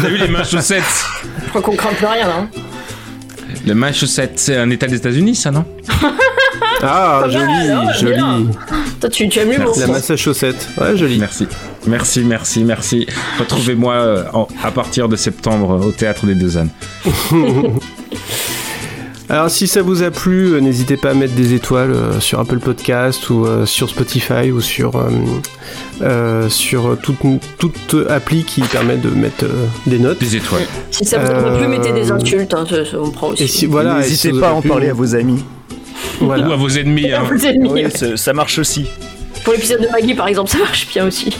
On 0.00 0.04
a 0.04 0.08
eu 0.08 0.16
les 0.16 0.28
mains 0.28 0.44
chaussettes. 0.44 0.82
je 1.44 1.48
crois 1.50 1.62
qu'on 1.62 1.76
craint 1.76 1.92
plus 1.94 2.06
rien 2.06 2.26
là. 2.26 2.36
hein. 2.40 2.48
Les 3.64 3.74
mains 3.74 3.92
chaussettes, 3.92 4.32
c'est 4.38 4.56
un 4.56 4.68
état 4.70 4.86
des 4.86 4.96
États-Unis, 4.96 5.34
ça, 5.36 5.50
non? 5.50 5.64
Ah, 6.82 7.20
Pas 7.22 7.28
mal, 7.28 7.30
joli, 7.32 7.70
hein, 7.70 7.92
joli. 7.98 8.20
Toi, 9.00 9.08
tu, 9.10 9.28
tu 9.28 9.38
aimes 9.38 9.52
l'humour. 9.52 9.74
La 9.78 9.86
masse 9.86 10.10
à 10.10 10.16
chaussettes. 10.16 10.68
Ouais, 10.78 10.96
joli. 10.96 11.18
Merci, 11.18 11.46
merci, 11.86 12.20
merci, 12.24 12.64
merci. 12.64 13.06
Retrouvez-moi 13.38 13.94
euh, 13.94 14.24
en- 14.34 14.48
à 14.62 14.70
partir 14.70 15.08
de 15.08 15.16
septembre 15.16 15.72
euh, 15.82 15.86
au 15.88 15.92
théâtre 15.92 16.26
des 16.26 16.34
Deux 16.34 16.58
Ânes. 16.58 16.68
Alors 19.30 19.50
si 19.50 19.66
ça 19.66 19.80
vous 19.80 20.02
a 20.02 20.10
plu, 20.10 20.52
euh, 20.52 20.60
n'hésitez 20.60 20.98
pas 20.98 21.10
à 21.10 21.14
mettre 21.14 21.34
des 21.34 21.54
étoiles 21.54 21.92
euh, 21.92 22.20
sur 22.20 22.40
Apple 22.40 22.58
Podcast 22.58 23.30
ou 23.30 23.46
euh, 23.46 23.64
sur 23.64 23.88
Spotify 23.88 24.50
ou 24.52 24.60
sur 24.60 24.96
euh, 24.96 25.08
euh, 26.02 26.48
sur 26.50 26.98
toute, 27.02 27.16
toute 27.58 27.96
appli 28.10 28.44
qui 28.44 28.60
permet 28.60 28.96
de 28.98 29.08
mettre 29.08 29.44
euh, 29.44 29.66
des 29.86 29.98
notes. 29.98 30.18
Des 30.20 30.36
étoiles. 30.36 30.66
Si 30.90 31.06
ça 31.06 31.18
vous 31.18 31.26
plus, 31.26 31.36
Euh, 31.64 31.68
mettez 31.68 31.92
des 31.92 32.10
insultes, 32.10 32.52
hein, 32.52 32.66
ça, 32.68 32.84
ça, 32.84 32.98
on 33.00 33.10
prend 33.10 33.28
aussi. 33.28 33.44
Et 33.44 33.46
si 33.46 33.64
voilà, 33.66 33.96
et 33.96 34.00
N'hésitez 34.00 34.32
si 34.32 34.38
pas 34.40 34.50
à 34.50 34.52
en 34.52 34.60
plu, 34.60 34.68
parler 34.68 34.90
à 34.90 34.94
vos 34.94 35.14
amis. 35.14 35.42
Voilà. 36.20 36.46
Ou 36.48 36.52
à 36.52 36.56
vos 36.56 36.68
ennemis. 36.68 37.10
Hein. 37.12 37.22
Vous 37.30 37.46
êtes 37.46 37.56
mis. 37.56 37.68
Oui, 37.70 37.84
ça, 37.94 38.16
ça 38.18 38.32
marche 38.34 38.58
aussi. 38.58 38.86
Pour 39.42 39.54
l'épisode 39.54 39.80
de 39.80 39.88
Maggie, 39.88 40.14
par 40.14 40.28
exemple, 40.28 40.50
ça 40.50 40.58
marche 40.58 40.86
bien 40.92 41.06
aussi. 41.06 41.34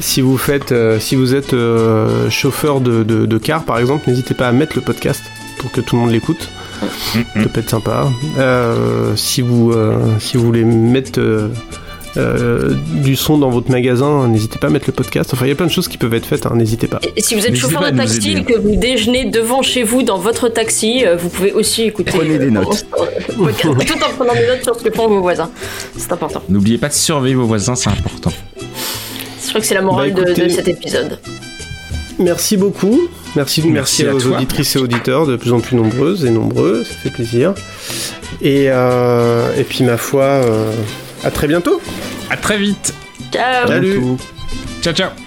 Si 0.00 0.20
vous 0.20 0.36
faites, 0.36 0.72
euh, 0.72 0.98
si 0.98 1.14
vous 1.14 1.34
êtes 1.34 1.54
euh, 1.54 2.28
chauffeur 2.28 2.80
de, 2.80 3.04
de, 3.04 3.24
de 3.24 3.38
car 3.38 3.62
par 3.64 3.78
exemple, 3.78 4.10
n'hésitez 4.10 4.34
pas 4.34 4.48
à 4.48 4.52
mettre 4.52 4.76
le 4.76 4.82
podcast 4.82 5.22
pour 5.58 5.70
que 5.72 5.80
tout 5.80 5.96
le 5.96 6.02
monde 6.02 6.10
l'écoute. 6.12 6.48
Ça 7.34 7.48
peut 7.52 7.60
être 7.60 7.70
sympa. 7.70 8.08
Euh, 8.38 9.14
si 9.16 9.40
vous, 9.42 9.72
euh, 9.72 9.96
si 10.18 10.36
vous 10.36 10.44
voulez 10.44 10.64
mettre 10.64 11.18
euh, 11.20 11.48
euh, 12.16 12.74
du 13.02 13.16
son 13.16 13.38
dans 13.38 13.48
votre 13.50 13.70
magasin, 13.70 14.28
n'hésitez 14.28 14.58
pas 14.58 14.66
à 14.66 14.70
mettre 14.70 14.86
le 14.88 14.92
podcast. 14.92 15.30
Enfin, 15.32 15.46
il 15.46 15.48
y 15.48 15.52
a 15.52 15.54
plein 15.54 15.66
de 15.66 15.70
choses 15.70 15.88
qui 15.88 15.96
peuvent 15.98 16.12
être 16.14 16.26
faites. 16.26 16.46
hein, 16.46 16.52
n'hésitez 16.54 16.86
pas. 16.86 17.00
Et 17.16 17.22
si 17.22 17.34
vous 17.34 17.40
êtes 17.40 17.50
N'hésitez 17.52 17.72
chauffeur 17.72 17.90
de 17.90 17.96
taxi 17.96 18.32
et 18.36 18.44
que 18.44 18.58
vous 18.58 18.76
déjeunez 18.76 19.24
devant 19.30 19.62
chez 19.62 19.82
vous 19.82 20.02
dans 20.02 20.18
votre 20.18 20.48
taxi, 20.48 21.04
euh, 21.06 21.16
vous 21.16 21.28
pouvez 21.28 21.52
aussi 21.52 21.82
écouter. 21.82 22.12
Prenez 22.14 22.38
des 22.38 22.50
notes. 22.50 22.84
podcast, 23.36 23.78
Tout 23.86 24.04
en 24.04 24.10
prenant 24.16 24.34
des 24.34 24.46
notes 24.46 24.62
sur 24.62 24.78
ce 24.78 24.84
que 24.84 24.90
font 24.90 25.08
vos 25.08 25.20
voisins. 25.22 25.50
C'est 25.96 26.12
important. 26.12 26.42
N'oubliez 26.48 26.78
pas 26.78 26.88
de 26.88 26.94
surveiller 26.94 27.34
vos 27.34 27.46
voisins, 27.46 27.74
c'est 27.74 27.90
important. 27.90 28.32
Je 29.42 29.48
crois 29.48 29.60
que 29.60 29.66
c'est 29.66 29.74
la 29.74 29.82
morale 29.82 30.12
Bah, 30.12 30.22
de- 30.24 30.48
cet 30.48 30.68
épisode. 30.68 31.18
Merci 32.18 32.56
beaucoup. 32.56 33.08
Merci, 33.36 33.62
merci, 33.62 33.72
Merci 33.72 34.06
à 34.06 34.14
aux 34.14 34.20
toi. 34.20 34.36
auditrices 34.36 34.76
et 34.76 34.78
auditeurs 34.78 35.26
de 35.26 35.36
plus 35.36 35.52
en 35.52 35.60
plus 35.60 35.76
nombreuses 35.76 36.24
et 36.24 36.30
nombreux. 36.30 36.84
Ça 36.84 36.94
fait 36.94 37.10
plaisir. 37.10 37.54
Et, 38.40 38.66
euh, 38.68 39.54
et 39.56 39.64
puis, 39.64 39.84
ma 39.84 39.96
foi, 39.96 40.24
euh, 40.24 40.72
à 41.24 41.30
très 41.30 41.46
bientôt. 41.48 41.80
À 42.30 42.36
très 42.36 42.58
vite. 42.58 42.94
Ciao 43.32 43.66
Salut. 43.66 44.00
Ciao, 44.82 44.92
ciao. 44.94 45.23